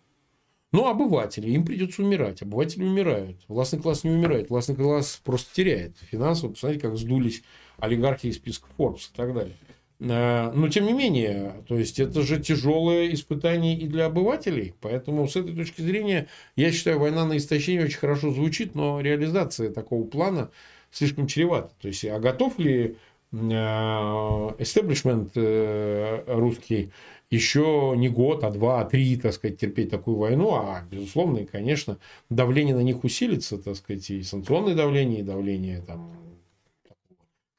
Но 0.72 0.88
обыватели, 0.88 1.50
им 1.50 1.66
придется 1.66 2.02
умирать. 2.02 2.40
Обыватели 2.40 2.82
умирают. 2.84 3.36
Властный 3.48 3.80
класс 3.80 4.02
не 4.02 4.12
умирает. 4.12 4.48
Властный 4.48 4.76
класс 4.76 5.20
просто 5.22 5.54
теряет 5.54 5.98
финансово. 6.10 6.52
Посмотрите, 6.52 6.80
как 6.86 6.96
сдулись 6.96 7.42
олигархи 7.76 8.28
из 8.28 8.36
списка 8.36 8.66
Forbes 8.78 9.10
и 9.12 9.16
так 9.16 9.34
далее. 9.34 9.56
Э, 10.00 10.50
но 10.52 10.68
тем 10.68 10.86
не 10.86 10.92
менее, 10.92 11.62
то 11.68 11.78
есть 11.78 12.00
это 12.00 12.22
же 12.22 12.40
тяжелое 12.40 13.12
испытание 13.12 13.78
и 13.78 13.86
для 13.86 14.06
обывателей. 14.06 14.74
Поэтому 14.80 15.28
с 15.28 15.36
этой 15.36 15.54
точки 15.54 15.82
зрения, 15.82 16.26
я 16.56 16.72
считаю, 16.72 16.98
война 16.98 17.26
на 17.26 17.36
истощение 17.36 17.84
очень 17.84 17.98
хорошо 17.98 18.32
звучит, 18.32 18.74
но 18.74 19.00
реализация 19.00 19.70
такого 19.70 20.06
плана 20.06 20.50
слишком 20.90 21.26
чревата. 21.26 21.72
То 21.80 21.88
есть, 21.88 22.04
а 22.04 22.18
готов 22.18 22.58
ли 22.58 22.96
эстеблишмент 23.32 25.32
э, 25.36 26.24
русский 26.26 26.90
еще 27.30 27.94
не 27.96 28.08
год, 28.08 28.42
а 28.42 28.50
два, 28.50 28.80
а 28.80 28.84
три, 28.84 29.16
так 29.16 29.32
сказать, 29.32 29.56
терпеть 29.56 29.88
такую 29.88 30.16
войну, 30.16 30.52
а, 30.54 30.82
безусловно, 30.90 31.38
и, 31.38 31.44
конечно, 31.44 31.98
давление 32.28 32.74
на 32.74 32.80
них 32.80 33.04
усилится, 33.04 33.56
так 33.56 33.76
сказать, 33.76 34.10
и 34.10 34.24
санкционное 34.24 34.74
давление, 34.74 35.20
и 35.20 35.22
давление 35.22 35.80
там, 35.82 36.12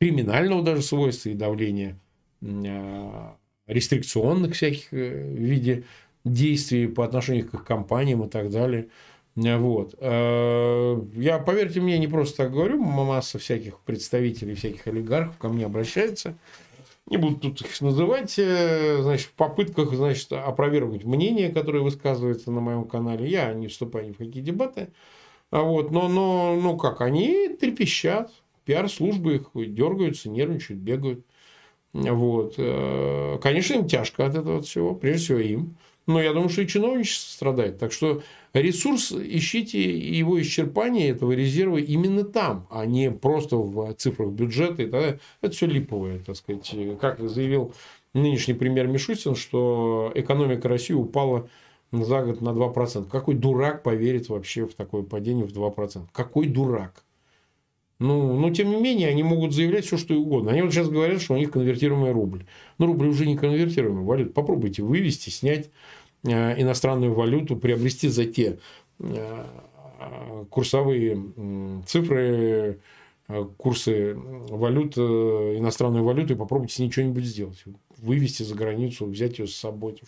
криминального 0.02 0.62
даже 0.62 0.82
свойства, 0.82 1.30
и 1.30 1.36
давление 1.36 1.96
рестрикционных 3.72 4.54
всяких 4.54 4.94
э, 4.94 5.24
в 5.24 5.40
виде 5.40 5.84
действий 6.24 6.88
по 6.88 7.06
отношению 7.06 7.48
к 7.48 7.54
их 7.54 7.64
компаниям 7.64 8.24
и 8.24 8.30
так 8.30 8.50
далее. 8.50 8.90
Вот. 9.36 9.96
Э, 10.00 11.02
я, 11.16 11.40
поверьте 11.40 11.80
мне, 11.80 11.98
не 11.98 12.08
просто 12.08 12.38
так 12.38 12.52
говорю, 12.52 12.82
масса 12.82 13.40
всяких 13.40 13.80
представителей, 13.80 14.56
всяких 14.56 14.86
олигархов 14.88 15.38
ко 15.38 15.48
мне 15.48 15.66
обращается. 15.66 16.36
Не 17.08 17.18
буду 17.18 17.38
тут 17.38 17.62
их 17.62 17.82
называть, 17.82 18.38
э, 18.38 19.02
значит, 19.02 19.28
в 19.28 19.34
попытках, 19.34 19.94
значит, 19.94 20.32
опровергнуть 20.34 21.06
мнение, 21.06 21.50
которое 21.50 21.80
высказывается 21.80 22.52
на 22.52 22.62
моем 22.62 22.84
канале. 22.84 23.30
Я 23.30 23.54
не 23.54 23.68
вступаю 23.68 24.08
ни 24.08 24.12
в 24.12 24.18
какие 24.18 24.44
дебаты. 24.44 24.90
А 25.50 25.62
вот, 25.62 25.92
но, 25.92 26.08
но, 26.08 26.56
ну 26.62 26.78
как, 26.78 27.02
они 27.02 27.50
трепещат, 27.60 28.32
пиар-службы 28.66 29.36
их 29.36 29.74
дергаются, 29.74 30.30
нервничают, 30.30 30.82
бегают. 30.82 31.26
Вот. 31.94 32.56
Э, 32.58 33.38
конечно, 33.42 33.74
им 33.76 33.88
тяжко 33.88 34.26
от 34.26 34.36
этого 34.36 34.62
всего, 34.62 34.96
прежде 34.96 35.24
всего 35.24 35.40
им. 35.40 35.76
Но 36.08 36.22
я 36.22 36.34
думаю, 36.34 36.50
что 36.50 36.62
и 36.64 36.68
чиновничество 36.68 37.32
страдает. 37.32 37.78
Так 37.78 37.92
что 37.92 38.24
ресурс 38.54 39.12
ищите 39.12 39.80
его 39.98 40.42
исчерпание 40.42 41.10
этого 41.10 41.32
резерва 41.34 41.78
именно 41.78 42.24
там, 42.24 42.68
а 42.72 42.86
не 42.86 43.12
просто 43.12 43.58
в 43.58 43.94
цифрах 43.94 44.30
бюджета. 44.30 44.78
Тогда 44.78 45.18
это 45.42 45.54
все 45.54 45.68
липовое, 45.68 46.20
так 46.20 46.36
сказать. 46.36 46.76
Как 47.00 47.20
заявил 47.20 47.74
нынешний 48.14 48.54
премьер 48.56 48.88
Мишустин, 48.88 49.36
что 49.36 50.12
экономика 50.16 50.68
России 50.68 50.94
упала 50.94 51.48
за 51.92 52.24
год 52.24 52.42
на 52.42 52.50
2%. 52.50 53.10
Какой 53.10 53.36
дурак 53.36 53.84
поверит 53.84 54.30
вообще 54.30 54.66
в 54.66 54.74
такое 54.74 55.04
падение 55.04 55.46
в 55.46 55.52
2%? 55.52 56.08
Какой 56.12 56.48
дурак? 56.48 57.04
Ну, 58.02 58.36
но 58.36 58.50
тем 58.50 58.72
не 58.72 58.82
менее, 58.82 59.10
они 59.10 59.22
могут 59.22 59.54
заявлять 59.54 59.86
все, 59.86 59.96
что 59.96 60.16
угодно. 60.16 60.52
Они 60.52 60.64
вот 60.64 60.74
сейчас 60.74 60.90
говорят, 60.90 61.22
что 61.22 61.36
у 61.36 61.38
них 61.38 61.52
конвертируемый 61.52 62.12
рубль. 62.12 62.46
Но 62.80 62.88
рубль 62.88 63.06
уже 63.06 63.28
не 63.28 63.38
конвертируемый 63.38 64.04
валют. 64.04 64.34
Попробуйте 64.34 64.82
вывести, 64.82 65.30
снять 65.30 65.70
э, 66.24 66.60
иностранную 66.60 67.14
валюту, 67.14 67.58
приобрести 67.58 68.08
за 68.08 68.26
те 68.26 68.58
э, 68.98 69.46
курсовые 70.50 71.22
цифры, 71.86 72.80
э, 73.28 73.46
курсы 73.58 74.16
валют, 74.16 74.98
иностранную 74.98 76.04
валюту 76.04 76.34
и 76.34 76.38
попробуйте 76.38 76.90
что-нибудь 76.90 77.26
сделать. 77.26 77.64
Вывести 77.98 78.42
за 78.42 78.56
границу, 78.56 79.06
взять 79.06 79.38
ее 79.38 79.46
с 79.46 79.56
собой. 79.56 80.02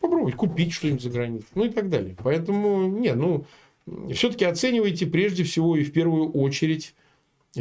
Попробовать 0.00 0.34
купить 0.34 0.74
что-нибудь 0.74 1.00
за 1.00 1.08
границу. 1.08 1.46
Ну 1.54 1.64
и 1.64 1.70
так 1.70 1.88
далее. 1.88 2.14
Поэтому, 2.22 2.86
не, 2.86 3.14
ну, 3.14 3.46
все-таки 4.12 4.44
оценивайте 4.44 5.06
прежде 5.06 5.44
всего 5.44 5.78
и 5.78 5.82
в 5.82 5.92
первую 5.94 6.30
очередь 6.32 6.94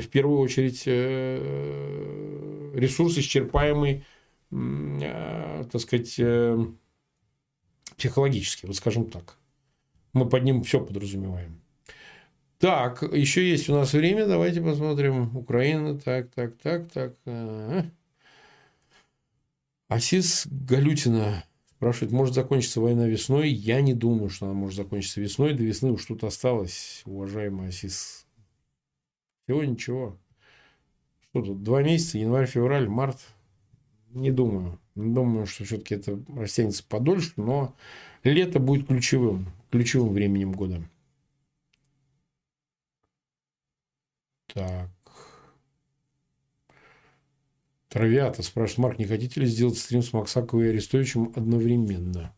в 0.02 0.10
первую 0.10 0.40
очередь 0.40 0.84
э, 0.86 2.72
ресурс 2.74 3.18
исчерпаемый, 3.18 4.06
э, 4.52 5.66
так 5.72 5.82
сказать, 5.82 6.16
э, 6.18 6.58
психологически, 7.98 8.66
вот 8.66 8.76
скажем 8.76 9.10
так. 9.10 9.38
Мы 10.14 10.28
под 10.28 10.44
ним 10.44 10.64
все 10.64 10.80
подразумеваем. 10.80 11.62
Так, 12.58 13.04
еще 13.04 13.48
есть 13.48 13.70
у 13.70 13.74
нас 13.74 13.94
время, 13.94 14.28
давайте 14.28 14.62
посмотрим. 14.62 15.36
Украина, 15.36 16.00
так, 16.00 16.32
так, 16.34 16.58
так, 16.58 16.90
так. 16.94 17.14
Асис 19.88 20.48
Галютина 20.50 21.44
спрашивает, 21.76 22.12
может 22.12 22.34
закончиться 22.34 22.82
война 22.82 23.08
весной? 23.08 23.50
Я 23.50 23.82
не 23.82 23.94
думаю, 23.94 24.30
что 24.30 24.46
она 24.46 24.56
может 24.56 24.78
закончиться 24.78 25.22
весной. 25.22 25.54
До 25.54 25.64
весны 25.64 25.92
уж 25.92 26.06
тут 26.06 26.24
осталось, 26.24 27.02
уважаемый 27.06 27.70
Асис 27.70 28.25
всего 29.46 29.64
ничего. 29.64 30.18
Что 31.30 31.44
тут? 31.44 31.64
Два 31.64 31.84
месяца, 31.84 32.18
январь, 32.18 32.48
февраль, 32.48 32.90
март. 32.90 33.20
Не 34.10 34.32
думаю. 34.32 34.80
Не 34.96 35.14
думаю, 35.14 35.46
что 35.46 35.66
все-таки 35.66 35.96
это 35.96 36.20
растянется 36.36 36.84
подольше, 36.88 37.34
но 37.36 37.76
лето 38.24 38.60
будет 38.60 38.88
ключевым, 38.88 39.48
ключевым 39.72 40.14
временем 40.14 40.54
года. 40.54 40.82
Так. 44.48 44.90
Травиата 47.90 48.42
спрашивает, 48.42 48.78
Марк, 48.80 49.00
не 49.00 49.06
хотите 49.06 49.42
ли 49.42 49.48
сделать 49.48 49.78
стрим 49.78 50.02
с 50.02 50.12
Максаковой 50.14 50.68
и 50.68 50.70
Арестовичем 50.70 51.34
одновременно? 51.36 52.34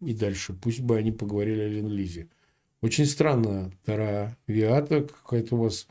И 0.00 0.14
дальше. 0.14 0.54
Пусть 0.54 0.80
бы 0.80 0.96
они 0.96 1.12
поговорили 1.12 1.60
о 1.60 1.68
Ленлизе. 1.68 2.28
Очень 2.80 3.06
странно, 3.06 3.72
Травиата, 3.84 5.02
какая-то 5.02 5.56
у 5.56 5.62
вас 5.62 5.88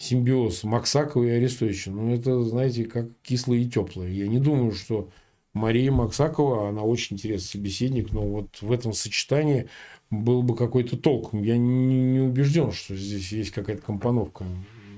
симбиоз 0.00 0.64
Максакова 0.64 1.24
и 1.24 1.30
Арестовича. 1.30 1.90
Ну, 1.90 2.12
это, 2.12 2.42
знаете, 2.42 2.84
как 2.86 3.06
кислое 3.22 3.58
и 3.58 3.68
теплое. 3.68 4.08
Я 4.08 4.26
не 4.26 4.38
думаю, 4.38 4.72
что 4.72 5.10
Мария 5.52 5.92
Максакова, 5.92 6.70
она 6.70 6.82
очень 6.82 7.16
интересный 7.16 7.46
собеседник, 7.46 8.12
но 8.12 8.22
вот 8.22 8.62
в 8.62 8.72
этом 8.72 8.94
сочетании 8.94 9.68
был 10.10 10.42
бы 10.42 10.56
какой-то 10.56 10.96
толк. 10.96 11.34
Я 11.34 11.58
не, 11.58 12.12
не 12.12 12.20
убежден, 12.20 12.72
что 12.72 12.96
здесь 12.96 13.30
есть 13.30 13.50
какая-то 13.50 13.82
компоновка. 13.82 14.44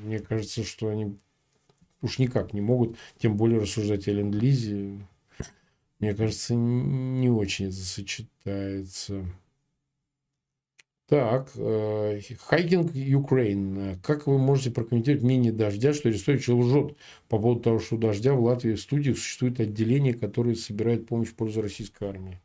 Мне 0.04 0.20
кажется, 0.20 0.62
что 0.62 0.88
они 0.88 1.16
уж 2.00 2.18
никак 2.18 2.52
не 2.52 2.60
могут, 2.60 2.96
тем 3.18 3.36
более 3.36 3.60
рассуждать 3.60 4.06
о 4.06 4.12
ленд-лизе. 4.12 4.98
Мне 5.98 6.14
кажется, 6.14 6.54
не 6.54 7.28
очень 7.28 7.66
это 7.66 7.76
сочетается. 7.76 9.24
Так, 11.12 11.50
Хайкинг 12.48 12.96
э, 12.96 13.12
Украин. 13.12 13.98
Как 14.02 14.26
вы 14.26 14.38
можете 14.38 14.70
прокомментировать 14.70 15.22
мнение 15.22 15.52
Дождя, 15.52 15.92
что 15.92 16.08
Арестович 16.08 16.48
лжет 16.48 16.96
по 17.28 17.38
поводу 17.38 17.60
того, 17.60 17.80
что 17.80 17.96
у 17.96 17.98
Дождя 17.98 18.32
в 18.32 18.42
Латвии 18.42 18.72
в 18.72 18.80
студиях 18.80 19.18
существует 19.18 19.60
отделение, 19.60 20.14
которое 20.14 20.54
собирает 20.54 21.06
помощь 21.06 21.28
в 21.28 21.34
пользу 21.34 21.60
российской 21.60 22.08
армии? 22.08 22.40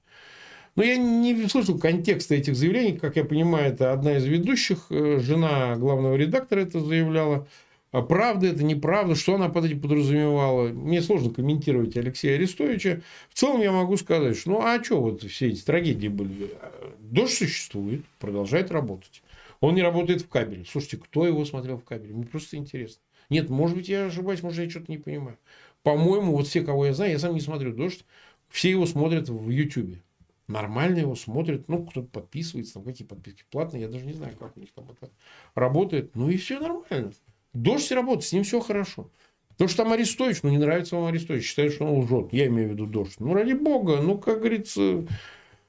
Но 0.75 0.83
я 0.83 0.97
не 0.97 1.47
слышал 1.47 1.79
контекста 1.79 2.35
этих 2.35 2.57
заявлений. 2.57 2.97
Как 2.97 3.15
я 3.15 3.23
понимаю, 3.23 3.71
это 3.71 3.93
одна 3.93 4.17
из 4.17 4.25
ведущих, 4.25 4.87
э, 4.89 5.19
жена 5.19 5.77
главного 5.77 6.15
редактора 6.15 6.59
это 6.59 6.81
заявляла. 6.81 7.47
А 7.91 8.01
правда 8.01 8.47
это, 8.47 8.63
неправда, 8.63 9.15
что 9.15 9.35
она 9.35 9.49
под 9.49 9.65
этим 9.65 9.81
подразумевала. 9.81 10.69
Мне 10.69 11.01
сложно 11.01 11.33
комментировать 11.33 11.95
Алексея 11.95 12.35
Арестовича. 12.35 13.01
В 13.29 13.33
целом 13.33 13.61
я 13.61 13.71
могу 13.71 13.95
сказать, 13.97 14.37
что 14.37 14.51
ну 14.51 14.61
а 14.61 14.83
что 14.83 15.01
вот 15.01 15.23
все 15.23 15.49
эти 15.49 15.63
трагедии 15.63 16.09
были? 16.09 16.51
Дождь 16.99 17.37
существует, 17.37 18.03
продолжает 18.19 18.71
работать. 18.71 19.23
Он 19.61 19.73
не 19.73 19.81
работает 19.81 20.21
в 20.21 20.27
кабеле. 20.27 20.65
Слушайте, 20.69 20.97
кто 20.97 21.25
его 21.25 21.45
смотрел 21.45 21.77
в 21.77 21.83
кабеле? 21.83 22.13
Мне 22.13 22.25
просто 22.25 22.57
интересно. 22.57 23.01
Нет, 23.29 23.49
может 23.49 23.75
быть, 23.75 23.89
я 23.89 24.05
ошибаюсь, 24.05 24.43
может, 24.43 24.63
я 24.63 24.69
что-то 24.69 24.91
не 24.91 24.97
понимаю. 24.97 25.37
По-моему, 25.83 26.33
вот 26.33 26.47
все, 26.47 26.61
кого 26.61 26.85
я 26.85 26.93
знаю, 26.93 27.11
я 27.11 27.19
сам 27.19 27.33
не 27.33 27.41
смотрю 27.41 27.73
«Дождь», 27.73 28.05
все 28.49 28.69
его 28.69 28.85
смотрят 28.85 29.29
в 29.29 29.49
Ютьюбе. 29.49 30.01
Нормально 30.47 30.99
его 30.99 31.15
смотрят, 31.15 31.67
ну, 31.67 31.85
кто-то 31.85 32.07
подписывается, 32.07 32.75
там 32.75 32.83
какие 32.83 33.05
подписки 33.05 33.43
платные, 33.49 33.81
я 33.81 33.89
даже 33.89 34.05
не 34.05 34.13
знаю, 34.13 34.33
как 34.37 34.55
у 34.55 34.59
них 34.61 34.71
там 34.71 34.89
это 34.89 35.11
работает. 35.55 36.15
Ну, 36.15 36.29
и 36.29 36.37
все 36.37 36.59
нормально. 36.59 37.11
Дождь 37.53 37.91
работает, 37.91 38.25
с 38.25 38.33
ним 38.33 38.43
все 38.43 38.59
хорошо. 38.59 39.09
То, 39.57 39.67
что 39.67 39.83
там 39.83 39.93
Арестович, 39.93 40.43
ну, 40.43 40.49
не 40.49 40.59
нравится 40.59 40.95
вам 40.95 41.05
Арестович, 41.05 41.43
считает, 41.43 41.73
что 41.73 41.85
он 41.85 42.03
лжет. 42.03 42.31
Я 42.31 42.45
имею 42.47 42.69
в 42.69 42.71
виду 42.73 42.85
дождь. 42.85 43.15
Ну, 43.19 43.33
ради 43.33 43.53
бога, 43.53 44.01
ну, 44.01 44.17
как 44.19 44.39
говорится, 44.39 45.07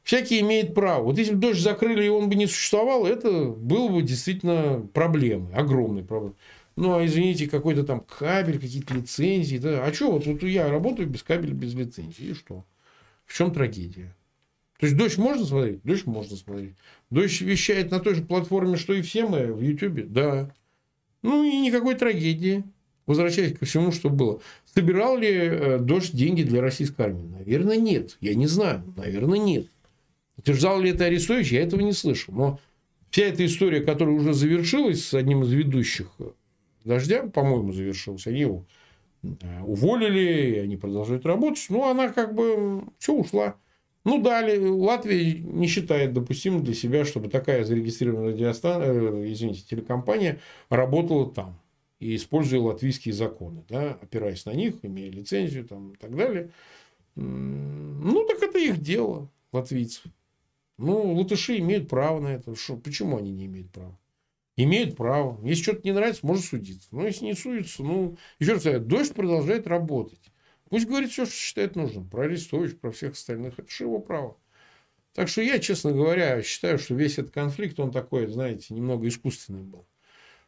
всякий 0.02 0.40
имеет 0.40 0.74
право. 0.74 1.04
Вот 1.04 1.18
если 1.18 1.34
бы 1.34 1.40
дождь 1.40 1.60
закрыли, 1.60 2.04
и 2.04 2.08
он 2.08 2.28
бы 2.28 2.34
не 2.34 2.46
существовал, 2.46 3.06
это 3.06 3.44
было 3.44 3.88
бы 3.88 4.02
действительно 4.02 4.86
проблемой, 4.92 5.54
огромной 5.54 6.04
проблемой. 6.04 6.36
Ну, 6.76 6.96
а 6.96 7.04
извините, 7.04 7.48
какой-то 7.48 7.82
там 7.82 8.00
кабель, 8.00 8.60
какие-то 8.60 8.94
лицензии. 8.94 9.56
Да. 9.56 9.84
А 9.84 9.92
что, 9.92 10.12
вот, 10.12 10.26
вот 10.26 10.42
я 10.44 10.70
работаю 10.70 11.08
без 11.08 11.22
кабеля, 11.22 11.52
без 11.52 11.74
лицензии. 11.74 12.26
И 12.26 12.34
что? 12.34 12.64
В 13.24 13.36
чем 13.36 13.52
трагедия? 13.52 14.14
То 14.78 14.86
есть 14.86 14.96
дождь 14.96 15.18
можно 15.18 15.44
смотреть? 15.44 15.82
Дождь 15.82 16.06
можно 16.06 16.36
смотреть. 16.36 16.76
Дождь 17.10 17.40
вещает 17.40 17.90
на 17.90 17.98
той 17.98 18.14
же 18.14 18.22
платформе, 18.22 18.76
что 18.76 18.94
и 18.94 19.02
все 19.02 19.26
мы 19.26 19.52
в 19.52 19.60
Ютубе? 19.60 20.04
Да. 20.04 20.54
Ну 21.22 21.44
и 21.44 21.56
никакой 21.58 21.94
трагедии. 21.94 22.64
Возвращаясь 23.06 23.56
ко 23.56 23.64
всему, 23.64 23.90
что 23.90 24.10
было. 24.10 24.40
Собирал 24.66 25.16
ли 25.16 25.28
э, 25.30 25.78
дождь 25.78 26.14
деньги 26.14 26.42
для 26.42 26.60
российской 26.60 27.06
армии? 27.06 27.26
Наверное, 27.38 27.78
нет. 27.78 28.18
Я 28.20 28.34
не 28.34 28.46
знаю. 28.46 28.82
Наверное, 28.96 29.38
нет. 29.38 29.66
Утверждал 30.36 30.80
ли 30.80 30.90
это 30.90 31.06
Арестович, 31.06 31.52
я 31.52 31.62
этого 31.62 31.80
не 31.80 31.92
слышал. 31.92 32.34
Но 32.34 32.60
вся 33.10 33.24
эта 33.24 33.46
история, 33.46 33.80
которая 33.80 34.14
уже 34.14 34.34
завершилась 34.34 35.04
с 35.04 35.14
одним 35.14 35.42
из 35.42 35.52
ведущих 35.52 36.08
э, 36.18 36.30
дождя, 36.84 37.22
по-моему, 37.22 37.72
завершилась. 37.72 38.26
Они 38.26 38.40
его 38.40 38.66
э, 39.22 39.62
уволили, 39.62 40.56
и 40.56 40.58
они 40.58 40.76
продолжают 40.76 41.24
работать. 41.24 41.64
Ну, 41.70 41.88
она 41.88 42.10
как 42.10 42.34
бы 42.34 42.84
все 42.98 43.14
ушла. 43.14 43.56
Ну, 44.08 44.22
далее 44.22 44.58
Латвия 44.58 45.34
не 45.34 45.66
считает 45.66 46.14
допустимым 46.14 46.64
для 46.64 46.72
себя, 46.72 47.04
чтобы 47.04 47.28
такая 47.28 47.62
зарегистрированная 47.62 48.32
радиостан... 48.32 48.80
Э, 48.82 49.30
извините, 49.30 49.66
телекомпания 49.68 50.40
работала 50.70 51.30
там 51.30 51.60
и 52.00 52.16
используя 52.16 52.58
латвийские 52.60 53.12
законы, 53.12 53.64
да, 53.68 53.98
опираясь 54.00 54.46
на 54.46 54.54
них, 54.54 54.76
имея 54.80 55.10
лицензию 55.12 55.66
там, 55.66 55.92
и 55.92 55.96
так 55.96 56.16
далее. 56.16 56.48
Ну, 57.16 58.24
так 58.26 58.42
это 58.42 58.58
их 58.58 58.80
дело, 58.80 59.30
латвийцев. 59.52 60.04
Ну, 60.78 61.12
латыши 61.12 61.58
имеют 61.58 61.90
право 61.90 62.18
на 62.18 62.28
это. 62.28 62.56
Что, 62.56 62.78
почему 62.78 63.18
они 63.18 63.30
не 63.30 63.44
имеют 63.44 63.70
права? 63.72 63.98
Имеют 64.56 64.96
право. 64.96 65.38
Если 65.46 65.64
что-то 65.64 65.82
не 65.84 65.92
нравится, 65.92 66.26
можно 66.26 66.42
судиться. 66.42 66.88
Но 66.92 67.04
если 67.04 67.26
не 67.26 67.34
судится, 67.34 67.82
ну, 67.82 68.16
еще 68.38 68.54
раз 68.54 68.62
говорю, 68.62 68.80
дождь 68.80 69.12
продолжает 69.12 69.66
работать. 69.66 70.32
Пусть 70.68 70.86
говорит 70.86 71.10
все, 71.10 71.24
что 71.24 71.34
считает 71.34 71.76
нужным. 71.76 72.08
Про 72.08 72.24
Арестович, 72.24 72.78
про 72.78 72.90
всех 72.90 73.12
остальных. 73.12 73.58
Это 73.58 73.70
же 73.70 73.84
его 73.84 73.98
право. 73.98 74.36
Так 75.14 75.28
что 75.28 75.42
я, 75.42 75.58
честно 75.58 75.92
говоря, 75.92 76.42
считаю, 76.42 76.78
что 76.78 76.94
весь 76.94 77.18
этот 77.18 77.32
конфликт, 77.32 77.80
он 77.80 77.90
такой, 77.90 78.26
знаете, 78.26 78.74
немного 78.74 79.08
искусственный 79.08 79.62
был. 79.62 79.86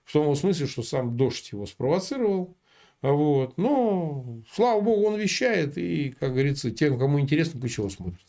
В 0.04 0.12
том 0.12 0.34
смысле, 0.36 0.66
что 0.66 0.82
сам 0.82 1.16
дождь 1.16 1.52
его 1.52 1.66
спровоцировал. 1.66 2.56
Вот. 3.02 3.56
Но, 3.58 4.42
слава 4.52 4.80
богу, 4.80 5.06
он 5.06 5.18
вещает. 5.18 5.78
И, 5.78 6.10
как 6.10 6.32
говорится, 6.32 6.70
тем, 6.70 6.98
кому 6.98 7.18
интересно, 7.20 7.60
пусть 7.60 7.78
его 7.78 7.88
смотрят. 7.88 8.20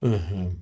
Ага. 0.00 0.52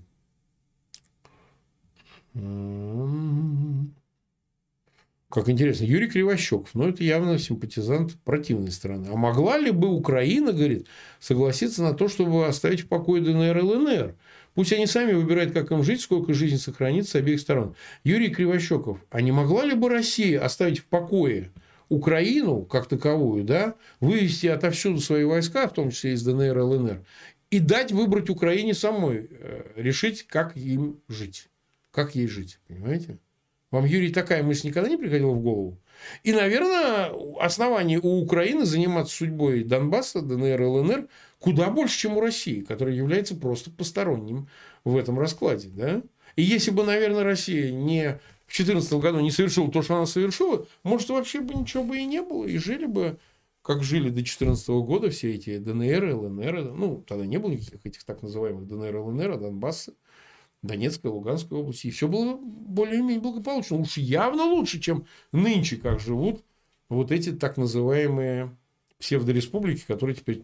Как 5.37 5.51
интересно, 5.51 5.85
Юрий 5.85 6.09
Кривощеков, 6.09 6.71
ну, 6.73 6.89
это 6.89 7.05
явно 7.05 7.39
симпатизант 7.39 8.15
противной 8.25 8.71
стороны. 8.71 9.09
А 9.13 9.17
могла 9.17 9.59
ли 9.59 9.71
бы 9.71 9.89
Украина, 9.89 10.55
говорит, 10.55 10.87
согласиться 11.21 11.83
на 11.83 11.93
то, 11.93 12.09
чтобы 12.09 12.47
оставить 12.47 12.81
в 12.81 12.89
покое 12.89 13.21
ДНР 13.21 13.59
и 13.59 13.61
ЛНР? 13.61 14.15
Пусть 14.55 14.73
они 14.73 14.87
сами 14.87 15.13
выбирают, 15.13 15.53
как 15.53 15.73
им 15.73 15.83
жить, 15.83 16.01
сколько 16.01 16.33
жизни 16.33 16.57
сохранится 16.57 17.11
с 17.11 17.15
обеих 17.17 17.41
сторон. 17.41 17.77
Юрий 18.03 18.31
Кривощеков, 18.31 19.05
а 19.11 19.21
не 19.21 19.31
могла 19.31 19.67
ли 19.67 19.75
бы 19.75 19.91
Россия 19.91 20.43
оставить 20.43 20.79
в 20.79 20.87
покое 20.87 21.53
Украину, 21.91 22.63
как 22.63 22.89
таковую, 22.89 23.45
да, 23.45 23.75
вывести 24.01 24.47
отовсюду 24.47 25.01
свои 25.01 25.25
войска, 25.25 25.69
в 25.69 25.75
том 25.75 25.91
числе 25.91 26.15
из 26.15 26.23
ДНР 26.23 26.57
и 26.57 26.63
ЛНР, 26.63 27.05
и 27.51 27.59
дать 27.59 27.93
выбрать 27.93 28.31
Украине 28.31 28.73
самой, 28.73 29.29
э, 29.31 29.65
решить, 29.77 30.27
как 30.27 30.57
им 30.57 30.99
жить. 31.09 31.49
Как 31.91 32.15
ей 32.15 32.27
жить, 32.27 32.59
понимаете? 32.67 33.19
Вам, 33.71 33.85
Юрий, 33.85 34.13
такая 34.13 34.43
мысль 34.43 34.69
никогда 34.69 34.89
не 34.89 34.97
приходила 34.97 35.33
в 35.33 35.43
голову? 35.43 35.79
И, 36.23 36.33
наверное, 36.33 37.11
оснований 37.41 37.99
у 37.99 38.21
Украины 38.23 38.65
заниматься 38.65 39.17
судьбой 39.17 39.65
Донбасса, 39.65 40.21
ДНР 40.23 40.63
ЛНР 40.63 41.09
куда 41.39 41.71
больше, 41.71 41.99
чем 41.99 42.17
у 42.17 42.21
России, 42.21 42.61
которая 42.61 42.95
является 42.95 43.35
просто 43.35 43.71
посторонним 43.71 44.49
в 44.85 44.97
этом 44.97 45.19
раскладе. 45.19 45.69
Да? 45.69 46.03
И 46.37 46.43
если 46.43 46.71
бы, 46.71 46.85
наверное, 46.85 47.25
Россия 47.25 47.73
не 47.73 48.21
в 48.47 48.55
2014 48.55 48.93
году 48.95 49.21
не 49.21 49.31
совершила 49.31 49.71
то, 49.71 49.83
что 49.83 49.97
она 49.97 50.07
совершила, 50.07 50.67
может, 50.83 51.09
вообще 51.09 51.41
бы 51.41 51.55
ничего 51.55 51.83
бы 51.83 51.99
и 51.99 52.05
не 52.05 52.23
было, 52.23 52.45
и 52.45 52.57
жили 52.59 52.87
бы, 52.87 53.19
как 53.63 53.83
жили 53.83 54.09
до 54.09 54.17
2014 54.17 54.69
года 54.69 55.11
все 55.11 55.35
эти 55.35 55.59
ДНР, 55.59 56.15
ЛНР, 56.15 56.73
ну, 56.73 57.03
тогда 57.07 57.27
не 57.27 57.39
было 57.39 57.51
никаких 57.51 57.85
этих 57.85 58.05
так 58.05 58.23
называемых 58.23 58.67
ДНР, 58.69 58.97
ЛНР, 58.97 59.39
Донбасса, 59.39 59.95
Донецкой, 60.67 61.11
Луганской 61.11 61.59
области. 61.59 61.89
И 61.89 61.91
все 61.91 62.09
было 62.09 62.37
более-менее 62.37 63.21
благополучно. 63.21 63.79
Уж 63.79 63.97
явно 63.97 64.45
лучше, 64.45 64.81
чем 64.81 65.07
нынче, 65.33 65.77
как 65.77 66.01
живут 66.01 66.43
вот 66.89 67.13
эти 67.13 67.33
так 67.33 67.57
называемые 67.57 68.57
псевдореспублики, 68.99 69.85
которые 69.87 70.17
теперь 70.17 70.43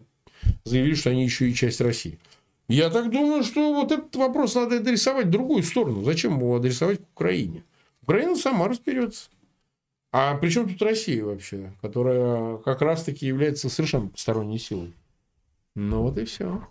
заявили, 0.63 0.95
что 0.95 1.09
они 1.09 1.23
еще 1.23 1.49
и 1.49 1.53
часть 1.53 1.81
России. 1.81 2.19
Я 2.67 2.89
так 2.89 3.11
думаю, 3.11 3.43
что 3.43 3.73
вот 3.73 3.91
этот 3.91 4.15
вопрос 4.15 4.55
надо 4.55 4.77
адресовать 4.77 5.27
в 5.27 5.31
другую 5.31 5.63
сторону. 5.63 6.03
Зачем 6.03 6.37
его 6.37 6.55
адресовать 6.55 6.99
к 6.99 7.09
Украине? 7.13 7.63
Украина 8.01 8.35
сама 8.35 8.67
разберется. 8.67 9.29
А 10.11 10.35
при 10.35 10.49
чем 10.49 10.69
тут 10.69 10.81
Россия 10.81 11.23
вообще, 11.23 11.73
которая 11.81 12.57
как 12.57 12.81
раз-таки 12.81 13.25
является 13.25 13.69
совершенно 13.69 14.09
посторонней 14.09 14.59
силой? 14.59 14.93
Ну 15.75 16.03
вот 16.03 16.17
и 16.19 16.25
все. 16.25 16.67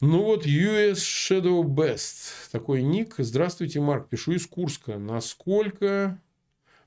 Ну 0.00 0.22
вот, 0.22 0.46
US 0.46 0.98
Shadow 0.98 1.64
Best. 1.64 2.52
Такой 2.52 2.82
ник. 2.82 3.16
Здравствуйте, 3.18 3.80
Марк. 3.80 4.08
Пишу 4.08 4.30
из 4.30 4.46
Курска. 4.46 4.96
Насколько 4.96 6.22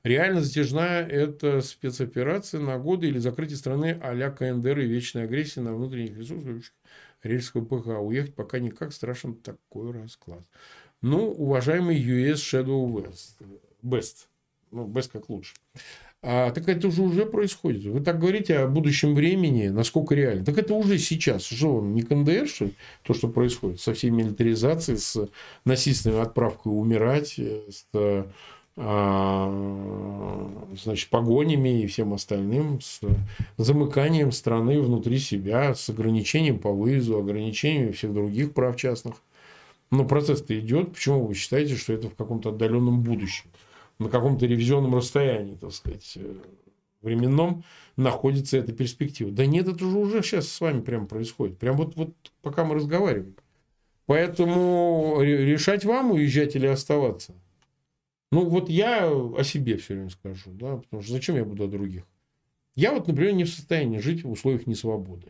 реально 0.02 0.40
затяжная 0.40 1.06
эта 1.06 1.60
спецоперация 1.60 2.62
на 2.62 2.78
годы 2.78 3.08
или 3.08 3.18
закрытие 3.18 3.58
страны 3.58 4.00
а-ля 4.02 4.30
КНДР 4.30 4.78
и 4.78 4.86
вечная 4.86 5.24
агрессия 5.24 5.60
на 5.60 5.74
внутренних 5.74 6.16
ресурсах 6.16 6.72
Рельского 7.22 7.66
ПХ? 7.66 8.00
Уехать 8.00 8.34
пока 8.34 8.58
никак. 8.60 8.94
Страшен 8.94 9.34
такой 9.34 9.92
расклад. 9.92 10.46
Ну, 11.02 11.32
уважаемый 11.32 12.00
US 12.00 12.36
Shadow 12.36 12.86
Best. 12.86 13.46
Best. 13.82 14.28
Ну, 14.70 14.88
Best 14.88 15.10
как 15.12 15.28
лучше. 15.28 15.54
А, 16.24 16.52
так 16.52 16.68
это 16.68 16.90
же 16.90 17.02
уже 17.02 17.26
происходит. 17.26 17.84
Вы 17.84 18.00
так 18.00 18.20
говорите 18.20 18.58
о 18.58 18.68
будущем 18.68 19.14
времени, 19.14 19.68
насколько 19.68 20.14
реально. 20.14 20.44
Так 20.44 20.56
это 20.56 20.72
уже 20.74 20.98
сейчас. 20.98 21.44
Что 21.44 21.76
вам, 21.76 21.94
не 21.94 22.02
КНДР, 22.02 22.46
что 22.46 22.66
ли? 22.66 22.74
То, 23.02 23.12
что 23.12 23.28
происходит 23.28 23.80
со 23.80 23.92
всей 23.92 24.10
милитаризацией, 24.10 24.98
с 24.98 25.28
насильственной 25.64 26.22
отправкой 26.22 26.72
умирать, 26.72 27.40
с 27.40 28.26
а, 28.76 29.50
значит, 30.82 31.10
погонями 31.10 31.82
и 31.82 31.86
всем 31.86 32.14
остальным, 32.14 32.80
с 32.80 33.00
замыканием 33.58 34.32
страны 34.32 34.80
внутри 34.80 35.18
себя, 35.18 35.74
с 35.74 35.90
ограничением 35.90 36.58
по 36.58 36.72
выезду, 36.72 37.18
ограничением 37.18 37.92
всех 37.92 38.14
других 38.14 38.54
прав 38.54 38.76
частных. 38.76 39.16
Но 39.90 40.06
процесс-то 40.06 40.58
идет. 40.58 40.94
Почему 40.94 41.26
вы 41.26 41.34
считаете, 41.34 41.76
что 41.76 41.92
это 41.92 42.08
в 42.08 42.14
каком-то 42.14 42.48
отдаленном 42.48 43.02
будущем? 43.02 43.50
На 43.98 44.08
каком-то 44.08 44.46
ревизионном 44.46 44.94
расстоянии, 44.94 45.54
так 45.54 45.72
сказать, 45.72 46.12
э, 46.16 46.34
временном 47.02 47.64
находится 47.96 48.56
эта 48.56 48.72
перспектива. 48.72 49.30
Да 49.30 49.46
нет, 49.46 49.68
это 49.68 49.78
же 49.78 49.98
уже 49.98 50.22
сейчас 50.22 50.48
с 50.48 50.60
вами 50.60 50.80
прямо 50.80 51.06
происходит. 51.06 51.58
Прям 51.58 51.76
вот, 51.76 51.96
вот 51.96 52.14
пока 52.40 52.64
мы 52.64 52.74
разговариваем. 52.74 53.36
Поэтому 54.06 55.18
решать 55.20 55.84
вам, 55.84 56.12
уезжать 56.12 56.56
или 56.56 56.66
оставаться. 56.66 57.34
Ну, 58.30 58.48
вот 58.48 58.68
я 58.68 59.10
о 59.10 59.44
себе 59.44 59.76
все 59.76 59.94
время 59.94 60.10
скажу, 60.10 60.50
да, 60.52 60.78
потому 60.78 61.02
что 61.02 61.12
зачем 61.12 61.36
я 61.36 61.44
буду 61.44 61.64
о 61.64 61.68
других? 61.68 62.04
Я 62.74 62.92
вот, 62.92 63.06
например, 63.06 63.34
не 63.34 63.44
в 63.44 63.50
состоянии 63.50 63.98
жить 63.98 64.24
в 64.24 64.30
условиях 64.30 64.66
несвободы. 64.66 65.26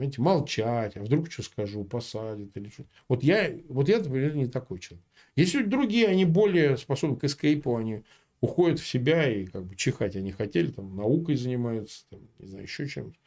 Понимаете, 0.00 0.22
молчать, 0.22 0.96
а 0.96 1.02
вдруг 1.02 1.30
что 1.30 1.42
скажу, 1.42 1.84
посадят 1.84 2.56
или 2.56 2.70
что. 2.70 2.86
Вот 3.06 3.22
я, 3.22 3.54
вот 3.68 3.86
я, 3.86 3.98
например, 3.98 4.34
не 4.34 4.46
такой 4.46 4.78
человек. 4.78 5.04
Есть 5.36 5.52
люди 5.52 5.68
другие, 5.68 6.08
они 6.08 6.24
более 6.24 6.78
способны 6.78 7.16
к 7.16 7.24
эскейпу, 7.24 7.76
они 7.76 8.02
уходят 8.40 8.80
в 8.80 8.86
себя 8.86 9.30
и 9.30 9.44
как 9.44 9.66
бы 9.66 9.76
чихать 9.76 10.16
они 10.16 10.32
хотели, 10.32 10.70
там, 10.70 10.96
наукой 10.96 11.36
занимаются, 11.36 12.06
там, 12.08 12.20
не 12.38 12.46
знаю, 12.46 12.64
еще 12.64 12.88
чем-то, 12.88 13.18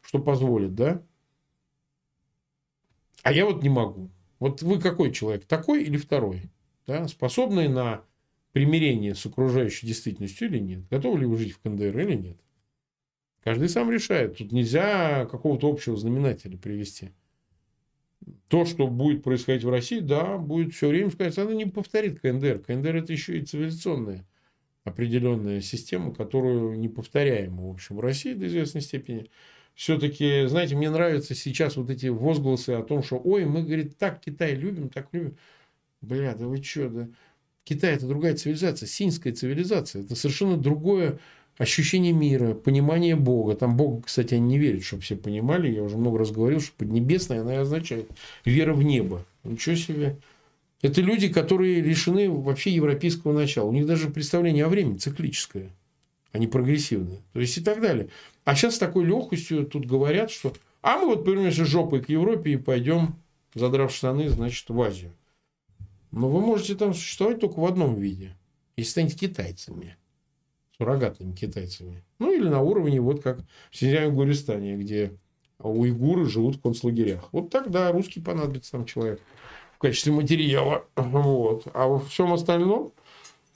что 0.00 0.20
позволит, 0.20 0.74
да? 0.74 1.02
А 3.22 3.30
я 3.30 3.44
вот 3.44 3.62
не 3.62 3.68
могу. 3.68 4.08
Вот 4.38 4.62
вы 4.62 4.80
какой 4.80 5.12
человек, 5.12 5.44
такой 5.44 5.82
или 5.82 5.98
второй? 5.98 6.44
Да? 6.86 7.08
Способный 7.08 7.68
на 7.68 8.06
примирение 8.52 9.14
с 9.14 9.26
окружающей 9.26 9.86
действительностью 9.86 10.48
или 10.48 10.60
нет? 10.60 10.88
Готовы 10.88 11.20
ли 11.20 11.26
вы 11.26 11.36
жить 11.36 11.52
в 11.52 11.58
КНДР 11.58 11.98
или 11.98 12.14
нет? 12.14 12.38
Каждый 13.42 13.68
сам 13.68 13.90
решает. 13.90 14.38
Тут 14.38 14.52
нельзя 14.52 15.26
какого-то 15.26 15.68
общего 15.68 15.96
знаменателя 15.96 16.56
привести 16.56 17.10
то, 18.48 18.64
что 18.64 18.86
будет 18.86 19.22
происходить 19.22 19.64
в 19.64 19.70
России, 19.70 20.00
да, 20.00 20.38
будет 20.38 20.74
все 20.74 20.88
время 20.88 21.10
сказать, 21.10 21.36
она 21.38 21.54
не 21.54 21.66
повторит 21.66 22.20
КНДР. 22.20 22.60
КНДР 22.60 22.96
это 22.96 23.12
еще 23.12 23.38
и 23.38 23.44
цивилизационная 23.44 24.26
определенная 24.84 25.60
система, 25.60 26.12
которую 26.12 26.78
не 26.78 26.88
повторяем, 26.88 27.56
в 27.56 27.70
общем, 27.70 27.96
в 27.96 28.00
России 28.00 28.34
до 28.34 28.46
известной 28.46 28.80
степени. 28.80 29.30
Все-таки, 29.74 30.46
знаете, 30.46 30.76
мне 30.76 30.90
нравятся 30.90 31.34
сейчас 31.34 31.76
вот 31.76 31.88
эти 31.88 32.08
возгласы 32.08 32.70
о 32.70 32.82
том, 32.82 33.02
что, 33.02 33.16
ой, 33.16 33.44
мы, 33.46 33.62
говорит, 33.62 33.96
так 33.96 34.20
Китай 34.20 34.54
любим, 34.54 34.88
так 34.90 35.08
любим. 35.12 35.36
Бля, 36.00 36.34
да 36.34 36.46
вы 36.46 36.62
что, 36.62 36.88
да? 36.90 37.08
Китай 37.64 37.94
это 37.94 38.08
другая 38.08 38.34
цивилизация, 38.34 38.88
синская 38.88 39.32
цивилизация. 39.32 40.02
Это 40.02 40.16
совершенно 40.16 40.56
другое 40.56 41.20
ощущение 41.58 42.12
мира, 42.12 42.54
понимание 42.54 43.16
Бога. 43.16 43.54
Там 43.54 43.76
Бог, 43.76 44.06
кстати, 44.06 44.34
они 44.34 44.46
не 44.46 44.58
верят, 44.58 44.84
чтобы 44.84 45.02
все 45.02 45.16
понимали. 45.16 45.70
Я 45.70 45.82
уже 45.82 45.96
много 45.96 46.18
раз 46.18 46.30
говорил, 46.30 46.60
что 46.60 46.72
поднебесное, 46.76 47.42
она 47.42 47.54
и 47.54 47.58
означает 47.58 48.10
вера 48.44 48.74
в 48.74 48.82
небо. 48.82 49.24
Ничего 49.44 49.76
себе. 49.76 50.16
Это 50.80 51.00
люди, 51.00 51.28
которые 51.28 51.80
лишены 51.80 52.30
вообще 52.30 52.70
европейского 52.70 53.32
начала. 53.32 53.68
У 53.68 53.72
них 53.72 53.86
даже 53.86 54.08
представление 54.08 54.64
о 54.64 54.68
времени 54.68 54.96
циклическое, 54.96 55.70
а 56.32 56.38
не 56.38 56.48
прогрессивное. 56.48 57.20
То 57.32 57.40
есть 57.40 57.56
и 57.56 57.60
так 57.60 57.80
далее. 57.80 58.08
А 58.44 58.54
сейчас 58.54 58.76
с 58.76 58.78
такой 58.78 59.04
легкостью 59.04 59.64
тут 59.64 59.86
говорят, 59.86 60.30
что 60.30 60.52
а 60.80 60.98
мы 60.98 61.06
вот 61.06 61.24
повернемся 61.24 61.64
жопой 61.64 62.02
к 62.02 62.08
Европе 62.08 62.52
и 62.52 62.56
пойдем, 62.56 63.14
задрав 63.54 63.94
штаны, 63.94 64.28
значит, 64.28 64.68
в 64.68 64.82
Азию. 64.82 65.12
Но 66.10 66.28
вы 66.28 66.40
можете 66.40 66.74
там 66.74 66.92
существовать 66.92 67.38
только 67.38 67.60
в 67.60 67.64
одном 67.64 67.94
виде. 67.94 68.36
Если 68.76 68.90
станете 68.90 69.16
китайцами 69.16 69.96
суррогатными 70.78 71.34
китайцами. 71.34 72.02
Ну, 72.18 72.32
или 72.32 72.48
на 72.48 72.60
уровне, 72.60 73.00
вот 73.00 73.22
как 73.22 73.40
в 73.70 73.76
Синьцзяне 73.76 74.10
Гуристане, 74.10 74.76
где 74.76 75.16
уйгуры 75.58 76.26
живут 76.26 76.56
в 76.56 76.60
концлагерях. 76.60 77.28
Вот 77.32 77.50
тогда 77.50 77.92
русский 77.92 78.20
понадобится 78.20 78.72
там 78.72 78.84
человек 78.84 79.20
в 79.76 79.78
качестве 79.78 80.12
материала. 80.12 80.84
Вот. 80.96 81.66
А 81.72 81.86
во 81.86 82.00
всем 82.00 82.32
остальном, 82.32 82.92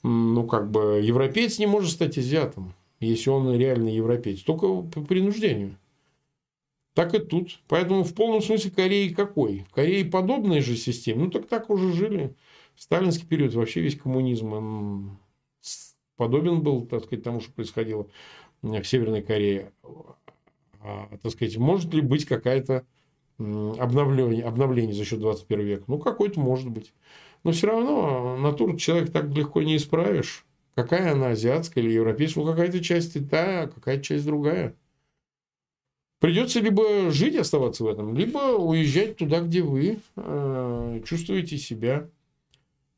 ну, 0.03 0.47
как 0.47 0.71
бы, 0.71 1.01
европеец 1.03 1.59
не 1.59 1.65
может 1.65 1.91
стать 1.91 2.17
азиатом, 2.17 2.73
если 2.99 3.29
он 3.29 3.53
реально 3.57 3.89
европеец. 3.89 4.41
Только 4.41 4.67
по 4.67 5.01
принуждению. 5.01 5.77
так 6.93 7.13
и 7.13 7.19
тут. 7.19 7.59
Поэтому 7.67 8.03
в 8.03 8.13
полном 8.15 8.41
смысле 8.41 8.71
Кореи 8.71 9.09
какой? 9.09 9.65
В 9.69 9.73
Корее 9.73 10.03
подобная 10.05 10.61
же 10.61 10.75
система. 10.75 11.25
Ну, 11.25 11.29
так 11.29 11.47
так 11.47 11.69
уже 11.69 11.93
жили. 11.93 12.35
В 12.73 12.81
сталинский 12.81 13.27
период 13.27 13.53
вообще 13.53 13.81
весь 13.81 13.95
коммунизм 13.97 15.17
подобен 16.17 16.61
был, 16.61 16.85
так 16.85 17.05
сказать, 17.05 17.23
тому, 17.23 17.39
что 17.39 17.51
происходило 17.51 18.07
в 18.61 18.83
Северной 18.83 19.21
Корее. 19.21 19.71
А, 20.81 21.09
так 21.21 21.31
сказать, 21.31 21.57
может 21.57 21.93
ли 21.93 22.01
быть 22.01 22.25
какая-то 22.25 22.85
обновление, 23.37 24.43
обновление 24.43 24.95
за 24.95 25.05
счет 25.05 25.19
21 25.19 25.65
века? 25.65 25.83
Ну, 25.87 25.99
какой-то 25.99 26.39
может 26.39 26.69
быть. 26.69 26.93
Но 27.43 27.51
все 27.51 27.67
равно 27.67 28.37
натуру 28.37 28.77
человека 28.77 29.11
так 29.11 29.25
легко 29.29 29.61
не 29.61 29.77
исправишь. 29.77 30.45
Какая 30.75 31.13
она, 31.13 31.29
азиатская 31.29 31.83
или 31.83 31.91
европейская? 31.91 32.41
Ну, 32.41 32.47
какая-то 32.47 32.83
часть 32.83 33.15
и 33.15 33.19
та, 33.19 33.67
какая-то 33.67 34.03
часть 34.03 34.25
другая. 34.25 34.75
Придется 36.19 36.59
либо 36.59 37.11
жить, 37.11 37.35
оставаться 37.35 37.83
в 37.83 37.87
этом, 37.87 38.15
либо 38.15 38.57
уезжать 38.57 39.17
туда, 39.17 39.39
где 39.41 39.61
вы 39.61 39.99
э, 40.15 41.01
чувствуете 41.05 41.57
себя 41.57 42.09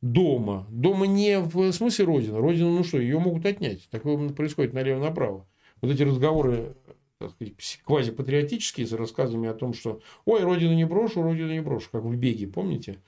дома. 0.01 0.65
Дома 0.69 1.05
не 1.05 1.39
в 1.39 1.71
смысле 1.71 2.05
Родина. 2.05 2.39
Родина, 2.39 2.69
ну 2.69 2.83
что, 2.83 2.99
ее 2.99 3.19
могут 3.19 3.45
отнять. 3.45 3.87
Такое 3.89 4.29
происходит 4.29 4.73
налево-направо. 4.73 5.45
Вот 5.81 5.91
эти 5.91 6.03
разговоры 6.03 6.75
так 7.19 7.31
сказать, 7.31 7.53
квазипатриотические, 7.83 8.87
с 8.87 8.93
рассказами 8.93 9.49
о 9.49 9.53
том, 9.53 9.73
что 9.73 10.01
ой, 10.25 10.41
Родину 10.41 10.73
не 10.73 10.85
брошу, 10.85 11.21
Родину 11.21 11.51
не 11.51 11.59
брошу, 11.59 11.89
как 11.91 12.03
в 12.03 12.15
Беге, 12.15 12.47
помните? 12.47 12.99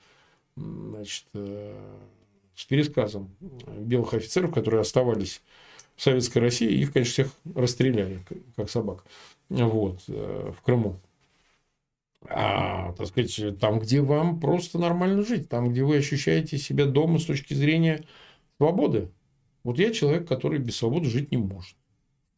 Значит, 0.54 1.24
э, 1.32 1.74
с 2.54 2.64
пересказом 2.66 3.30
белых 3.78 4.12
офицеров, 4.12 4.52
которые 4.52 4.82
оставались 4.82 5.40
в 5.96 6.02
Советской 6.02 6.38
России, 6.38 6.70
их, 6.70 6.92
конечно, 6.92 7.12
всех 7.12 7.32
расстреляли, 7.54 8.20
как 8.54 8.68
собак, 8.68 9.04
вот, 9.48 10.02
э, 10.08 10.52
в 10.54 10.60
Крыму. 10.60 11.00
А, 12.28 12.92
так 12.92 13.06
сказать, 13.08 13.58
там, 13.58 13.78
где 13.78 14.00
вам 14.00 14.40
просто 14.40 14.78
нормально 14.78 15.22
жить, 15.24 15.48
там, 15.48 15.70
где 15.70 15.82
вы 15.82 15.96
ощущаете 15.96 16.58
себя 16.58 16.86
дома 16.86 17.18
с 17.18 17.24
точки 17.24 17.54
зрения 17.54 18.04
свободы. 18.58 19.10
Вот 19.64 19.78
я 19.78 19.92
человек, 19.92 20.28
который 20.28 20.58
без 20.58 20.76
свободы 20.76 21.08
жить 21.08 21.30
не 21.30 21.38
может. 21.38 21.76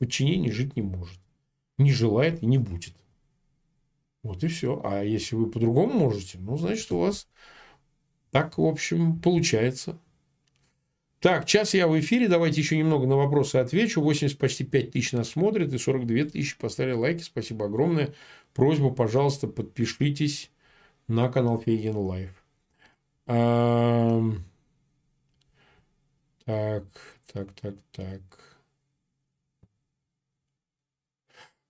В 0.01 0.07
жить 0.07 0.77
не 0.77 0.83
может. 0.83 1.19
Не 1.79 1.93
желает 1.93 2.43
и 2.43 2.47
не 2.47 2.59
будет. 2.59 2.95
Вот 4.23 4.43
и 4.43 4.49
все. 4.49 4.81
А 4.85 5.03
если 5.03 5.37
вы 5.37 5.51
по-другому 5.51 5.93
можете, 5.93 6.39
ну, 6.39 6.57
значит, 6.57 6.91
у 6.93 6.99
вас 6.99 7.29
так, 8.31 8.59
в 8.59 8.65
общем, 8.65 9.21
получается. 9.21 9.99
Так, 11.25 11.47
час 11.47 11.73
я 11.73 11.89
в 11.89 11.99
эфире. 11.99 12.29
Давайте 12.29 12.61
еще 12.61 12.77
немного 12.77 13.07
на 13.07 13.17
вопросы 13.17 13.57
отвечу. 13.57 14.03
80 14.03 14.37
почти 14.37 14.63
5 14.63 14.91
тысяч 14.91 15.13
нас 15.13 15.31
смотрят 15.31 15.73
и 15.73 15.79
42 15.79 16.25
тысячи 16.27 16.59
поставили 16.59 16.93
лайки. 16.93 17.23
Спасибо 17.23 17.65
огромное. 17.65 18.15
Просьба, 18.53 18.91
пожалуйста, 18.91 19.47
подпишитесь 19.47 20.51
на 21.09 21.31
канал 21.33 21.59
Feygin 21.59 21.97
Live. 21.97 22.45
Так, 26.45 26.85
так, 27.33 27.53
так, 27.55 27.75
так. 27.93 28.21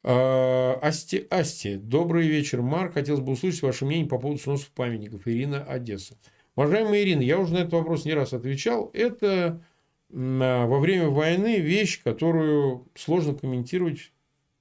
А, 0.02 0.80
Асти, 0.82 1.28
Асти, 1.30 1.76
добрый 1.76 2.26
вечер, 2.26 2.60
Марк. 2.60 2.94
Хотелось 2.94 3.20
бы 3.20 3.30
услышать 3.30 3.62
ваше 3.62 3.84
мнение 3.84 4.08
по 4.08 4.18
поводу 4.18 4.40
сносов 4.40 4.72
памятников. 4.72 5.28
Ирина 5.28 5.62
Одесса. 5.62 6.16
Уважаемая 6.56 7.02
Ирина, 7.02 7.20
я 7.20 7.38
уже 7.38 7.54
на 7.54 7.58
этот 7.58 7.72
вопрос 7.72 8.04
не 8.04 8.14
раз 8.14 8.32
отвечал. 8.32 8.90
Это 8.92 9.60
во 10.08 10.78
время 10.78 11.08
войны 11.08 11.58
вещь, 11.58 12.00
которую 12.02 12.86
сложно 12.94 13.34
комментировать, 13.34 14.12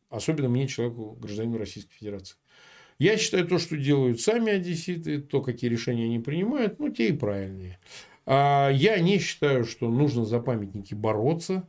особенно 0.09 0.49
мне, 0.49 0.67
человеку, 0.67 1.17
гражданину 1.19 1.59
Российской 1.59 1.93
Федерации. 1.93 2.37
Я 2.97 3.17
считаю, 3.17 3.47
то, 3.47 3.59
что 3.59 3.77
делают 3.77 4.21
сами 4.21 4.53
одесситы, 4.53 5.19
то, 5.19 5.41
какие 5.41 5.69
решения 5.69 6.05
они 6.05 6.19
принимают, 6.19 6.79
ну, 6.79 6.89
те 6.89 7.09
и 7.09 7.13
правильные. 7.13 7.79
А 8.25 8.69
я 8.69 8.99
не 8.99 9.19
считаю, 9.19 9.65
что 9.65 9.89
нужно 9.89 10.25
за 10.25 10.39
памятники 10.39 10.93
бороться, 10.93 11.67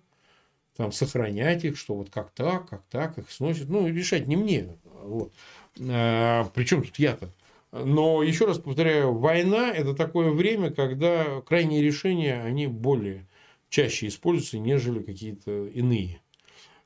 там, 0.76 0.92
сохранять 0.92 1.64
их, 1.64 1.76
что 1.76 1.94
вот 1.94 2.10
как 2.10 2.30
так, 2.30 2.68
как 2.68 2.82
так, 2.90 3.18
их 3.18 3.30
сносят. 3.30 3.68
Ну, 3.68 3.86
решать 3.88 4.26
не 4.26 4.36
мне. 4.36 4.76
Вот. 5.02 5.32
А, 5.80 6.48
причем 6.54 6.82
тут 6.82 6.98
я-то? 6.98 7.28
Но, 7.74 8.22
еще 8.22 8.46
раз 8.46 8.58
повторяю, 8.58 9.14
война– 9.14 9.72
это 9.74 9.94
такое 9.94 10.30
время, 10.30 10.70
когда 10.70 11.40
крайние 11.40 11.82
решения, 11.82 12.40
они 12.40 12.68
более 12.68 13.26
чаще 13.68 14.06
используются, 14.06 14.58
нежели 14.58 15.02
какие-то 15.02 15.66
иные. 15.66 16.20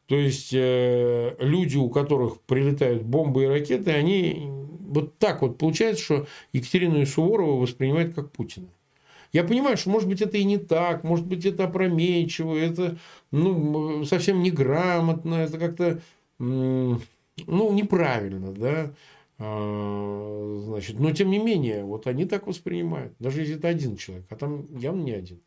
То 0.07 0.17
есть, 0.17 0.55
э, 0.55 1.37
люди, 1.41 1.77
у 1.77 1.91
которых 1.91 2.41
прилетают 2.41 3.03
бомбы 3.03 3.45
и 3.45 3.47
ракеты, 3.49 3.91
они 3.91 4.49
вот 4.81 5.19
так 5.19 5.43
вот 5.43 5.59
получается, 5.59 6.03
что 6.03 6.27
Екатерину 6.55 7.05
Суворову 7.05 7.59
воспринимают 7.59 8.15
как 8.15 8.33
Путина. 8.33 8.69
Я 9.35 9.45
понимаю, 9.45 9.77
что, 9.77 9.91
может 9.91 10.09
быть, 10.09 10.23
это 10.23 10.39
и 10.39 10.45
не 10.45 10.57
так, 10.57 11.05
может 11.05 11.27
быть, 11.27 11.45
это 11.45 11.65
опрометчиво, 11.65 12.57
это 12.57 12.97
ну, 13.31 14.07
совсем 14.07 14.43
неграмотно, 14.43 15.35
это 15.35 15.59
как-то 15.59 16.01
ну, 16.39 16.99
неправильно, 17.47 18.53
да. 18.53 18.95
А, 19.39 20.61
значит, 20.65 20.99
но 20.99 21.13
тем 21.13 21.31
не 21.31 21.39
менее, 21.39 21.85
вот 21.85 22.07
они 22.07 22.25
так 22.25 22.47
воспринимают. 22.47 23.15
Даже 23.19 23.41
если 23.41 23.57
это 23.57 23.69
один 23.69 23.97
человек, 23.97 24.27
а 24.31 24.37
там 24.37 24.67
явно 24.77 25.03
не 25.03 25.13
один. 25.13 25.41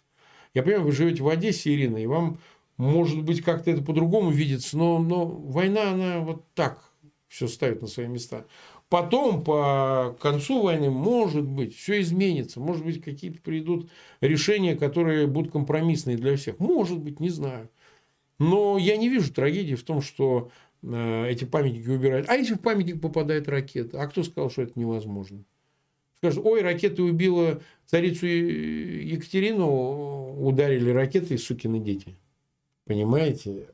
Я 0.53 0.63
понимаю, 0.63 0.85
вы 0.85 0.91
живете 0.91 1.23
в 1.23 1.27
Одессе, 1.27 1.73
Ирина, 1.73 1.97
и 1.97 2.05
вам, 2.05 2.39
может 2.77 3.21
быть, 3.23 3.41
как-то 3.41 3.71
это 3.71 3.83
по-другому 3.83 4.31
видится, 4.31 4.77
но, 4.77 4.99
но 4.99 5.25
война, 5.25 5.91
она 5.91 6.19
вот 6.19 6.45
так 6.53 6.91
все 7.27 7.47
ставит 7.47 7.81
на 7.81 7.87
свои 7.87 8.07
места. 8.07 8.45
Потом, 8.89 9.41
по 9.45 10.17
концу 10.19 10.63
войны, 10.63 10.89
может 10.89 11.47
быть, 11.47 11.73
все 11.73 12.01
изменится. 12.01 12.59
Может 12.59 12.83
быть, 12.83 13.01
какие-то 13.01 13.41
придут 13.41 13.89
решения, 14.19 14.75
которые 14.75 15.27
будут 15.27 15.53
компромиссные 15.53 16.17
для 16.17 16.35
всех. 16.35 16.59
Может 16.59 16.99
быть, 16.99 17.21
не 17.21 17.29
знаю. 17.29 17.69
Но 18.37 18.77
я 18.77 18.97
не 18.97 19.07
вижу 19.07 19.33
трагедии 19.33 19.75
в 19.75 19.83
том, 19.83 20.01
что 20.01 20.51
эти 20.83 21.45
памятники 21.45 21.87
убирают. 21.87 22.29
А 22.29 22.35
если 22.35 22.55
в 22.55 22.59
памятник 22.59 23.01
попадает 23.01 23.47
ракета? 23.47 24.01
А 24.01 24.07
кто 24.07 24.23
сказал, 24.23 24.49
что 24.49 24.63
это 24.63 24.79
невозможно? 24.79 25.43
Скажут, 26.17 26.45
ой, 26.45 26.61
ракета 26.61 27.03
убила 27.03 27.61
царицу 27.85 28.27
Екатерину, 28.27 30.45
ударили 30.45 30.91
ракетой, 30.91 31.37
сукины 31.37 31.79
дети. 31.79 32.15
Понимаете? 32.85 33.67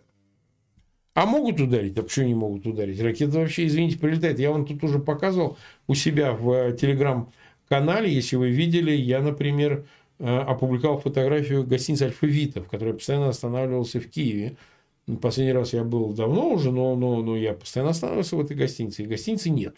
А 1.14 1.26
могут 1.26 1.60
ударить? 1.60 1.98
А 1.98 2.04
почему 2.04 2.28
не 2.28 2.36
могут 2.36 2.68
ударить? 2.68 3.02
Ракета 3.02 3.40
вообще, 3.40 3.66
извините, 3.66 3.98
прилетает. 3.98 4.40
Я 4.40 4.52
вам 4.52 4.66
тут 4.66 4.84
уже 4.84 5.00
показывал 5.00 5.58
у 5.88 5.96
себя 5.96 6.34
в 6.34 6.74
телеграм-канале, 6.74 8.14
если 8.14 8.36
вы 8.36 8.52
видели, 8.52 8.92
я, 8.92 9.22
например, 9.22 9.88
э, 10.20 10.26
опубликовал 10.26 11.00
фотографию 11.00 11.66
гостиницы 11.66 12.04
Альфа-Вита, 12.04 12.62
в 12.62 12.68
которой 12.68 12.94
постоянно 12.94 13.30
останавливался 13.30 14.00
в 14.00 14.08
Киеве. 14.08 14.58
Последний 15.22 15.54
раз 15.54 15.74
я 15.74 15.84
был 15.84 16.14
давно 16.14 16.50
уже, 16.50 16.72
но, 16.72 16.96
но, 16.96 17.22
но 17.22 17.38
я 17.38 17.54
постоянно 17.54 17.92
останавливался 17.92 18.36
в 18.36 18.42
этой 18.42 18.58
гостинице. 18.58 19.04
И 19.04 19.08
гостиницы 19.08 19.50
нет. 19.50 19.78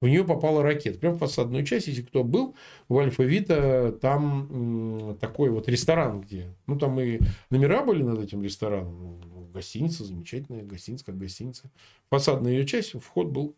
В 0.00 0.06
нее 0.06 0.24
попала 0.24 0.62
ракета. 0.62 0.98
Прямо 0.98 1.16
в 1.16 1.18
посадную 1.18 1.64
часть, 1.64 1.88
если 1.88 2.02
кто 2.02 2.22
был, 2.22 2.54
в 2.88 2.98
Альфа-Вита 2.98 3.92
там 3.92 5.16
такой 5.20 5.50
вот 5.50 5.68
ресторан, 5.68 6.20
где... 6.20 6.54
Ну, 6.66 6.78
там 6.78 7.00
и 7.00 7.18
номера 7.50 7.84
были 7.84 8.02
над 8.02 8.20
этим 8.20 8.42
рестораном. 8.42 9.20
Ну, 9.24 9.46
гостиница, 9.52 10.04
замечательная 10.04 10.62
гостиница, 10.62 11.06
как 11.06 11.18
гостиница. 11.18 11.70
Фасадная 12.10 12.52
ее 12.52 12.66
часть, 12.66 12.92
вход 13.00 13.28
был 13.28 13.56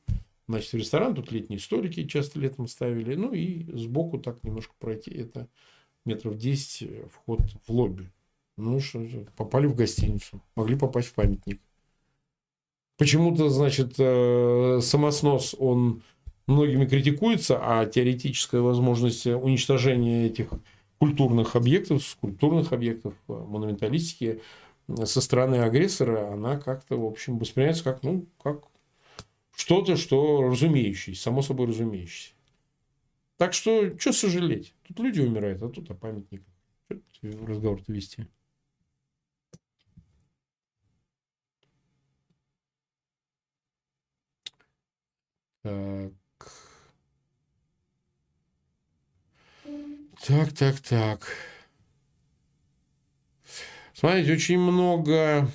Значит, 0.49 0.73
в 0.73 0.77
ресторан, 0.77 1.15
тут 1.15 1.33
летние 1.33 1.59
столики 1.59 2.07
часто 2.07 2.39
летом 2.39 2.69
ставили. 2.69 3.17
Ну, 3.17 3.33
и 3.33 3.65
сбоку 3.77 4.19
так 4.19 4.43
немножко 4.45 4.75
пройти. 4.79 5.11
Это 5.11 5.49
метров 6.05 6.37
10 6.39 7.11
вход 7.11 7.41
в 7.67 7.73
лобби. 7.73 8.13
Ну 8.57 8.81
что 8.81 9.05
попали 9.37 9.67
в 9.67 9.75
гостиницу, 9.75 10.43
могли 10.55 10.77
попасть 10.77 11.09
в 11.09 11.15
памятник. 11.15 11.61
Почему-то, 12.97 13.51
значит, 13.51 13.95
э, 13.99 14.81
самоснос, 14.83 15.55
он 15.59 16.03
многими 16.47 16.87
критикуется, 16.87 17.59
а 17.61 17.85
теоретическая 17.85 18.61
возможность 18.61 19.27
уничтожения 19.27 20.27
этих 20.27 20.49
культурных 20.99 21.57
объектов, 21.57 22.03
скульптурных 22.03 22.73
объектов, 22.73 23.13
э, 23.29 23.33
монументалистики 23.33 24.41
э, 24.89 25.05
со 25.05 25.21
стороны 25.21 25.57
агрессора, 25.57 26.33
она 26.33 26.57
как-то, 26.59 26.97
в 26.97 27.05
общем, 27.05 27.39
воспринимается 27.39 27.85
как, 27.85 28.03
ну, 28.03 28.27
как 28.43 28.63
что-то, 29.55 29.97
что 29.97 30.49
разумеющееся, 30.49 31.21
само 31.21 31.43
собой 31.43 31.67
разумеющееся. 31.67 32.33
Так 33.37 33.53
что, 33.53 33.99
что 33.99 34.13
сожалеть? 34.13 34.75
Тут 34.89 35.01
люди 35.01 35.21
умирают, 35.21 35.63
а 35.63 35.69
тут 35.69 35.91
о 35.91 35.95
памятниках. 35.95 36.47
Разговор-то 37.21 37.93
вести. 37.93 38.27
Так. 45.67 46.13
Так, 50.25 50.53
так, 50.53 50.79
так. 50.81 51.27
Смотрите, 53.93 54.35
очень 54.35 54.61
много 54.61 55.49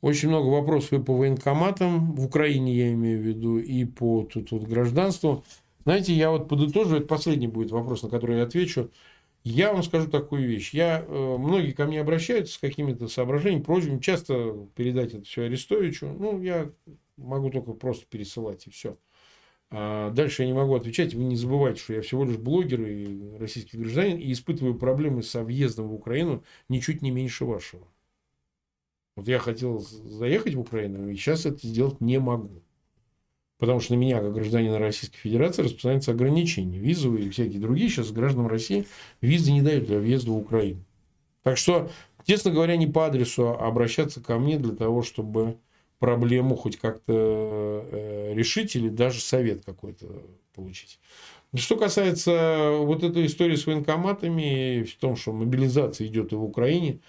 Очень 0.00 0.28
много 0.28 0.46
вопросов 0.46 0.92
и 0.92 1.02
по 1.02 1.12
военкоматам, 1.12 2.14
в 2.14 2.24
Украине 2.24 2.72
я 2.72 2.92
имею 2.92 3.18
в 3.20 3.22
виду, 3.22 3.58
и 3.58 3.84
по 3.84 4.22
тут, 4.22 4.50
тут 4.50 4.68
гражданству. 4.68 5.44
Знаете, 5.82 6.12
я 6.12 6.30
вот 6.30 6.48
подытожу, 6.48 6.96
это 6.96 7.06
последний 7.08 7.48
будет 7.48 7.72
вопрос, 7.72 8.04
на 8.04 8.10
который 8.10 8.36
я 8.36 8.44
отвечу. 8.44 8.92
Я 9.42 9.72
вам 9.72 9.82
скажу 9.82 10.08
такую 10.08 10.46
вещь. 10.46 10.72
Я, 10.72 11.04
э, 11.04 11.36
многие 11.38 11.72
ко 11.72 11.86
мне 11.86 12.00
обращаются 12.00 12.54
с 12.54 12.58
какими-то 12.58 13.08
соображениями, 13.08 13.64
просьбами, 13.64 13.98
часто 13.98 14.68
передать 14.76 15.14
это 15.14 15.24
все 15.24 15.42
Арестовичу. 15.44 16.14
Ну, 16.16 16.40
я 16.42 16.70
могу 17.18 17.50
только 17.50 17.72
просто 17.72 18.06
пересылать, 18.06 18.66
и 18.66 18.70
все. 18.70 18.96
А 19.70 20.10
дальше 20.10 20.42
я 20.42 20.48
не 20.48 20.54
могу 20.54 20.74
отвечать. 20.74 21.14
Вы 21.14 21.24
не 21.24 21.36
забывайте, 21.36 21.80
что 21.80 21.92
я 21.94 22.00
всего 22.00 22.24
лишь 22.24 22.38
блогер 22.38 22.80
и 22.80 23.36
российский 23.36 23.76
гражданин, 23.76 24.16
и 24.16 24.32
испытываю 24.32 24.74
проблемы 24.74 25.22
со 25.22 25.44
въездом 25.44 25.88
в 25.88 25.94
Украину 25.94 26.42
ничуть 26.68 27.02
не 27.02 27.10
меньше 27.10 27.44
вашего. 27.44 27.86
Вот 29.16 29.28
я 29.28 29.38
хотел 29.38 29.80
заехать 29.80 30.54
в 30.54 30.60
Украину, 30.60 31.08
и 31.08 31.16
сейчас 31.16 31.44
это 31.44 31.66
сделать 31.66 32.00
не 32.00 32.18
могу. 32.18 32.62
Потому 33.58 33.80
что 33.80 33.94
на 33.94 33.98
меня, 33.98 34.20
как 34.20 34.32
гражданина 34.32 34.78
Российской 34.78 35.18
Федерации, 35.18 35.62
распространяются 35.62 36.12
ограничения. 36.12 36.78
Визовые 36.78 37.26
и 37.26 37.30
всякие 37.30 37.60
другие. 37.60 37.90
Сейчас 37.90 38.12
гражданам 38.12 38.46
России 38.46 38.86
визы 39.20 39.50
не 39.50 39.62
дают 39.62 39.86
для 39.86 39.98
въезда 39.98 40.30
в 40.30 40.36
Украину. 40.36 40.84
Так 41.42 41.56
что, 41.56 41.90
честно 42.24 42.52
говоря, 42.52 42.76
не 42.76 42.86
по 42.86 43.06
адресу 43.06 43.48
обращаться 43.48 44.22
ко 44.22 44.38
мне 44.38 44.58
для 44.58 44.76
того, 44.76 45.02
чтобы 45.02 45.58
проблему 45.98 46.56
хоть 46.56 46.76
как-то 46.76 47.84
э, 47.90 48.32
решить 48.34 48.76
или 48.76 48.88
даже 48.88 49.20
совет 49.20 49.64
какой-то 49.64 50.06
получить. 50.54 50.98
Что 51.54 51.76
касается 51.76 52.76
вот 52.80 53.02
этой 53.02 53.26
истории 53.26 53.56
с 53.56 53.66
военкоматами, 53.66 54.82
в 54.82 54.96
том, 54.96 55.16
что 55.16 55.32
мобилизация 55.32 56.06
идет 56.06 56.32
и 56.32 56.36
в 56.36 56.44
Украине, 56.44 57.00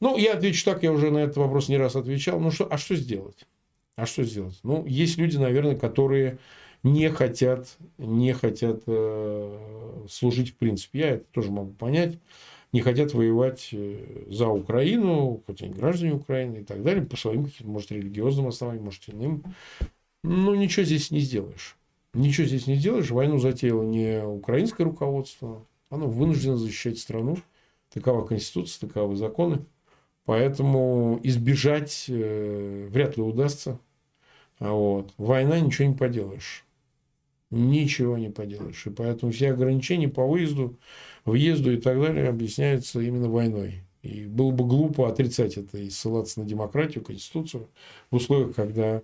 ну, 0.00 0.16
я 0.16 0.34
отвечу 0.34 0.64
так, 0.64 0.82
я 0.82 0.92
уже 0.92 1.10
на 1.10 1.18
этот 1.18 1.36
вопрос 1.36 1.68
не 1.68 1.78
раз 1.78 1.96
отвечал. 1.96 2.40
Ну, 2.40 2.50
что, 2.50 2.66
а 2.70 2.76
что 2.76 2.96
сделать? 2.96 3.46
А 3.94 4.04
что 4.04 4.24
сделать? 4.24 4.58
Ну, 4.62 4.84
есть 4.86 5.16
люди, 5.16 5.36
наверное, 5.36 5.76
которые 5.76 6.38
не 6.82 7.08
хотят, 7.08 7.76
не 7.96 8.32
хотят 8.34 8.82
э, 8.86 10.06
служить 10.10 10.50
в 10.50 10.56
принципе. 10.56 10.98
Я 10.98 11.10
это 11.12 11.24
тоже 11.32 11.50
могу 11.50 11.72
понять 11.72 12.18
не 12.72 12.80
хотят 12.80 13.14
воевать 13.14 13.70
э, 13.72 14.24
за 14.28 14.48
Украину, 14.48 15.42
хоть 15.46 15.62
они 15.62 15.72
граждане 15.72 16.14
Украины 16.14 16.58
и 16.58 16.64
так 16.64 16.82
далее, 16.82 17.04
по 17.04 17.16
своим 17.16 17.48
может, 17.64 17.92
религиозным 17.92 18.48
основаниям, 18.48 18.84
может, 18.84 19.08
иным. 19.08 19.42
Ну, 20.22 20.54
ничего 20.54 20.84
здесь 20.84 21.10
не 21.10 21.20
сделаешь. 21.20 21.76
Ничего 22.12 22.46
здесь 22.46 22.66
не 22.66 22.76
сделаешь. 22.76 23.10
Войну 23.10 23.38
затеяло 23.38 23.82
не 23.82 24.24
украинское 24.24 24.84
руководство. 24.84 25.64
Оно 25.88 26.08
вынуждено 26.08 26.56
защищать 26.56 26.98
страну. 26.98 27.38
Такова 27.92 28.26
Конституция, 28.26 28.88
таковы 28.88 29.16
законы. 29.16 29.64
Поэтому 30.24 31.20
избежать 31.22 32.06
э, 32.08 32.88
вряд 32.90 33.16
ли 33.16 33.22
удастся. 33.22 33.78
А 34.58 34.72
вот. 34.72 35.14
Война 35.16 35.60
ничего 35.60 35.88
не 35.88 35.94
поделаешь. 35.94 36.65
Ничего 37.50 38.18
не 38.18 38.30
поделаешь. 38.30 38.86
И 38.86 38.90
поэтому 38.90 39.32
все 39.32 39.52
ограничения 39.52 40.08
по 40.08 40.26
выезду 40.26 40.78
въезду 41.24 41.72
и 41.72 41.76
так 41.80 42.00
далее 42.00 42.28
объясняется 42.28 43.00
именно 43.00 43.28
войной. 43.28 43.82
И 44.02 44.26
было 44.26 44.50
бы 44.50 44.64
глупо 44.64 45.08
отрицать 45.08 45.56
это 45.56 45.78
и 45.78 45.90
ссылаться 45.90 46.40
на 46.40 46.46
демократию, 46.46 47.04
конституцию 47.04 47.68
в 48.10 48.16
условиях, 48.16 48.54
когда, 48.54 49.02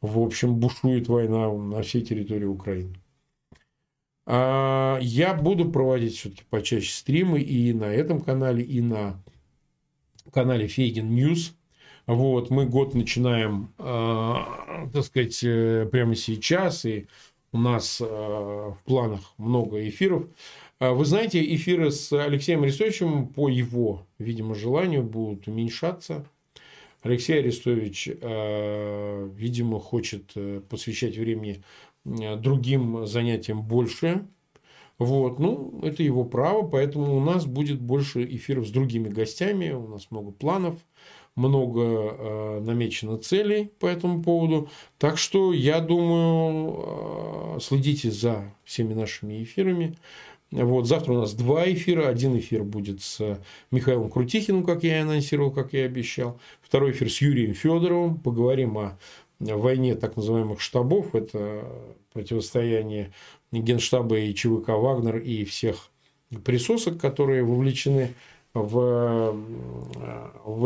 в 0.00 0.18
общем, 0.18 0.56
бушует 0.56 1.08
война 1.08 1.52
на 1.52 1.82
всей 1.82 2.02
территории 2.02 2.44
Украины. 2.44 2.94
А 4.24 4.98
я 5.00 5.34
буду 5.34 5.70
проводить 5.70 6.16
все-таки 6.16 6.44
почаще 6.48 6.92
стримы 6.92 7.40
и 7.40 7.72
на 7.72 7.84
этом 7.84 8.20
канале, 8.20 8.62
и 8.62 8.80
на 8.80 9.20
канале 10.32 10.68
Feygin 10.68 11.10
News. 11.14 11.56
Вот, 12.06 12.50
мы 12.50 12.66
год 12.66 12.94
начинаем, 12.94 13.72
э, 13.78 14.34
так 14.92 15.04
сказать, 15.04 15.38
э, 15.44 15.88
прямо 15.90 16.14
сейчас, 16.16 16.84
и 16.84 17.06
у 17.52 17.58
нас 17.58 18.00
э, 18.00 18.04
в 18.04 18.78
планах 18.84 19.20
много 19.36 19.86
эфиров. 19.88 20.26
А 20.78 20.92
вы 20.92 21.04
знаете, 21.04 21.42
эфиры 21.54 21.90
с 21.90 22.12
Алексеем 22.12 22.62
Арестовичем 22.62 23.28
по 23.28 23.48
его, 23.48 24.06
видимо, 24.18 24.54
желанию 24.54 25.02
будут 25.02 25.46
уменьшаться. 25.46 26.26
Алексей 27.02 27.38
Арестович, 27.38 28.10
э, 28.20 29.30
видимо, 29.34 29.80
хочет 29.80 30.32
э, 30.34 30.60
посвящать 30.68 31.16
времени 31.16 31.62
другим 32.04 33.06
занятиям 33.06 33.62
больше. 33.62 34.26
Вот, 34.98 35.38
ну, 35.38 35.80
это 35.82 36.02
его 36.02 36.24
право, 36.24 36.66
поэтому 36.66 37.16
у 37.16 37.20
нас 37.20 37.46
будет 37.46 37.80
больше 37.80 38.24
эфиров 38.24 38.66
с 38.66 38.70
другими 38.70 39.08
гостями, 39.08 39.70
у 39.70 39.88
нас 39.88 40.10
много 40.10 40.30
планов, 40.32 40.78
много 41.34 41.80
э, 41.82 42.60
намечено 42.60 43.16
целей 43.16 43.70
по 43.78 43.86
этому 43.86 44.22
поводу. 44.22 44.68
Так 44.98 45.18
что 45.18 45.52
я 45.52 45.80
думаю, 45.80 47.56
э, 47.56 47.58
следите 47.60 48.10
за 48.10 48.54
всеми 48.64 48.94
нашими 48.94 49.42
эфирами. 49.42 49.96
Вот, 50.50 50.86
завтра 50.86 51.12
у 51.14 51.20
нас 51.20 51.32
два 51.32 51.70
эфира. 51.70 52.08
Один 52.08 52.38
эфир 52.38 52.62
будет 52.62 53.00
с 53.00 53.40
Михаилом 53.70 54.10
Крутихиным, 54.10 54.64
как 54.64 54.84
я 54.84 54.98
и 54.98 55.02
анонсировал, 55.02 55.50
как 55.50 55.72
я 55.72 55.82
и 55.82 55.86
обещал. 55.86 56.38
Второй 56.60 56.90
эфир 56.92 57.10
с 57.10 57.22
Юрием 57.22 57.54
Федоровым. 57.54 58.18
Поговорим 58.18 58.76
о 58.76 58.98
войне 59.40 59.94
так 59.94 60.16
называемых 60.16 60.60
штабов. 60.60 61.14
Это 61.14 61.64
противостояние 62.12 63.12
Генштаба 63.50 64.18
и 64.18 64.34
ЧВК 64.34 64.68
«Вагнер» 64.68 65.16
и 65.16 65.44
всех 65.44 65.90
присосок, 66.44 67.00
которые 67.00 67.42
вовлечены 67.42 68.06
в, 68.06 68.12
в 68.54 69.36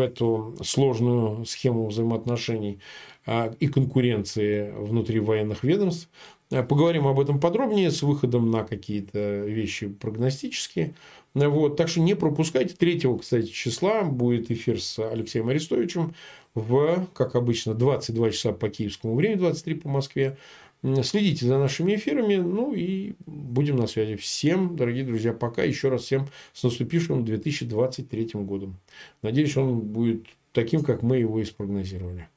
эту 0.01 0.57
сложную 0.62 1.45
схему 1.45 1.87
взаимоотношений 1.87 2.80
а, 3.26 3.55
и 3.61 3.68
конкуренции 3.68 4.72
внутри 4.76 5.20
военных 5.20 5.62
ведомств. 5.62 6.09
Э, 6.51 6.62
поговорим 6.62 7.07
об 7.07 7.20
этом 7.20 7.41
подробнее 7.41 7.91
с 7.91 8.03
выходом 8.03 8.51
на 8.51 8.64
какие-то 8.64 9.45
вещи 9.45 9.89
прогностические. 9.89 10.95
Вот. 11.34 11.76
Так 11.76 11.89
что 11.89 12.01
не 12.01 12.14
пропускайте. 12.14 12.74
3, 12.74 13.03
кстати, 13.20 13.47
числа 13.47 14.05
будет 14.05 14.51
эфир 14.51 14.80
с 14.80 14.99
Алексеем 14.99 15.49
Арестовичем 15.49 16.14
в, 16.55 17.07
как 17.12 17.34
обычно, 17.34 17.74
22 17.74 18.30
часа 18.30 18.53
по 18.53 18.68
киевскому 18.68 19.14
времени, 19.14 19.39
23 19.39 19.74
по 19.74 19.89
Москве. 19.89 20.39
Следите 21.03 21.47
за 21.47 21.59
нашими 21.59 21.97
эфирами, 21.97 22.37
ну 22.37 22.72
и 22.72 23.14
будем 23.26 23.76
на 23.76 23.87
связи. 23.87 24.16
Всем, 24.16 24.76
дорогие 24.76 25.05
друзья, 25.05 25.32
пока. 25.32 25.64
Еще 25.64 25.89
раз 25.89 26.03
всем 26.03 26.28
с 26.53 26.62
наступившим 26.62 27.24
2023 27.24 28.30
годом. 28.34 28.78
Надеюсь, 29.22 29.57
он 29.57 29.80
будет 29.80 30.26
таким, 30.53 30.82
как 30.82 31.03
мы 31.03 31.18
его 31.18 31.41
и 31.41 31.45
спрогнозировали. 31.45 32.28